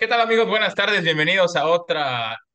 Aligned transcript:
¿Qué 0.00 0.06
tal 0.06 0.22
amigos? 0.22 0.48
Buenas 0.48 0.74
tardes, 0.74 1.04
bienvenidos 1.04 1.56
a 1.56 1.66
otro 1.66 2.00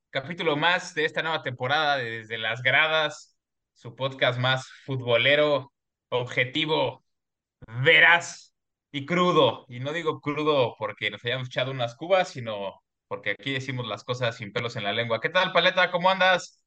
capítulo 0.09 0.57
más 0.57 0.95
de 0.95 1.05
esta 1.05 1.21
nueva 1.21 1.43
temporada 1.43 1.97
de 1.97 2.09
Desde 2.09 2.39
las 2.39 2.63
Gradas, 2.63 3.37
su 3.75 3.95
podcast 3.95 4.39
más 4.39 4.67
futbolero, 4.83 5.71
objetivo, 6.09 7.05
veraz 7.83 8.55
y 8.91 9.05
crudo. 9.05 9.67
Y 9.69 9.79
no 9.79 9.93
digo 9.93 10.21
crudo 10.21 10.73
porque 10.79 11.11
nos 11.11 11.23
hayamos 11.23 11.49
echado 11.49 11.69
unas 11.69 11.93
cubas, 11.95 12.29
sino 12.29 12.81
porque 13.07 13.35
aquí 13.39 13.53
decimos 13.53 13.87
las 13.87 14.03
cosas 14.03 14.37
sin 14.37 14.51
pelos 14.51 14.75
en 14.75 14.83
la 14.83 14.93
lengua. 14.93 15.21
¿Qué 15.21 15.29
tal, 15.29 15.51
Paleta? 15.51 15.91
¿Cómo 15.91 16.09
andas? 16.09 16.63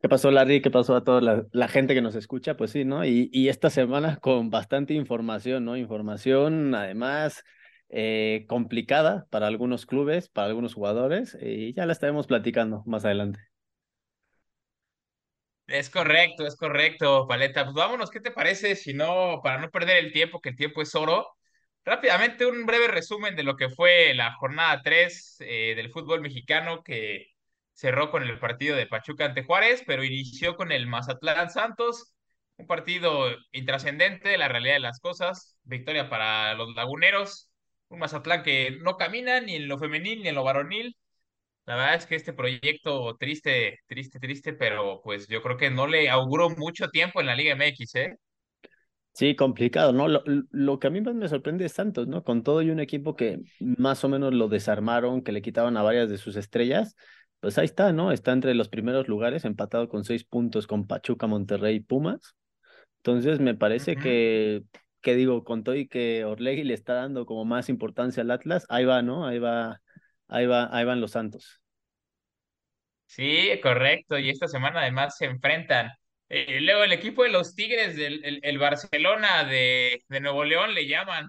¿Qué 0.00 0.08
pasó, 0.08 0.30
Larry? 0.30 0.62
¿Qué 0.62 0.70
pasó 0.70 0.96
a 0.96 1.04
toda 1.04 1.20
la, 1.20 1.44
la 1.52 1.68
gente 1.68 1.92
que 1.92 2.00
nos 2.00 2.14
escucha? 2.14 2.56
Pues 2.56 2.70
sí, 2.70 2.86
¿no? 2.86 3.04
Y, 3.04 3.28
y 3.34 3.50
esta 3.50 3.68
semana 3.68 4.16
con 4.16 4.48
bastante 4.48 4.94
información, 4.94 5.66
¿no? 5.66 5.76
Información, 5.76 6.74
además, 6.74 7.44
eh, 7.92 8.46
complicada 8.48 9.26
para 9.30 9.46
algunos 9.46 9.84
clubes, 9.84 10.30
para 10.30 10.48
algunos 10.48 10.72
jugadores, 10.72 11.36
y 11.40 11.74
ya 11.74 11.84
la 11.84 11.92
estaremos 11.92 12.26
platicando 12.26 12.82
más 12.86 13.04
adelante. 13.04 13.40
Es 15.66 15.90
correcto, 15.90 16.46
es 16.46 16.56
correcto, 16.56 17.26
Paleta. 17.28 17.64
Pues 17.64 17.74
vámonos, 17.74 18.10
¿qué 18.10 18.20
te 18.20 18.30
parece? 18.30 18.76
Si 18.76 18.94
no, 18.94 19.40
para 19.42 19.60
no 19.60 19.70
perder 19.70 19.98
el 19.98 20.12
tiempo, 20.12 20.40
que 20.40 20.50
el 20.50 20.56
tiempo 20.56 20.80
es 20.82 20.94
oro, 20.94 21.28
rápidamente 21.84 22.46
un 22.46 22.66
breve 22.66 22.88
resumen 22.88 23.36
de 23.36 23.42
lo 23.42 23.56
que 23.56 23.68
fue 23.68 24.14
la 24.14 24.32
jornada 24.34 24.80
3 24.82 25.36
eh, 25.40 25.74
del 25.76 25.90
fútbol 25.90 26.20
mexicano 26.22 26.82
que 26.82 27.26
cerró 27.74 28.10
con 28.10 28.22
el 28.22 28.38
partido 28.38 28.76
de 28.76 28.86
Pachuca 28.86 29.26
ante 29.26 29.44
Juárez, 29.44 29.82
pero 29.86 30.04
inició 30.04 30.56
con 30.56 30.72
el 30.72 30.86
Mazatlán 30.86 31.50
Santos, 31.50 32.14
un 32.56 32.66
partido 32.66 33.28
intrascendente, 33.52 34.38
la 34.38 34.48
realidad 34.48 34.74
de 34.74 34.80
las 34.80 35.00
cosas, 35.00 35.58
victoria 35.64 36.08
para 36.08 36.54
los 36.54 36.74
laguneros, 36.74 37.51
un 37.92 37.98
Mazatlán 37.98 38.42
que 38.42 38.78
no 38.82 38.96
camina 38.96 39.40
ni 39.40 39.56
en 39.56 39.68
lo 39.68 39.78
femenil 39.78 40.22
ni 40.22 40.28
en 40.28 40.34
lo 40.34 40.44
varonil, 40.44 40.96
la 41.66 41.76
verdad 41.76 41.94
es 41.94 42.06
que 42.06 42.16
este 42.16 42.32
proyecto 42.32 43.16
triste, 43.18 43.78
triste, 43.86 44.18
triste, 44.18 44.52
pero 44.54 45.00
pues 45.02 45.28
yo 45.28 45.42
creo 45.42 45.56
que 45.56 45.70
no 45.70 45.86
le 45.86 46.10
auguro 46.10 46.50
mucho 46.50 46.88
tiempo 46.88 47.20
en 47.20 47.26
la 47.26 47.36
Liga 47.36 47.52
MX, 47.52 47.94
¿eh? 47.96 48.16
Sí, 49.14 49.36
complicado, 49.36 49.92
¿no? 49.92 50.08
Lo, 50.08 50.22
lo 50.24 50.78
que 50.78 50.86
a 50.86 50.90
mí 50.90 51.02
más 51.02 51.14
me 51.14 51.28
sorprende 51.28 51.66
es 51.66 51.72
Santos, 51.72 52.08
¿no? 52.08 52.24
Con 52.24 52.42
todo 52.42 52.62
y 52.62 52.70
un 52.70 52.80
equipo 52.80 53.14
que 53.14 53.40
más 53.60 54.02
o 54.04 54.08
menos 54.08 54.32
lo 54.32 54.48
desarmaron, 54.48 55.22
que 55.22 55.32
le 55.32 55.42
quitaban 55.42 55.76
a 55.76 55.82
varias 55.82 56.08
de 56.08 56.16
sus 56.16 56.34
estrellas, 56.36 56.96
pues 57.40 57.58
ahí 57.58 57.66
está, 57.66 57.92
¿no? 57.92 58.10
Está 58.10 58.32
entre 58.32 58.54
los 58.54 58.70
primeros 58.70 59.08
lugares, 59.08 59.44
empatado 59.44 59.88
con 59.88 60.04
seis 60.04 60.24
puntos 60.24 60.66
con 60.66 60.86
Pachuca, 60.86 61.26
Monterrey 61.26 61.76
y 61.76 61.80
Pumas. 61.80 62.36
Entonces 62.98 63.38
me 63.38 63.54
parece 63.54 63.96
que, 63.96 64.62
que 65.02 65.14
digo, 65.16 65.44
con 65.44 65.64
todo 65.64 65.76
y 65.76 65.88
que 65.88 66.24
Orlegui 66.24 66.64
le 66.64 66.74
está 66.74 66.94
dando 66.94 67.26
como 67.26 67.44
más 67.44 67.68
importancia 67.68 68.22
al 68.22 68.30
Atlas, 68.30 68.66
ahí 68.68 68.84
va, 68.84 69.02
¿no? 69.02 69.26
Ahí 69.26 69.38
va, 69.38 69.82
ahí 70.28 70.46
va, 70.46 70.68
ahí 70.76 70.84
van 70.84 71.00
los 71.00 71.12
Santos. 71.12 71.60
Sí, 73.06 73.60
correcto. 73.62 74.18
Y 74.18 74.30
esta 74.30 74.48
semana 74.48 74.80
además 74.80 75.16
se 75.18 75.26
enfrentan. 75.26 75.90
Eh, 76.28 76.60
luego 76.62 76.84
el 76.84 76.92
equipo 76.92 77.24
de 77.24 77.28
los 77.30 77.54
Tigres 77.54 77.94
del 77.96 78.24
el, 78.24 78.40
el 78.42 78.58
Barcelona 78.58 79.44
de, 79.44 80.02
de 80.08 80.20
Nuevo 80.20 80.44
León 80.44 80.74
le 80.74 80.86
llaman. 80.86 81.28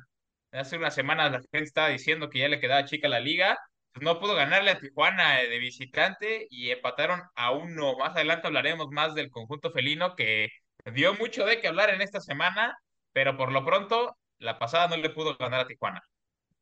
Hace 0.51 0.77
unas 0.77 0.95
semanas 0.95 1.31
la 1.31 1.39
gente 1.39 1.63
estaba 1.63 1.89
diciendo 1.89 2.29
que 2.29 2.39
ya 2.39 2.47
le 2.47 2.59
quedaba 2.61 2.85
chica 2.85 3.09
la 3.09 3.19
liga. 3.19 3.57
Pues 3.91 4.03
no 4.03 4.19
pudo 4.19 4.35
ganarle 4.35 4.71
a 4.71 4.79
Tijuana 4.79 5.41
eh, 5.41 5.49
de 5.49 5.59
visitante 5.59 6.47
y 6.49 6.71
empataron 6.71 7.21
a 7.35 7.51
uno. 7.51 7.97
Más 7.97 8.15
adelante 8.15 8.47
hablaremos 8.47 8.87
más 8.91 9.13
del 9.15 9.29
conjunto 9.29 9.71
felino 9.71 10.15
que 10.15 10.49
dio 10.93 11.13
mucho 11.15 11.45
de 11.45 11.59
qué 11.61 11.67
hablar 11.67 11.89
en 11.89 12.01
esta 12.01 12.21
semana, 12.21 12.75
pero 13.13 13.37
por 13.37 13.51
lo 13.51 13.65
pronto 13.65 14.17
la 14.39 14.59
pasada 14.59 14.87
no 14.89 14.97
le 14.97 15.09
pudo 15.09 15.37
ganar 15.37 15.61
a 15.61 15.67
Tijuana. 15.67 16.01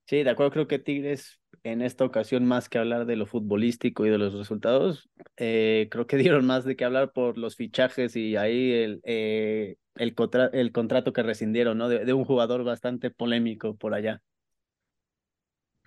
Sí, 0.06 0.24
de 0.24 0.30
acuerdo, 0.30 0.52
creo 0.52 0.68
que 0.68 0.80
Tigres 0.80 1.42
en 1.64 1.82
esta 1.82 2.06
ocasión, 2.06 2.46
más 2.46 2.70
que 2.70 2.78
hablar 2.78 3.06
de 3.06 3.16
lo 3.16 3.26
futbolístico 3.26 4.06
y 4.06 4.10
de 4.10 4.18
los 4.18 4.34
resultados, 4.34 5.10
eh, 5.38 5.88
creo 5.92 6.08
que 6.08 6.18
dieron 6.18 6.46
más 6.46 6.66
de 6.66 6.76
qué 6.76 6.86
hablar 6.86 7.12
por 7.12 7.38
los 7.38 7.56
fichajes 7.56 8.16
y 8.16 8.36
ahí 8.36 8.72
el, 8.72 9.02
eh, 9.04 9.76
el, 9.96 10.16
contra 10.16 10.48
el 10.48 10.72
contrato 10.72 11.14
que 11.14 11.24
rescindieron, 11.24 11.78
¿no? 11.78 11.88
De, 11.88 12.06
de 12.06 12.14
un 12.14 12.26
jugador 12.26 12.64
bastante 12.64 13.12
polémico 13.12 13.76
por 13.76 13.94
allá. 13.94 14.22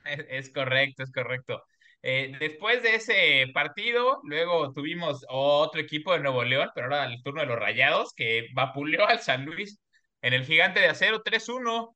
Es, 0.04 0.24
es 0.28 0.50
correcto, 0.50 1.02
es 1.02 1.10
correcto. 1.10 1.62
Eh, 2.02 2.36
después 2.38 2.82
de 2.82 2.96
ese 2.96 3.50
partido, 3.54 4.20
luego 4.24 4.72
tuvimos 4.74 5.24
otro 5.28 5.80
equipo 5.80 6.12
de 6.12 6.20
Nuevo 6.20 6.44
León, 6.44 6.68
pero 6.74 6.86
ahora 6.86 7.06
el 7.06 7.22
turno 7.22 7.40
de 7.40 7.46
los 7.46 7.58
Rayados, 7.58 8.12
que 8.14 8.48
vapuleó 8.52 9.06
al 9.06 9.20
San 9.20 9.46
Luis 9.46 9.80
en 10.24 10.32
el 10.32 10.44
Gigante 10.44 10.80
de 10.80 10.86
Acero 10.86 11.22
3-1. 11.22 11.94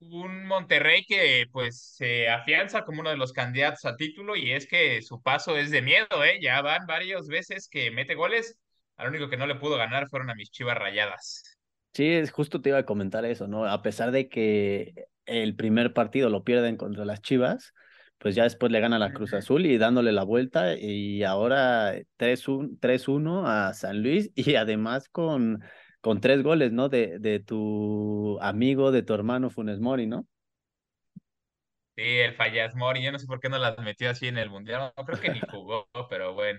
Un 0.00 0.46
Monterrey 0.46 1.04
que 1.06 1.46
pues 1.50 1.94
se 1.96 2.28
afianza 2.28 2.84
como 2.84 3.00
uno 3.00 3.10
de 3.10 3.16
los 3.16 3.32
candidatos 3.32 3.84
a 3.86 3.96
título 3.96 4.36
y 4.36 4.52
es 4.52 4.66
que 4.66 5.00
su 5.00 5.22
paso 5.22 5.56
es 5.56 5.70
de 5.70 5.80
miedo, 5.80 6.22
¿eh? 6.22 6.38
Ya 6.42 6.60
van 6.60 6.86
varias 6.86 7.28
veces 7.28 7.68
que 7.70 7.90
mete 7.90 8.14
goles. 8.14 8.58
Al 8.96 9.08
único 9.08 9.30
que 9.30 9.38
no 9.38 9.46
le 9.46 9.54
pudo 9.54 9.78
ganar 9.78 10.08
fueron 10.10 10.28
a 10.28 10.34
mis 10.34 10.50
Chivas 10.50 10.76
Rayadas. 10.76 11.56
Sí, 11.94 12.10
es 12.10 12.30
justo 12.30 12.60
te 12.60 12.70
iba 12.70 12.78
a 12.78 12.84
comentar 12.84 13.24
eso, 13.24 13.46
¿no? 13.46 13.64
A 13.64 13.80
pesar 13.80 14.10
de 14.10 14.28
que 14.28 15.06
el 15.24 15.56
primer 15.56 15.94
partido 15.94 16.28
lo 16.28 16.44
pierden 16.44 16.76
contra 16.76 17.06
las 17.06 17.22
Chivas, 17.22 17.72
pues 18.18 18.34
ya 18.34 18.42
después 18.42 18.70
le 18.70 18.80
gana 18.80 18.98
la 18.98 19.14
Cruz. 19.14 19.32
Azul 19.32 19.64
y 19.64 19.78
dándole 19.78 20.12
la 20.12 20.24
vuelta 20.24 20.76
y 20.76 21.22
ahora 21.22 21.94
3-1 22.18 23.46
a 23.46 23.72
San 23.72 24.02
Luis 24.02 24.30
y 24.34 24.56
además 24.56 25.08
con, 25.08 25.62
con 26.02 26.20
tres 26.20 26.42
goles, 26.44 26.72
¿no? 26.72 26.90
De, 26.90 27.18
de 27.20 27.40
tu 27.40 28.38
amigo, 28.42 28.92
de 28.92 29.02
tu 29.04 29.14
hermano 29.14 29.50
Funes 29.50 29.80
Mori, 29.80 30.06
¿no? 30.08 30.28
Sí, 31.96 32.02
el 32.02 32.34
Fallas 32.34 32.74
Mori, 32.74 33.02
yo 33.02 33.12
no 33.12 33.18
sé 33.18 33.26
por 33.26 33.38
qué 33.40 33.50
no 33.50 33.58
las 33.58 33.78
metió 33.78 34.08
así 34.10 34.26
en 34.26 34.38
el 34.38 34.48
Mundial, 34.48 34.92
no 34.96 35.04
creo 35.04 35.20
que 35.20 35.30
ni 35.30 35.40
jugó, 35.42 35.88
pero 36.08 36.32
bueno. 36.34 36.58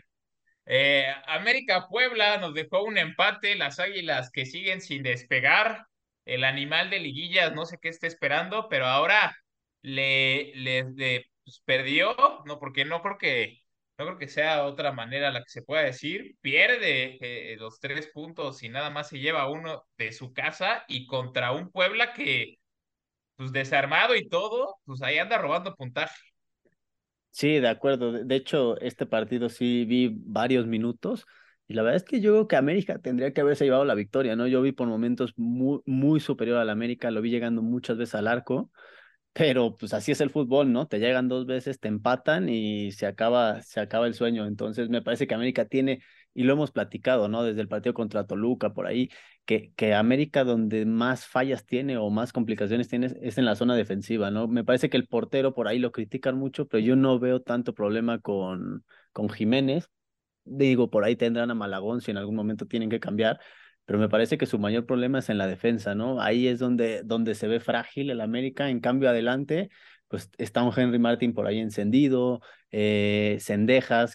Eh, 0.68 1.08
América 1.28 1.88
Puebla 1.90 2.38
nos 2.40 2.53
dejó 2.56 2.84
un 2.84 2.98
empate, 3.00 3.56
las 3.56 3.80
Águilas 3.80 4.32
que 4.32 4.46
siguen 4.46 4.82
sin 4.82 5.03
despegar, 5.03 5.88
el 6.26 6.46
animal 6.46 6.90
de 6.92 7.00
liguillas 7.02 7.53
no 7.56 7.66
sé 7.66 7.80
qué 7.82 7.90
está 7.90 8.08
esperando, 8.08 8.70
pero 8.70 8.88
ahora 8.88 9.36
le, 9.84 10.53
le, 10.56 11.28
pues, 11.46 11.62
perdió, 11.66 12.16
no 12.46 12.59
porque 12.59 12.86
no 12.86 13.02
creo 13.03 13.20
que 13.20 13.62
no 14.03 14.09
creo 14.09 14.19
que 14.19 14.28
sea 14.28 14.66
otra 14.66 14.91
manera 14.91 15.31
la 15.31 15.40
que 15.44 15.50
se 15.50 15.62
pueda 15.62 15.84
decir, 15.84 16.36
pierde 16.41 17.18
eh, 17.22 17.56
los 17.58 17.80
tres 17.80 18.08
puntos 18.08 18.64
y 18.64 18.69
nada 18.69 18.90
más 18.90 19.09
se 19.09 19.19
lleva 19.19 19.50
uno 19.50 19.84
de 19.97 20.12
su 20.12 20.34
casa 20.34 20.84
y 20.88 21.08
contra 21.08 21.52
un 21.52 21.72
Puebla 21.72 22.14
que 22.14 22.59
pues 23.36 23.52
desarmado 23.52 24.16
y 24.16 24.28
todo, 24.28 24.75
pues 24.86 25.02
ahí 25.02 25.18
anda 25.18 25.38
robando 25.38 25.75
puntaje. 25.75 26.16
Sí, 27.31 27.59
de 27.59 27.68
acuerdo. 27.68 28.12
De 28.12 28.36
hecho, 28.36 28.80
este 28.80 29.06
partido 29.06 29.50
sí 29.50 29.86
vi 29.86 30.12
varios 30.14 30.68
minutos 30.68 31.25
y 31.68 31.74
la 31.74 31.81
verdad 31.81 31.97
es 31.97 32.03
que 32.03 32.22
yo 32.22 32.31
creo 32.31 32.47
que 32.47 32.56
América 32.56 33.00
tendría 33.00 33.34
que 33.34 33.41
haberse 33.41 33.66
llevado 33.66 33.85
la 33.85 33.96
victoria, 33.96 34.35
¿no? 34.35 34.47
Yo 34.47 34.62
vi 34.62 34.72
por 34.72 34.88
momentos 34.88 35.34
muy, 35.38 35.81
muy 35.85 36.20
superior 36.20 36.58
al 36.58 36.70
América, 36.70 37.09
lo 37.09 37.22
vi 37.22 37.31
llegando 37.31 37.62
muchas 37.62 37.97
veces 37.97 38.16
al 38.16 38.28
arco, 38.28 38.72
pero 39.34 39.76
pues 39.76 39.94
así 39.94 40.12
es 40.12 40.22
el 40.22 40.30
fútbol, 40.30 40.72
¿no? 40.72 40.88
Te 40.88 41.00
llegan 41.00 41.28
dos 41.28 41.46
veces, 41.48 41.80
te 41.80 41.88
empatan 41.88 42.50
y 42.50 42.92
se 42.92 43.08
acaba, 43.08 43.62
se 43.64 43.80
acaba 43.80 44.06
el 44.08 44.14
sueño. 44.14 44.46
Entonces 44.46 44.90
me 44.90 45.02
parece 45.02 45.26
que 45.28 45.34
América 45.34 45.66
tiene, 45.66 46.02
y 46.36 46.44
lo 46.44 46.54
hemos 46.54 46.72
platicado, 46.72 47.28
¿no? 47.28 47.44
Desde 47.44 47.62
el 47.62 47.68
partido 47.68 47.94
contra 47.96 48.28
Toluca, 48.28 48.74
por 48.74 48.86
ahí, 48.86 49.10
que, 49.46 49.74
que 49.76 49.96
América 49.96 50.44
donde 50.44 50.86
más 50.86 51.26
fallas 51.26 51.66
tiene 51.66 51.98
o 51.98 52.10
más 52.12 52.32
complicaciones 52.32 52.88
tiene 52.90 53.08
es 53.22 53.38
en 53.40 53.46
la 53.46 53.56
zona 53.56 53.76
defensiva, 53.76 54.30
¿no? 54.32 54.48
Me 54.48 54.64
parece 54.64 54.90
que 54.90 54.98
el 54.98 55.08
portero 55.08 55.54
por 55.56 55.68
ahí 55.68 55.80
lo 55.80 55.92
critican 55.92 56.38
mucho, 56.38 56.68
pero 56.68 56.84
yo 56.84 56.96
no 56.96 57.20
veo 57.20 57.42
tanto 57.42 57.74
problema 57.74 58.20
con, 58.20 58.86
con 59.12 59.30
Jiménez. 59.30 59.90
Digo, 60.46 60.90
por 60.90 61.06
ahí 61.06 61.16
tendrán 61.16 61.52
a 61.52 61.56
Malagón 61.56 62.02
si 62.02 62.12
en 62.12 62.18
algún 62.18 62.36
momento 62.36 62.66
tienen 62.68 62.90
que 62.90 63.00
cambiar, 63.00 63.40
pero 63.86 64.00
me 64.00 64.10
parece 64.10 64.38
que 64.38 64.46
su 64.46 64.60
mayor 64.60 64.86
problema 64.86 65.20
es 65.20 65.30
en 65.30 65.38
la 65.38 65.48
defensa, 65.48 65.96
¿no? 65.96 66.22
Ahí 66.22 66.48
es 66.48 66.60
donde, 66.60 67.04
donde 67.04 67.36
se 67.36 67.48
ve 67.48 67.60
frágil 67.60 68.10
el 68.10 68.22
América, 68.22 68.70
en 68.70 68.80
cambio 68.80 69.10
adelante, 69.10 69.70
pues 70.08 70.30
está 70.38 70.64
un 70.64 70.72
Henry 70.76 71.00
Martin 71.00 71.34
por 71.34 71.47
ahí 71.47 71.59
encendido, 71.59 72.41
eh, 72.72 73.40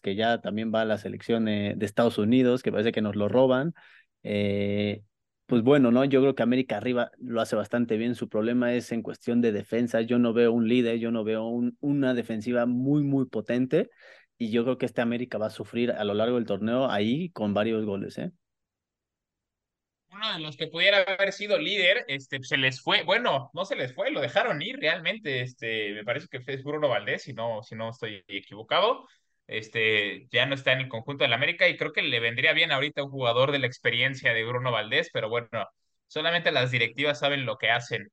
que 0.02 0.14
ya 0.14 0.40
también 0.40 0.72
va 0.72 0.82
a 0.82 0.84
la 0.84 0.96
selección 0.96 1.48
eh, 1.48 1.74
de 1.76 1.86
Estados 1.86 2.18
Unidos, 2.18 2.62
que 2.62 2.70
parece 2.70 2.92
que 2.92 3.02
nos 3.02 3.16
lo 3.16 3.28
roban. 3.28 3.74
Eh, 4.22 5.02
pues 5.46 5.62
bueno, 5.62 5.90
¿no? 5.90 6.04
Yo 6.04 6.20
creo 6.20 6.34
que 6.34 6.42
América 6.42 6.76
arriba 6.76 7.10
lo 7.18 7.40
hace 7.40 7.56
bastante 7.56 7.96
bien. 7.96 8.14
Su 8.14 8.28
problema 8.28 8.74
es 8.74 8.92
en 8.92 9.02
cuestión 9.02 9.40
de 9.40 9.50
defensa. 9.50 10.02
Yo 10.02 10.18
no 10.18 10.32
veo 10.32 10.52
un 10.52 10.68
líder, 10.68 10.98
yo 10.98 11.10
no 11.10 11.24
veo 11.24 11.46
un, 11.46 11.76
una 11.80 12.14
defensiva 12.14 12.66
muy, 12.66 13.02
muy 13.02 13.26
potente. 13.26 13.90
Y 14.36 14.50
yo 14.50 14.62
creo 14.64 14.78
que 14.78 14.86
este 14.86 15.00
América 15.00 15.38
va 15.38 15.46
a 15.46 15.50
sufrir 15.50 15.90
a 15.90 16.04
lo 16.04 16.14
largo 16.14 16.36
del 16.36 16.44
torneo 16.46 16.90
ahí 16.90 17.30
con 17.30 17.54
varios 17.54 17.84
goles, 17.84 18.18
¿eh? 18.18 18.30
Uno 20.10 20.32
de 20.32 20.40
los 20.40 20.56
que 20.56 20.68
pudiera 20.68 20.98
haber 21.02 21.32
sido 21.32 21.58
líder, 21.58 22.04
este, 22.08 22.42
se 22.42 22.56
les 22.56 22.80
fue, 22.82 23.02
bueno, 23.04 23.50
no 23.54 23.64
se 23.64 23.76
les 23.76 23.94
fue, 23.94 24.10
lo 24.10 24.20
dejaron 24.20 24.62
ir 24.62 24.78
realmente, 24.78 25.42
este, 25.42 25.92
me 25.94 26.04
parece 26.04 26.28
que 26.28 26.40
es 26.46 26.64
Bruno 26.64 26.88
Valdés, 26.88 27.22
si 27.22 27.32
no, 27.34 27.62
si 27.62 27.74
no 27.74 27.90
estoy 27.90 28.24
equivocado, 28.28 29.06
este, 29.46 30.26
ya 30.30 30.46
no 30.46 30.54
está 30.54 30.72
en 30.72 30.80
el 30.80 30.88
conjunto 30.88 31.24
del 31.24 31.32
América 31.32 31.68
y 31.68 31.76
creo 31.76 31.92
que 31.92 32.02
le 32.02 32.20
vendría 32.20 32.52
bien 32.52 32.72
ahorita 32.72 33.02
un 33.02 33.10
jugador 33.10 33.52
de 33.52 33.58
la 33.58 33.66
experiencia 33.66 34.32
de 34.32 34.44
Bruno 34.44 34.72
Valdés, 34.72 35.10
pero 35.12 35.28
bueno, 35.28 35.66
solamente 36.06 36.52
las 36.52 36.70
directivas 36.70 37.18
saben 37.18 37.46
lo 37.46 37.56
que 37.58 37.70
hacen. 37.70 38.08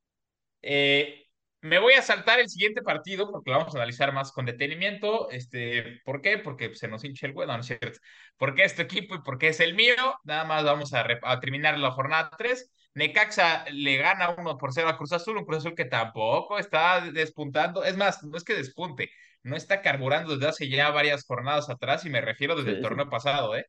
Eh, 0.62 1.25
Me 1.65 1.79
voy 1.79 1.94
a 1.94 2.03
saltar 2.03 2.39
el 2.39 2.47
siguiente 2.47 2.83
partido 2.83 3.31
porque 3.31 3.50
lo 3.50 3.57
vamos 3.57 3.73
a 3.73 3.79
analizar 3.79 4.13
más 4.13 4.31
con 4.31 4.45
detenimiento. 4.45 5.31
Este, 5.31 6.00
¿Por 6.06 6.21
qué? 6.21 6.38
Porque 6.38 6.75
se 6.75 6.88
nos 6.88 7.03
hincha 7.03 7.25
el 7.25 7.33
huevo, 7.33 7.51
no 7.51 7.59
es 7.59 7.65
cierto. 7.65 8.00
¿Por 8.38 8.53
qué 8.53 8.65
este 8.65 8.83
equipo 8.83 9.15
y 9.15 9.23
por 9.23 9.39
qué 9.39 9.47
es 9.47 9.59
el 9.59 9.73
mío? 9.73 9.95
Nada 10.25 10.44
más 10.44 10.63
vamos 10.63 10.94
a, 10.94 11.03
a 11.23 11.39
terminar 11.39 11.79
la 11.79 11.89
jornada 11.89 12.29
3. 12.38 12.71
Necaxa 12.94 13.65
le 13.71 13.97
gana 13.97 14.35
1 14.38 14.57
por 14.59 14.73
0 14.73 14.89
a 14.89 14.95
Cruz 14.95 15.12
Azul, 15.13 15.38
un 15.38 15.45
Cruz 15.45 15.57
Azul 15.57 15.73
que 15.73 15.85
tampoco 15.85 16.59
está 16.59 17.01
despuntando. 17.01 17.83
Es 17.83 17.97
más, 17.97 18.23
no 18.23 18.38
es 18.38 18.44
que 18.44 18.53
despunte, 18.53 19.09
no 19.41 19.56
está 19.56 19.81
carburando 19.81 20.35
desde 20.35 20.47
hace 20.47 20.69
ya 20.69 20.91
varias 20.91 21.25
jornadas 21.25 21.67
atrás 21.71 22.06
y 22.06 22.12
me 22.12 22.21
refiero 22.21 22.56
desde 22.56 22.73
el 22.73 22.81
torneo 22.83 23.09
pasado, 23.09 23.56
¿eh? 23.56 23.65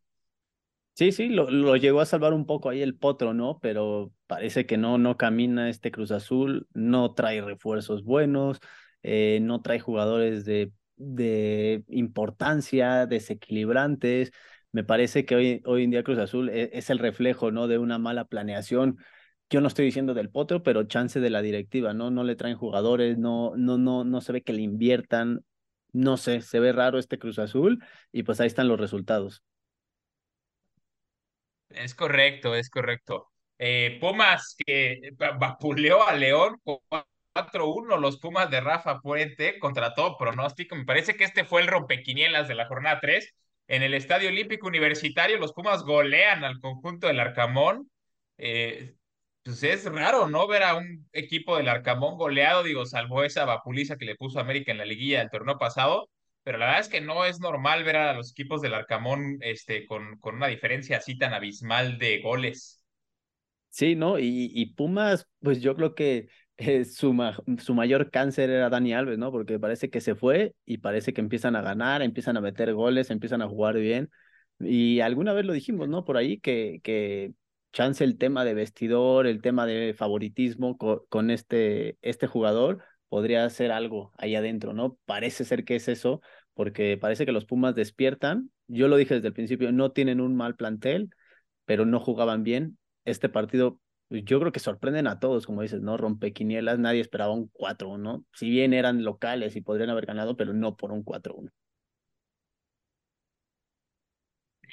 Sí, 0.92 1.12
sí, 1.12 1.28
lo, 1.28 1.50
lo, 1.50 1.76
llegó 1.76 2.02
a 2.02 2.06
salvar 2.06 2.34
un 2.34 2.44
poco 2.44 2.68
ahí 2.68 2.82
el 2.82 2.94
potro, 2.94 3.32
¿no? 3.32 3.58
Pero 3.60 4.12
parece 4.26 4.66
que 4.66 4.76
no, 4.76 4.98
no 4.98 5.16
camina 5.16 5.68
este 5.70 5.90
Cruz 5.90 6.10
Azul, 6.10 6.68
no 6.74 7.14
trae 7.14 7.40
refuerzos 7.40 8.04
buenos, 8.04 8.60
eh, 9.02 9.38
no 9.42 9.62
trae 9.62 9.80
jugadores 9.80 10.44
de, 10.44 10.72
de 10.96 11.84
importancia, 11.88 13.06
desequilibrantes. 13.06 14.32
Me 14.72 14.84
parece 14.84 15.24
que 15.24 15.36
hoy, 15.36 15.62
hoy 15.64 15.84
en 15.84 15.90
día 15.90 16.02
Cruz 16.02 16.18
Azul 16.18 16.48
es, 16.50 16.70
es, 16.72 16.90
el 16.90 16.98
reflejo, 16.98 17.50
¿no? 17.50 17.68
De 17.68 17.78
una 17.78 17.98
mala 17.98 18.24
planeación. 18.26 18.98
Yo 19.48 19.60
no 19.60 19.68
estoy 19.68 19.84
diciendo 19.84 20.14
del 20.14 20.30
potro, 20.30 20.62
pero 20.62 20.84
chance 20.84 21.20
de 21.20 21.30
la 21.30 21.40
directiva, 21.42 21.94
¿no? 21.94 22.10
No 22.10 22.24
le 22.24 22.36
traen 22.36 22.56
jugadores, 22.56 23.16
no, 23.18 23.52
no, 23.56 23.78
no, 23.78 24.04
no 24.04 24.20
se 24.20 24.32
ve 24.32 24.42
que 24.42 24.52
le 24.52 24.62
inviertan. 24.62 25.44
No 25.92 26.16
sé, 26.16 26.42
se 26.42 26.60
ve 26.60 26.72
raro 26.72 26.98
este 26.98 27.18
Cruz 27.18 27.38
Azul 27.38 27.82
y 28.12 28.24
pues 28.24 28.40
ahí 28.40 28.48
están 28.48 28.68
los 28.68 28.80
resultados. 28.80 29.42
Es 31.70 31.94
correcto, 31.94 32.54
es 32.54 32.70
correcto. 32.70 33.30
Eh, 33.58 33.98
Pumas 34.00 34.56
que 34.64 35.00
vapuleó 35.38 36.06
a 36.06 36.14
León 36.14 36.60
4-1, 37.32 37.96
los 37.98 38.18
Pumas 38.18 38.50
de 38.50 38.60
Rafa 38.60 39.00
Puente 39.00 39.58
contra 39.58 39.94
todo 39.94 40.16
pronóstico. 40.18 40.76
Me 40.76 40.84
parece 40.84 41.16
que 41.16 41.24
este 41.24 41.44
fue 41.44 41.62
el 41.62 41.68
rompequinielas 41.68 42.48
de 42.48 42.54
la 42.54 42.66
jornada 42.66 43.00
3. 43.00 43.34
En 43.68 43.82
el 43.82 43.94
Estadio 43.94 44.28
Olímpico 44.28 44.66
Universitario, 44.68 45.38
los 45.38 45.52
Pumas 45.52 45.82
golean 45.82 46.44
al 46.44 46.60
conjunto 46.60 47.06
del 47.06 47.20
Arcamón. 47.20 47.90
Eh, 48.38 48.94
pues 49.42 49.62
es 49.62 49.84
raro, 49.86 50.28
¿no? 50.28 50.46
Ver 50.48 50.62
a 50.64 50.74
un 50.76 51.08
equipo 51.12 51.56
del 51.56 51.68
Arcamón 51.68 52.16
goleado, 52.16 52.62
digo, 52.62 52.84
salvo 52.86 53.22
esa 53.24 53.44
vapuliza 53.44 53.96
que 53.96 54.04
le 54.04 54.16
puso 54.16 54.40
América 54.40 54.72
en 54.72 54.78
la 54.78 54.84
liguilla 54.84 55.20
del 55.20 55.30
torneo 55.30 55.58
pasado 55.58 56.08
pero 56.46 56.58
la 56.58 56.66
verdad 56.66 56.80
es 56.82 56.88
que 56.88 57.00
no 57.00 57.24
es 57.24 57.40
normal 57.40 57.82
ver 57.82 57.96
a 57.96 58.14
los 58.14 58.30
equipos 58.30 58.62
del 58.62 58.72
Arcamón 58.72 59.38
este, 59.40 59.84
con, 59.84 60.16
con 60.20 60.36
una 60.36 60.46
diferencia 60.46 60.98
así 60.98 61.18
tan 61.18 61.34
abismal 61.34 61.98
de 61.98 62.20
goles. 62.22 62.80
Sí, 63.76 63.94
¿no? 63.94 64.18
Y, 64.18 64.50
y 64.54 64.66
Pumas, 64.74 65.28
pues 65.40 65.60
yo 65.60 65.76
creo 65.76 65.94
que 65.94 66.28
eh, 66.56 66.86
su, 66.86 67.14
su 67.58 67.74
mayor 67.74 68.10
cáncer 68.10 68.48
era 68.48 68.70
Dani 68.70 68.94
Alves, 68.94 69.18
¿no? 69.18 69.30
Porque 69.30 69.58
parece 69.58 69.90
que 69.90 70.00
se 70.00 70.14
fue 70.14 70.54
y 70.64 70.78
parece 70.78 71.12
que 71.12 71.20
empiezan 71.20 71.56
a 71.56 71.60
ganar, 71.62 72.00
empiezan 72.00 72.38
a 72.38 72.40
meter 72.40 72.72
goles, 72.72 73.10
empiezan 73.10 73.42
a 73.42 73.48
jugar 73.48 73.76
bien. 73.76 74.10
Y 74.60 75.00
alguna 75.00 75.34
vez 75.34 75.44
lo 75.44 75.52
dijimos, 75.52 75.88
¿no? 75.90 76.04
Por 76.06 76.16
ahí 76.16 76.38
que, 76.40 76.80
que 76.82 77.34
chance 77.74 78.02
el 78.02 78.16
tema 78.16 78.46
de 78.46 78.54
vestidor, 78.54 79.26
el 79.26 79.42
tema 79.42 79.66
de 79.66 79.92
favoritismo 79.92 80.78
con, 80.78 81.00
con 81.10 81.30
este, 81.30 81.98
este 82.00 82.26
jugador, 82.26 82.82
podría 83.10 83.48
ser 83.50 83.72
algo 83.72 84.14
ahí 84.16 84.34
adentro, 84.36 84.72
¿no? 84.72 84.96
Parece 85.04 85.44
ser 85.44 85.66
que 85.66 85.76
es 85.76 85.88
eso, 85.88 86.22
porque 86.54 86.96
parece 86.96 87.26
que 87.26 87.32
los 87.32 87.44
Pumas 87.44 87.74
despiertan. 87.74 88.50
Yo 88.68 88.88
lo 88.88 88.96
dije 88.96 89.16
desde 89.16 89.28
el 89.28 89.34
principio, 89.34 89.70
no 89.70 89.92
tienen 89.92 90.22
un 90.22 90.34
mal 90.34 90.56
plantel, 90.56 91.10
pero 91.66 91.84
no 91.84 92.00
jugaban 92.00 92.42
bien. 92.42 92.78
Este 93.06 93.30
partido, 93.30 93.80
pues, 94.08 94.24
yo 94.24 94.38
creo 94.40 94.52
que 94.52 94.60
sorprenden 94.60 95.06
a 95.06 95.18
todos, 95.18 95.46
como 95.46 95.62
dices, 95.62 95.80
¿no? 95.80 95.96
Rompequinielas, 95.96 96.78
nadie 96.78 97.00
esperaba 97.00 97.32
un 97.32 97.48
4-1. 97.48 98.24
Si 98.34 98.50
bien 98.50 98.74
eran 98.74 99.04
locales 99.04 99.56
y 99.56 99.62
podrían 99.62 99.90
haber 99.90 100.04
ganado, 100.06 100.36
pero 100.36 100.52
no 100.52 100.76
por 100.76 100.92
un 100.92 101.02
4-1. 101.02 101.50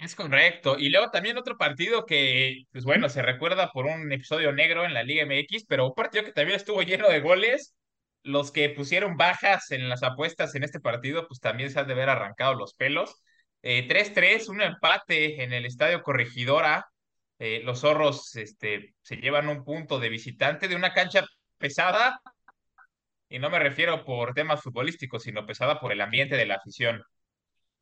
Es 0.02 0.16
correcto. 0.16 0.78
Y 0.78 0.90
luego 0.90 1.12
también 1.12 1.38
otro 1.38 1.58
partido 1.58 2.06
que, 2.06 2.64
pues 2.72 2.84
bueno, 2.84 3.08
se 3.08 3.22
recuerda 3.22 3.72
por 3.72 3.86
un 3.86 4.12
episodio 4.12 4.52
negro 4.52 4.84
en 4.84 4.94
la 4.94 5.04
Liga 5.04 5.24
MX, 5.24 5.66
pero 5.68 5.88
un 5.88 5.94
partido 5.94 6.26
que 6.26 6.34
también 6.34 6.58
estuvo 6.58 6.82
lleno 6.82 7.08
de 7.08 7.22
goles 7.22 7.74
los 8.24 8.52
que 8.52 8.70
pusieron 8.70 9.18
bajas 9.18 9.72
en 9.72 9.90
las 9.90 10.02
apuestas 10.04 10.56
en 10.56 10.64
este 10.64 10.80
partido, 10.80 11.28
pues 11.28 11.40
también 11.40 11.70
se 11.70 11.80
han 11.80 11.88
de 11.88 11.94
ver 11.94 12.10
arrancado 12.10 12.56
los 12.56 12.74
pelos. 12.74 13.22
3-3, 13.62 14.48
eh, 14.48 14.52
un 14.52 14.62
empate 14.62 15.44
en 15.44 15.54
el 15.54 15.66
Estadio 15.66 16.02
Corregidora. 16.04 16.86
Eh, 17.46 17.62
los 17.62 17.82
zorros 17.82 18.38
este, 18.38 18.96
se 19.02 19.18
llevan 19.18 19.50
un 19.50 19.66
punto 19.66 20.00
de 20.00 20.08
visitante 20.08 20.70
de 20.70 20.78
una 20.78 20.94
cancha 20.94 21.26
pesada, 21.58 22.22
y 23.28 23.38
no 23.38 23.50
me 23.50 23.60
refiero 23.60 24.06
por 24.06 24.34
temas 24.34 24.62
futbolísticos, 24.62 25.24
sino 25.24 25.46
pesada 25.46 25.82
por 25.82 25.92
el 25.92 26.00
ambiente 26.00 26.38
de 26.38 26.46
la 26.46 26.56
afición. 26.56 27.04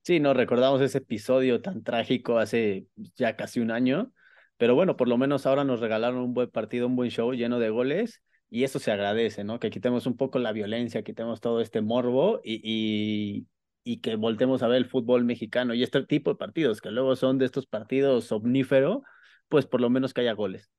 Sí, 0.01 0.19
nos 0.19 0.35
recordamos 0.35 0.81
ese 0.81 0.97
episodio 0.97 1.61
tan 1.61 1.83
trágico 1.83 2.39
hace 2.39 2.87
ya 3.15 3.35
casi 3.35 3.59
un 3.59 3.69
año, 3.69 4.11
pero 4.57 4.73
bueno, 4.73 4.97
por 4.97 5.07
lo 5.07 5.19
menos 5.19 5.45
ahora 5.45 5.63
nos 5.63 5.79
regalaron 5.79 6.21
un 6.21 6.33
buen 6.33 6.49
partido, 6.49 6.87
un 6.87 6.95
buen 6.95 7.11
show 7.11 7.31
lleno 7.31 7.59
de 7.59 7.69
goles 7.69 8.23
y 8.49 8.63
eso 8.63 8.79
se 8.79 8.91
agradece, 8.91 9.43
¿no? 9.43 9.59
Que 9.59 9.69
quitemos 9.69 10.07
un 10.07 10.17
poco 10.17 10.39
la 10.39 10.53
violencia, 10.53 11.03
quitemos 11.03 11.39
todo 11.39 11.61
este 11.61 11.81
morbo 11.81 12.41
y, 12.43 13.45
y, 13.83 13.97
que 13.97 14.15
voltemos 14.15 14.63
a 14.63 14.67
ver 14.67 14.77
el 14.77 14.89
fútbol 14.89 15.23
mexicano 15.23 15.75
y 15.75 15.83
este 15.83 16.03
tipo 16.03 16.31
de 16.31 16.37
partidos, 16.37 16.81
que 16.81 16.89
luego 16.89 17.15
son 17.15 17.37
de 17.37 17.45
estos 17.45 17.67
partidos 17.67 18.31
omnífero, 18.31 19.03
pues 19.51 19.67
por 19.67 19.81
lo 19.81 19.89
menos 19.89 20.13
que 20.13 20.21
haya 20.21 20.31
goles. 20.31 20.71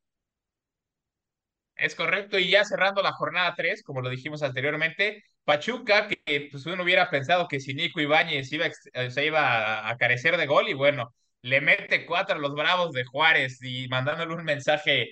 Es 1.76 1.94
correcto, 1.94 2.38
y 2.38 2.48
ya 2.48 2.64
cerrando 2.64 3.02
la 3.02 3.12
jornada 3.12 3.54
3, 3.54 3.82
como 3.82 4.00
lo 4.00 4.08
dijimos 4.08 4.42
anteriormente, 4.42 5.24
Pachuca, 5.44 6.08
que 6.08 6.48
pues 6.50 6.64
uno 6.66 6.82
hubiera 6.82 7.10
pensado 7.10 7.48
que 7.48 7.60
si 7.60 7.74
Nico 7.74 8.00
Ibáñez 8.00 8.50
iba, 8.52 8.66
eh, 8.94 9.10
se 9.10 9.26
iba 9.26 9.88
a 9.88 9.96
carecer 9.98 10.36
de 10.38 10.46
gol 10.46 10.68
y 10.68 10.74
bueno, 10.74 11.14
le 11.42 11.60
mete 11.60 12.06
cuatro 12.06 12.36
a 12.36 12.38
los 12.38 12.54
Bravos 12.54 12.92
de 12.92 13.04
Juárez 13.04 13.58
y 13.62 13.88
mandándole 13.88 14.34
un 14.34 14.44
mensaje 14.44 15.10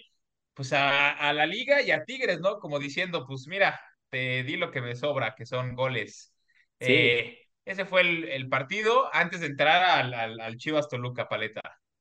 pues 0.55 0.73
a, 0.73 1.11
a, 1.12 1.33
la 1.33 1.47
liga 1.47 1.83
y 1.83 1.91
a 1.91 2.05
Tigres, 2.05 2.41
¿no? 2.41 2.59
Como 2.61 2.79
diciendo, 2.79 3.27
pues 3.27 3.47
mira, 3.47 3.81
te 4.09 4.43
di 4.45 4.57
lo 4.57 4.71
que 4.71 4.81
me 4.81 4.95
sobra, 4.97 5.35
que 5.37 5.47
son 5.47 5.75
goles. 5.75 6.33
Sí. 6.81 6.93
Eh, 6.93 7.39
ese 7.65 7.85
fue 7.85 8.03
el, 8.03 8.25
el, 8.25 8.49
partido 8.49 9.11
antes 9.15 9.41
de 9.41 9.47
entrar 9.49 9.83
al, 9.83 10.15
al, 10.15 10.41
al 10.41 10.57
Chivas 10.57 10.89
Toluca 10.89 11.29
Paleta. 11.29 11.61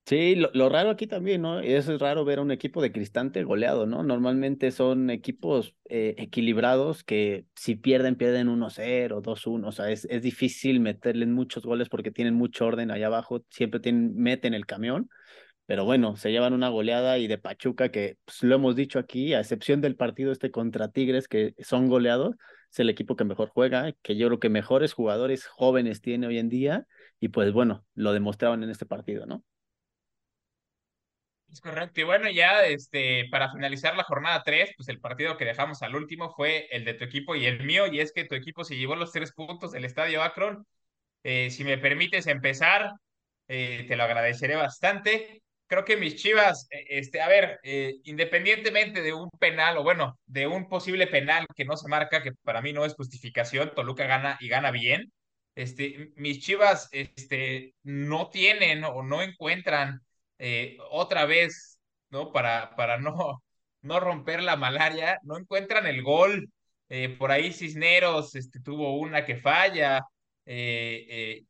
Sí, 0.10 0.34
lo, 0.36 0.70
raro 0.70 0.90
aquí 0.90 1.06
también, 1.06 1.44
¿no? 1.44 1.60
Es 1.60 1.88
raro 2.00 2.26
ver 2.26 2.40
a 2.40 2.42
un 2.42 2.50
equipo 2.50 2.82
de 2.82 2.92
Cristante 2.92 3.44
goleado, 3.44 3.86
¿no? 3.86 4.02
Normalmente 4.02 4.72
son 4.72 5.12
equipos 5.12 5.76
eh, 5.88 6.16
equilibrados 6.18 7.04
que 7.04 7.46
si 7.56 7.76
pierden, 7.76 8.16
pierden 8.16 8.48
1-0, 8.48 9.22
2-1, 9.22 9.68
o 9.68 9.72
sea, 9.72 9.92
es, 9.92 10.06
es 10.06 10.24
difícil 10.24 10.80
meterle 10.80 11.28
muchos 11.28 11.64
goles 11.64 11.90
porque 11.90 12.10
tienen 12.10 12.34
mucho 12.34 12.66
orden 12.66 12.90
allá 12.90 13.06
abajo, 13.06 13.46
siempre 13.52 13.80
tienen, 13.80 14.16
meten 14.16 14.56
el 14.56 14.66
camión, 14.66 15.12
pero 15.68 15.86
bueno, 15.86 16.16
se 16.18 16.32
llevan 16.32 16.54
una 16.54 16.70
goleada 16.70 17.20
y 17.20 17.28
de 17.28 17.38
Pachuca 17.38 17.90
que 17.92 18.18
pues, 18.26 18.42
lo 18.44 18.56
hemos 18.56 18.76
dicho 18.76 18.98
aquí, 18.98 19.36
a 19.36 19.42
excepción 19.42 19.80
del 19.80 19.96
partido 19.96 20.32
este 20.32 20.50
contra 20.50 20.92
Tigres 20.92 21.28
que 21.28 21.54
son 21.60 21.88
goleados, 21.88 22.36
es 22.72 22.80
el 22.80 22.90
equipo 22.90 23.16
que 23.16 23.26
mejor 23.26 23.50
juega, 23.50 23.94
que 24.02 24.18
yo 24.18 24.28
creo 24.28 24.40
que 24.40 24.50
mejores 24.50 24.94
jugadores 24.94 25.46
jóvenes 25.46 26.02
tiene 26.02 26.26
hoy 26.28 26.40
en 26.40 26.50
día 26.50 26.88
y 27.20 27.30
pues 27.30 27.54
bueno, 27.54 27.86
lo 27.94 28.14
demostraban 28.14 28.64
en 28.64 28.72
este 28.72 28.88
partido, 28.88 29.28
¿no? 29.28 29.44
Es 31.52 31.62
correcto. 31.62 32.02
Y 32.02 32.04
bueno, 32.04 32.30
ya 32.30 32.64
este, 32.66 33.28
para 33.32 33.52
finalizar 33.52 33.96
la 33.98 34.04
jornada 34.04 34.44
3, 34.46 34.72
pues 34.78 34.88
el 34.88 35.00
partido 35.00 35.36
que 35.36 35.46
dejamos 35.46 35.82
al 35.82 35.96
último 35.96 36.30
fue 36.36 36.68
el 36.72 36.86
de 36.86 36.94
tu 36.94 37.04
equipo 37.06 37.36
y 37.36 37.46
el 37.46 37.64
mío, 37.64 37.88
y 37.88 38.00
es 38.00 38.12
que 38.14 38.26
tu 38.26 38.36
equipo 38.36 38.64
se 38.64 38.78
llevó 38.78 38.96
los 38.96 39.12
tres 39.12 39.32
puntos 39.34 39.72
del 39.72 39.86
Estadio 39.86 40.22
Akron. 40.22 40.66
Eh, 41.24 41.50
si 41.52 41.64
me 41.64 41.78
permites 41.78 42.28
empezar, 42.28 42.92
eh, 43.48 43.86
te 43.88 43.96
lo 43.96 44.04
agradeceré 44.04 44.56
bastante 44.56 45.42
creo 45.68 45.86
que 45.86 45.98
mis 45.98 46.16
Chivas, 46.16 46.68
eh, 46.72 46.86
este, 46.90 47.22
a 47.22 47.28
ver, 47.28 47.60
independientemente 48.04 49.04
de 49.04 49.14
un 49.14 49.30
penal 49.40 49.78
o 49.78 49.84
bueno, 49.84 50.18
de 50.26 50.48
un 50.48 50.68
posible 50.68 51.06
penal 51.08 51.46
que 51.56 51.64
no 51.66 51.78
se 51.78 51.88
marca, 51.88 52.24
que 52.24 52.32
para 52.44 52.62
mí 52.62 52.74
no 52.74 52.86
es 52.86 52.96
justificación, 52.96 53.74
Toluca 53.76 54.06
gana 54.08 54.38
y 54.40 54.50
gana 54.50 54.72
bien. 54.72 55.12
Este, 55.56 56.12
mis 56.16 56.40
Chivas, 56.40 56.90
este, 56.92 57.76
no 57.84 58.30
tienen 58.30 58.84
o 58.84 59.04
no 59.04 59.22
encuentran 59.22 60.02
eh, 60.40 60.78
otra 60.92 61.26
vez, 61.26 61.80
¿no? 62.10 62.32
Para, 62.32 62.76
para 62.76 62.98
no, 62.98 63.44
no 63.82 64.00
romper 64.00 64.44
la 64.44 64.56
malaria, 64.58 65.20
no 65.24 65.38
encuentran 65.38 65.88
el 65.88 66.04
gol. 66.04 66.50
por 67.20 67.32
ahí 67.32 67.54
Cisneros 67.54 68.36
este, 68.36 68.60
tuvo 68.62 68.98
una 69.00 69.26
que 69.26 69.38
falla. 69.38 70.02
Eh, 70.46 71.44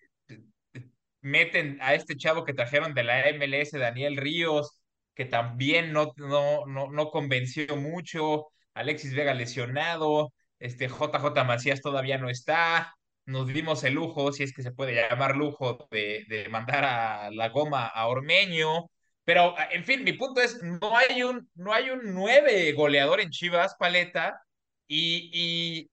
meten 1.22 1.77
a 1.81 1.93
este 1.96 2.15
chavo 2.15 2.46
que 2.46 2.53
trajeron 2.53 2.93
de 2.93 3.03
la 3.03 3.29
MLS, 3.34 3.72
Daniel 3.72 4.17
Ríos, 4.17 4.81
que 5.15 5.25
también 5.25 5.91
no, 5.93 6.13
no, 6.17 6.65
no, 6.65 6.89
no 6.91 7.10
convenció 7.12 7.75
mucho, 7.75 8.48
Alexis 8.74 9.13
Vega 9.13 9.34
lesionado, 9.34 10.34
este 10.60 10.88
JJ 10.88 11.43
Macías 11.46 11.81
todavía 11.81 12.17
no 12.17 12.29
está, 12.29 12.96
nos 13.30 13.48
dimos 13.48 13.84
el 13.84 13.94
lujo, 13.94 14.32
si 14.34 14.44
es 14.44 14.54
que 14.54 14.64
se 14.64 14.72
puede 14.72 14.96
llamar 14.96 15.36
lujo, 15.38 15.88
de, 15.92 16.26
de 16.28 16.50
mandar 16.50 16.86
a 16.86 17.32
la 17.32 17.50
goma 17.50 17.88
a 17.88 18.08
Ormeño, 18.08 18.90
pero 19.24 19.56
en 19.72 19.84
fin, 19.86 20.04
mi 20.04 20.14
punto 20.14 20.42
es, 20.42 20.62
no 20.64 20.98
hay 20.98 21.24
un, 21.24 21.50
no 21.56 21.74
hay 21.74 21.90
un 21.92 22.02
nueve 22.14 22.72
goleador 22.74 23.22
en 23.22 23.30
Chivas, 23.30 23.76
Paleta, 23.78 24.42
Y, 24.88 25.30
y, 25.34 25.92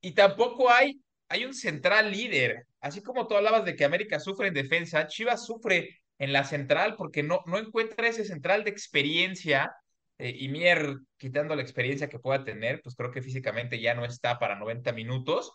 y 0.00 0.12
tampoco 0.12 0.70
hay, 0.70 1.00
hay 1.28 1.44
un 1.44 1.54
central 1.54 2.10
líder. 2.12 2.66
Así 2.80 3.02
como 3.02 3.26
tú 3.26 3.36
hablabas 3.36 3.64
de 3.64 3.76
que 3.76 3.84
América 3.84 4.20
sufre 4.20 4.48
en 4.48 4.54
defensa, 4.54 5.06
Chivas 5.06 5.46
sufre 5.46 6.00
en 6.18 6.32
la 6.32 6.44
central 6.44 6.94
porque 6.96 7.22
no, 7.22 7.42
no 7.46 7.58
encuentra 7.58 8.08
ese 8.08 8.24
central 8.24 8.64
de 8.64 8.70
experiencia. 8.70 9.72
Eh, 10.18 10.34
y 10.38 10.48
Mier, 10.48 10.96
quitando 11.16 11.54
la 11.56 11.62
experiencia 11.62 12.08
que 12.08 12.18
pueda 12.18 12.44
tener, 12.44 12.80
pues 12.82 12.94
creo 12.94 13.10
que 13.10 13.22
físicamente 13.22 13.80
ya 13.80 13.94
no 13.94 14.04
está 14.04 14.38
para 14.38 14.56
90 14.56 14.92
minutos. 14.92 15.52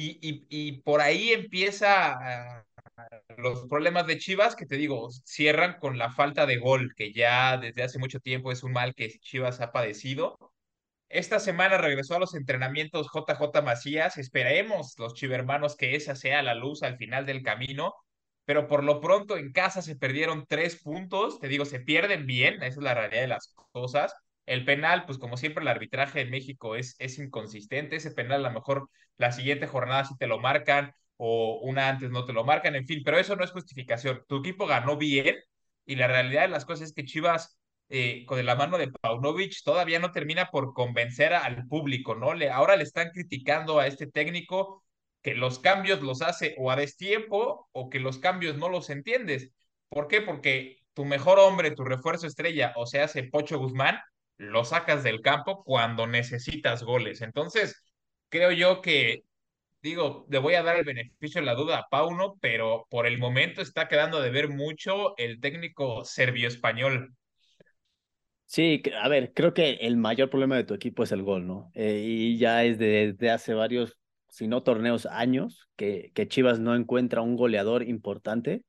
Y, 0.00 0.18
y, 0.22 0.46
y 0.48 0.80
por 0.82 1.00
ahí 1.00 1.30
empieza 1.32 2.64
los 3.36 3.66
problemas 3.68 4.06
de 4.06 4.18
Chivas, 4.18 4.56
que 4.56 4.66
te 4.66 4.76
digo, 4.76 5.08
cierran 5.24 5.78
con 5.80 5.98
la 5.98 6.10
falta 6.12 6.46
de 6.46 6.58
gol, 6.58 6.94
que 6.96 7.12
ya 7.12 7.56
desde 7.56 7.82
hace 7.82 7.98
mucho 7.98 8.20
tiempo 8.20 8.52
es 8.52 8.62
un 8.62 8.72
mal 8.72 8.94
que 8.94 9.18
Chivas 9.20 9.60
ha 9.60 9.72
padecido. 9.72 10.38
Esta 11.08 11.40
semana 11.40 11.78
regresó 11.78 12.16
a 12.16 12.18
los 12.20 12.34
entrenamientos 12.34 13.08
JJ 13.12 13.62
Macías. 13.62 14.18
Esperemos 14.18 14.94
los 14.98 15.14
chivermanos 15.14 15.76
que 15.76 15.96
esa 15.96 16.14
sea 16.16 16.42
la 16.42 16.54
luz 16.54 16.82
al 16.82 16.98
final 16.98 17.26
del 17.26 17.42
camino. 17.42 17.94
Pero 18.44 18.66
por 18.68 18.84
lo 18.84 19.00
pronto 19.00 19.36
en 19.36 19.52
casa 19.52 19.82
se 19.82 19.96
perdieron 19.96 20.46
tres 20.48 20.82
puntos. 20.82 21.40
Te 21.40 21.48
digo, 21.48 21.64
se 21.66 21.80
pierden 21.80 22.26
bien. 22.26 22.56
Esa 22.56 22.66
es 22.66 22.76
la 22.78 22.94
realidad 22.94 23.22
de 23.22 23.28
las 23.28 23.54
cosas. 23.72 24.14
El 24.46 24.64
penal, 24.64 25.04
pues 25.06 25.18
como 25.18 25.36
siempre, 25.36 25.62
el 25.62 25.68
arbitraje 25.68 26.22
en 26.22 26.30
México 26.30 26.76
es, 26.76 26.96
es 26.98 27.18
inconsistente. 27.18 27.96
Ese 27.96 28.10
penal 28.12 28.44
a 28.44 28.48
lo 28.48 28.54
mejor 28.54 28.88
la 29.18 29.32
siguiente 29.32 29.66
jornada 29.66 30.04
sí 30.04 30.14
te 30.18 30.26
lo 30.26 30.38
marcan 30.38 30.94
o 31.16 31.60
una 31.62 31.88
antes 31.88 32.10
no 32.10 32.24
te 32.24 32.32
lo 32.32 32.44
marcan, 32.44 32.76
en 32.76 32.86
fin, 32.86 33.02
pero 33.04 33.18
eso 33.18 33.36
no 33.36 33.44
es 33.44 33.50
justificación. 33.50 34.24
Tu 34.28 34.38
equipo 34.38 34.66
ganó 34.66 34.96
bien 34.96 35.36
y 35.84 35.96
la 35.96 36.06
realidad 36.06 36.42
de 36.42 36.48
las 36.48 36.64
cosas 36.64 36.88
es 36.88 36.94
que 36.94 37.04
Chivas, 37.04 37.58
eh, 37.88 38.24
con 38.26 38.44
la 38.44 38.54
mano 38.54 38.78
de 38.78 38.88
Paunovic, 38.90 39.62
todavía 39.64 39.98
no 39.98 40.12
termina 40.12 40.50
por 40.50 40.72
convencer 40.74 41.34
al 41.34 41.66
público, 41.66 42.14
¿no? 42.14 42.34
Le, 42.34 42.50
ahora 42.50 42.76
le 42.76 42.84
están 42.84 43.10
criticando 43.10 43.78
a 43.80 43.86
este 43.86 44.06
técnico 44.06 44.84
que 45.22 45.34
los 45.34 45.58
cambios 45.58 46.02
los 46.02 46.22
hace 46.22 46.54
o 46.58 46.70
a 46.70 46.76
destiempo 46.76 47.68
o 47.72 47.90
que 47.90 48.00
los 48.00 48.18
cambios 48.18 48.56
no 48.56 48.68
los 48.68 48.90
entiendes. 48.90 49.50
¿Por 49.88 50.06
qué? 50.08 50.20
Porque 50.20 50.78
tu 50.94 51.04
mejor 51.04 51.38
hombre, 51.38 51.72
tu 51.72 51.84
refuerzo 51.84 52.26
estrella, 52.26 52.72
o 52.76 52.86
sea, 52.86 53.04
hace 53.04 53.24
Pocho 53.24 53.58
Guzmán, 53.58 53.98
lo 54.36 54.64
sacas 54.64 55.02
del 55.02 55.20
campo 55.20 55.64
cuando 55.64 56.06
necesitas 56.06 56.82
goles. 56.82 57.22
Entonces, 57.22 57.82
creo 58.28 58.52
yo 58.52 58.80
que 58.80 59.24
digo, 59.82 60.26
le 60.28 60.38
voy 60.38 60.54
a 60.54 60.62
dar 60.62 60.76
el 60.76 60.84
beneficio 60.84 61.40
de 61.40 61.46
la 61.46 61.54
duda 61.54 61.78
a 61.78 61.88
Pauno, 61.88 62.36
pero 62.40 62.86
por 62.90 63.06
el 63.06 63.18
momento 63.18 63.62
está 63.62 63.88
quedando 63.88 64.20
de 64.20 64.30
ver 64.30 64.48
mucho 64.48 65.16
el 65.16 65.40
técnico 65.40 66.04
serbio-español. 66.04 67.14
Sí, 68.44 68.82
a 69.00 69.08
ver, 69.08 69.32
creo 69.34 69.52
que 69.52 69.72
el 69.82 69.96
mayor 69.98 70.30
problema 70.30 70.56
de 70.56 70.64
tu 70.64 70.74
equipo 70.74 71.02
es 71.02 71.12
el 71.12 71.22
gol, 71.22 71.46
¿no? 71.46 71.70
Eh, 71.74 72.02
y 72.06 72.38
ya 72.38 72.64
es 72.64 72.78
desde 72.78 73.30
hace 73.30 73.52
varios, 73.52 73.98
si 74.28 74.48
no 74.48 74.62
torneos, 74.62 75.04
años, 75.04 75.68
que, 75.76 76.12
que 76.14 76.28
Chivas 76.28 76.58
no 76.58 76.74
encuentra 76.74 77.20
un 77.20 77.36
goleador 77.36 77.82
importante. 77.82 78.64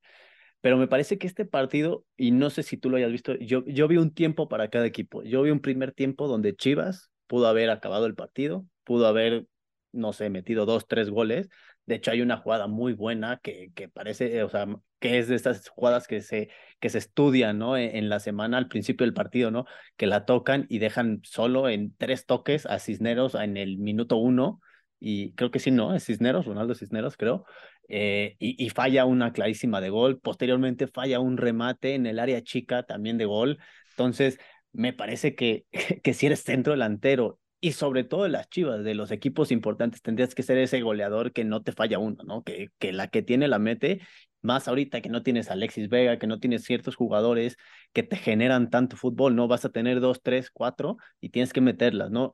Pero 0.60 0.76
me 0.76 0.88
parece 0.88 1.16
que 1.16 1.26
este 1.26 1.46
partido, 1.46 2.04
y 2.18 2.32
no 2.32 2.50
sé 2.50 2.62
si 2.62 2.76
tú 2.76 2.90
lo 2.90 2.98
hayas 2.98 3.10
visto, 3.10 3.34
yo, 3.36 3.64
yo 3.64 3.88
vi 3.88 3.96
un 3.96 4.12
tiempo 4.12 4.50
para 4.50 4.68
cada 4.68 4.84
equipo. 4.84 5.22
Yo 5.22 5.40
vi 5.40 5.50
un 5.50 5.60
primer 5.60 5.92
tiempo 5.92 6.28
donde 6.28 6.54
Chivas 6.54 7.10
pudo 7.26 7.46
haber 7.46 7.70
acabado 7.70 8.04
el 8.04 8.14
partido, 8.14 8.66
pudo 8.84 9.06
haber 9.06 9.46
no 9.92 10.12
sé, 10.12 10.30
metido 10.30 10.66
dos, 10.66 10.86
tres 10.86 11.10
goles. 11.10 11.48
De 11.86 11.96
hecho, 11.96 12.10
hay 12.10 12.20
una 12.20 12.36
jugada 12.36 12.66
muy 12.68 12.92
buena 12.92 13.40
que, 13.42 13.72
que 13.74 13.88
parece, 13.88 14.42
o 14.42 14.48
sea, 14.48 14.66
que 15.00 15.18
es 15.18 15.28
de 15.28 15.34
estas 15.34 15.68
jugadas 15.68 16.06
que 16.06 16.20
se, 16.20 16.50
que 16.78 16.90
se 16.90 16.98
estudian, 16.98 17.58
¿no? 17.58 17.76
En, 17.76 17.96
en, 17.96 18.08
la 18.08 18.20
semana 18.20 18.58
al 18.58 18.68
principio 18.68 19.04
del 19.04 19.14
partido, 19.14 19.50
¿no? 19.50 19.66
Que 19.96 20.06
la 20.06 20.24
tocan 20.26 20.66
y 20.68 20.78
dejan 20.78 21.20
solo 21.24 21.68
en 21.68 21.94
tres 21.96 22.26
toques 22.26 22.66
a 22.66 22.78
Cisneros 22.78 23.34
en 23.34 23.56
el 23.56 23.78
minuto 23.78 24.16
uno. 24.16 24.60
Y 25.00 25.32
creo 25.34 25.50
que 25.50 25.58
sí, 25.58 25.70
¿no? 25.70 25.94
Es 25.94 26.04
Cisneros, 26.04 26.46
Ronaldo 26.46 26.74
Cisneros, 26.74 27.16
creo. 27.16 27.44
Eh, 27.88 28.36
y, 28.38 28.62
y, 28.64 28.70
falla 28.70 29.04
una 29.04 29.32
clarísima 29.32 29.80
de 29.80 29.90
gol. 29.90 30.20
Posteriormente 30.20 30.86
falla 30.86 31.18
un 31.20 31.36
remate 31.38 31.94
en 31.94 32.06
el 32.06 32.18
área 32.20 32.42
chica 32.42 32.84
también 32.84 33.18
de 33.18 33.24
gol. 33.24 33.58
Entonces, 33.90 34.38
me 34.72 34.92
parece 34.92 35.34
que, 35.34 35.66
que 36.02 36.14
si 36.14 36.26
eres 36.26 36.42
centro 36.44 36.72
delantero 36.72 37.40
y 37.60 37.72
sobre 37.72 38.04
todo 38.04 38.26
las 38.28 38.48
Chivas, 38.48 38.84
de 38.84 38.94
los 38.94 39.10
equipos 39.10 39.52
importantes, 39.52 40.02
tendrías 40.02 40.34
que 40.34 40.42
ser 40.42 40.58
ese 40.58 40.80
goleador 40.80 41.32
que 41.32 41.44
no 41.44 41.62
te 41.62 41.72
falla 41.72 41.98
uno, 41.98 42.22
¿no? 42.24 42.42
Que, 42.42 42.68
que 42.78 42.92
la 42.92 43.08
que 43.08 43.22
tiene 43.22 43.48
la 43.48 43.58
mete, 43.58 44.00
más 44.42 44.68
ahorita 44.68 45.00
que 45.02 45.10
no 45.10 45.22
tienes 45.22 45.50
a 45.50 45.52
Alexis 45.54 45.88
Vega, 45.88 46.18
que 46.18 46.26
no 46.26 46.40
tienes 46.40 46.64
ciertos 46.64 46.96
jugadores 46.96 47.56
que 47.92 48.02
te 48.02 48.16
generan 48.16 48.70
tanto 48.70 48.96
fútbol, 48.96 49.36
¿no? 49.36 49.48
Vas 49.48 49.64
a 49.64 49.70
tener 49.70 50.00
dos, 50.00 50.22
tres, 50.22 50.50
cuatro 50.50 50.96
y 51.20 51.30
tienes 51.30 51.52
que 51.52 51.60
meterlas, 51.60 52.10
¿no? 52.10 52.32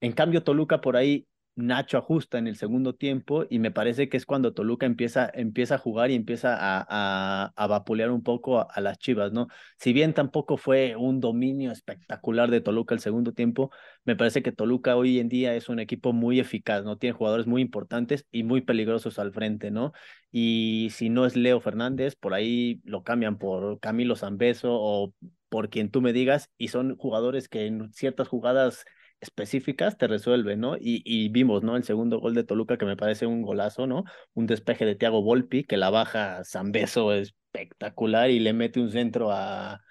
En 0.00 0.12
cambio, 0.12 0.42
Toluca 0.42 0.80
por 0.80 0.96
ahí 0.96 1.26
Nacho 1.56 1.98
ajusta 1.98 2.38
en 2.38 2.46
el 2.46 2.56
segundo 2.56 2.94
tiempo 2.94 3.44
y 3.50 3.58
me 3.58 3.70
parece 3.70 4.08
que 4.08 4.16
es 4.16 4.24
cuando 4.24 4.54
Toluca 4.54 4.86
empieza, 4.86 5.30
empieza 5.34 5.74
a 5.74 5.78
jugar 5.78 6.10
y 6.10 6.14
empieza 6.14 6.56
a, 6.56 6.86
a, 6.88 7.52
a 7.54 7.66
vapulear 7.66 8.10
un 8.10 8.22
poco 8.22 8.60
a, 8.70 8.80
las 8.80 8.98
Chivas, 8.98 9.32
¿no? 9.32 9.48
Si 9.78 9.92
bien 9.92 10.14
tampoco 10.14 10.56
fue 10.56 10.96
un 10.96 11.20
dominio 11.20 11.70
espectacular 11.70 12.50
de 12.50 12.60
Toluca 12.60 12.94
el 12.94 13.00
segundo 13.00 13.32
tiempo, 13.32 13.70
me 14.04 14.16
parece 14.16 14.42
que 14.42 14.52
Toluca 14.52 14.96
hoy 14.96 15.18
en 15.18 15.28
día 15.28 15.54
es 15.54 15.68
un 15.68 15.80
equipo 15.80 16.12
muy 16.12 16.40
eficaz, 16.40 16.84
¿no? 16.84 16.96
Tiene 16.96 17.12
jugadores 17.14 17.46
muy 17.46 17.62
importantes 17.62 18.26
y 18.30 18.42
muy 18.42 18.62
peligrosos 18.62 19.18
al 19.18 19.32
frente, 19.32 19.70
¿no? 19.70 19.92
Y 20.32 20.88
si 20.92 21.10
no 21.10 21.26
es 21.26 21.36
Leo 21.36 21.60
Fernández, 21.60 22.16
por 22.16 22.32
ahí 22.34 22.80
lo 22.84 23.02
cambian 23.02 23.38
por 23.38 23.80
Camilo 23.80 24.16
Zambeso 24.16 24.70
o 24.72 25.14
por 25.48 25.68
quien 25.68 25.90
tú 25.90 26.00
me 26.00 26.12
digas 26.12 26.50
y 26.56 26.68
son 26.68 26.96
jugadores 26.96 27.48
que 27.48 27.66
en 27.66 27.92
ciertas 27.92 28.28
jugadas 28.28 28.84
específicas 29.20 29.98
te 29.98 30.06
resuelve, 30.06 30.56
¿no? 30.56 30.76
Y, 30.76 31.02
y, 31.04 31.28
vimos, 31.28 31.62
¿no? 31.62 31.76
El 31.76 31.84
segundo 31.84 32.20
gol 32.20 32.34
de 32.34 32.44
Toluca 32.44 32.78
que 32.78 32.86
me 32.86 32.96
parece 32.96 33.26
un 33.26 33.42
golazo, 33.42 33.86
¿no? 33.86 34.04
Un 34.34 34.46
despeje 34.46 34.84
de 34.84 34.94
Thiago 34.96 35.22
Volpi 35.22 35.64
que 35.64 35.76
la 35.76 35.90
baja 35.90 36.42
Zambeso 36.44 37.12
espectacular 37.12 38.30
y 38.30 38.40
le 38.40 38.52
mete 38.52 38.80
un 38.80 38.90
centro 38.90 39.30
a, 39.32 39.82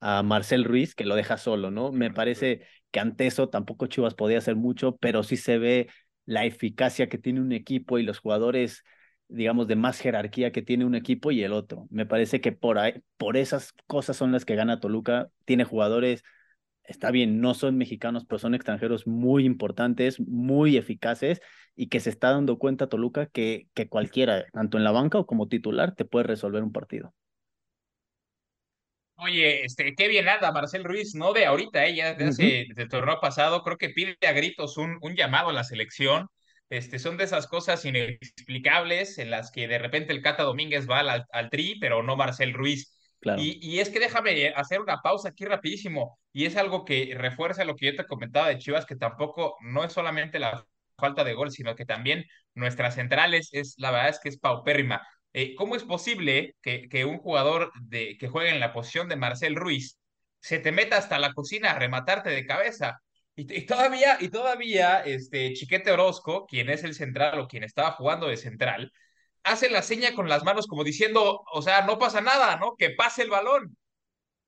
a 0.00 0.22
Marcel 0.22 0.64
Ruiz 0.64 0.94
que 0.94 1.04
lo 1.04 1.14
deja 1.16 1.38
solo, 1.38 1.70
¿no? 1.70 1.92
Me 1.92 2.10
parece 2.10 2.66
que 2.90 3.00
ante 3.00 3.26
eso 3.26 3.48
tampoco 3.48 3.86
Chivas 3.86 4.14
podía 4.14 4.38
hacer 4.38 4.56
mucho, 4.56 4.96
pero 4.96 5.22
sí 5.22 5.36
se 5.36 5.58
ve 5.58 5.88
la 6.26 6.44
eficacia 6.44 7.08
que 7.08 7.18
tiene 7.18 7.40
un 7.40 7.52
equipo 7.52 7.98
y 7.98 8.02
los 8.02 8.18
jugadores 8.18 8.84
digamos, 9.32 9.66
de 9.66 9.76
más 9.76 9.98
jerarquía 9.98 10.52
que 10.52 10.62
tiene 10.62 10.84
un 10.84 10.94
equipo 10.94 11.30
y 11.30 11.42
el 11.42 11.52
otro. 11.52 11.86
Me 11.90 12.06
parece 12.06 12.40
que 12.40 12.52
por 12.52 12.78
ahí, 12.78 13.02
por 13.16 13.36
esas 13.36 13.72
cosas 13.86 14.16
son 14.16 14.32
las 14.32 14.44
que 14.44 14.56
gana 14.56 14.80
Toluca. 14.80 15.30
Tiene 15.44 15.64
jugadores 15.64 16.22
está 16.84 17.10
bien, 17.10 17.40
no 17.40 17.54
son 17.54 17.76
mexicanos, 17.76 18.24
pero 18.26 18.38
son 18.38 18.54
extranjeros 18.54 19.06
muy 19.06 19.44
importantes, 19.44 20.20
muy 20.20 20.76
eficaces 20.76 21.40
y 21.74 21.88
que 21.88 22.00
se 22.00 22.10
está 22.10 22.30
dando 22.30 22.58
cuenta 22.58 22.88
Toluca 22.88 23.26
que, 23.26 23.68
que 23.74 23.88
cualquiera, 23.88 24.44
tanto 24.52 24.78
en 24.78 24.84
la 24.84 24.92
banca 24.92 25.18
o 25.18 25.26
como 25.26 25.48
titular, 25.48 25.94
te 25.94 26.04
puede 26.04 26.26
resolver 26.26 26.62
un 26.62 26.72
partido. 26.72 27.14
Oye, 29.16 29.64
este, 29.64 29.94
qué 29.94 30.08
bien 30.08 30.28
anda 30.28 30.50
Marcel 30.50 30.82
Ruiz, 30.82 31.14
no 31.14 31.32
de 31.32 31.46
ahorita, 31.46 31.86
eh, 31.86 31.94
ya 31.94 32.14
desde, 32.14 32.28
hace, 32.28 32.64
desde 32.68 32.82
el 32.82 32.88
torneo 32.88 33.20
pasado, 33.20 33.62
creo 33.62 33.76
que 33.76 33.90
pide 33.90 34.16
a 34.26 34.32
gritos 34.32 34.76
un, 34.78 34.98
un 35.00 35.14
llamado 35.14 35.50
a 35.50 35.52
la 35.52 35.64
selección. 35.64 36.26
Este, 36.70 36.98
son 36.98 37.18
de 37.18 37.24
esas 37.24 37.46
cosas 37.46 37.84
inexplicables 37.84 39.18
en 39.18 39.30
las 39.30 39.52
que 39.52 39.68
de 39.68 39.78
repente 39.78 40.12
el 40.12 40.22
Cata 40.22 40.42
Domínguez 40.42 40.88
va 40.88 41.00
al, 41.00 41.24
al 41.30 41.50
tri, 41.50 41.78
pero 41.78 42.02
no 42.02 42.16
Marcel 42.16 42.54
Ruiz. 42.54 42.98
Y, 43.38 43.58
y, 43.62 43.78
es 43.78 43.90
que 43.90 44.00
déjame 44.00 44.48
hacer 44.56 44.80
una 44.80 45.00
pausa 45.00 45.28
aquí 45.28 45.44
rapidísimo, 45.44 46.18
y 46.32 46.46
es 46.46 46.56
algo 46.56 46.84
que 46.84 47.14
refuerza 47.16 47.64
lo 47.64 47.76
que 47.76 47.86
yo 47.86 47.96
te 47.96 48.06
comentaba 48.06 48.48
de 48.48 48.58
Chivas, 48.58 48.84
que 48.84 48.96
tampoco 48.96 49.56
no 49.60 49.84
es 49.84 49.92
solamente 49.92 50.40
la 50.40 50.66
falta 50.96 51.24
de 51.24 51.34
gol, 51.34 51.50
sino 51.50 51.76
que 51.76 51.84
también 51.84 52.24
nuestras 52.54 52.94
centrales 52.96 53.50
es, 53.52 53.74
la 53.78 53.90
verdad 53.90 54.10
es 54.10 54.20
que 54.20 54.28
es 54.28 54.38
paupérrima. 54.38 55.06
Eh, 55.32 55.54
¿Cómo 55.54 55.76
es 55.76 55.84
posible 55.84 56.56
que, 56.62 56.88
que, 56.88 57.04
un 57.04 57.18
jugador 57.18 57.72
de, 57.80 58.16
que 58.18 58.28
juegue 58.28 58.50
en 58.50 58.60
la 58.60 58.72
posición 58.72 59.08
de 59.08 59.16
Marcel 59.16 59.56
Ruiz 59.56 59.98
se 60.40 60.58
te 60.58 60.72
meta 60.72 60.96
hasta 60.98 61.18
la 61.18 61.32
cocina 61.32 61.70
a 61.70 61.78
rematarte 61.78 62.30
de 62.30 62.46
cabeza? 62.46 63.00
Y, 63.34 63.52
y, 63.52 63.66
todavía, 63.66 64.18
y 64.20 64.28
todavía, 64.28 65.00
este 65.00 65.52
Chiquete 65.54 65.90
Orozco, 65.90 66.46
quien 66.46 66.68
es 66.70 66.84
el 66.84 66.94
central 66.94 67.38
o 67.38 67.48
quien 67.48 67.64
estaba 67.64 67.92
jugando 67.92 68.28
de 68.28 68.36
central, 68.36 68.92
hace 69.44 69.70
la 69.70 69.82
seña 69.82 70.14
con 70.14 70.28
las 70.28 70.44
manos 70.44 70.66
como 70.66 70.84
diciendo, 70.84 71.42
o 71.52 71.62
sea, 71.62 71.82
no 71.82 71.98
pasa 71.98 72.20
nada, 72.20 72.56
¿no? 72.56 72.74
Que 72.76 72.90
pase 72.90 73.22
el 73.22 73.30
balón. 73.30 73.76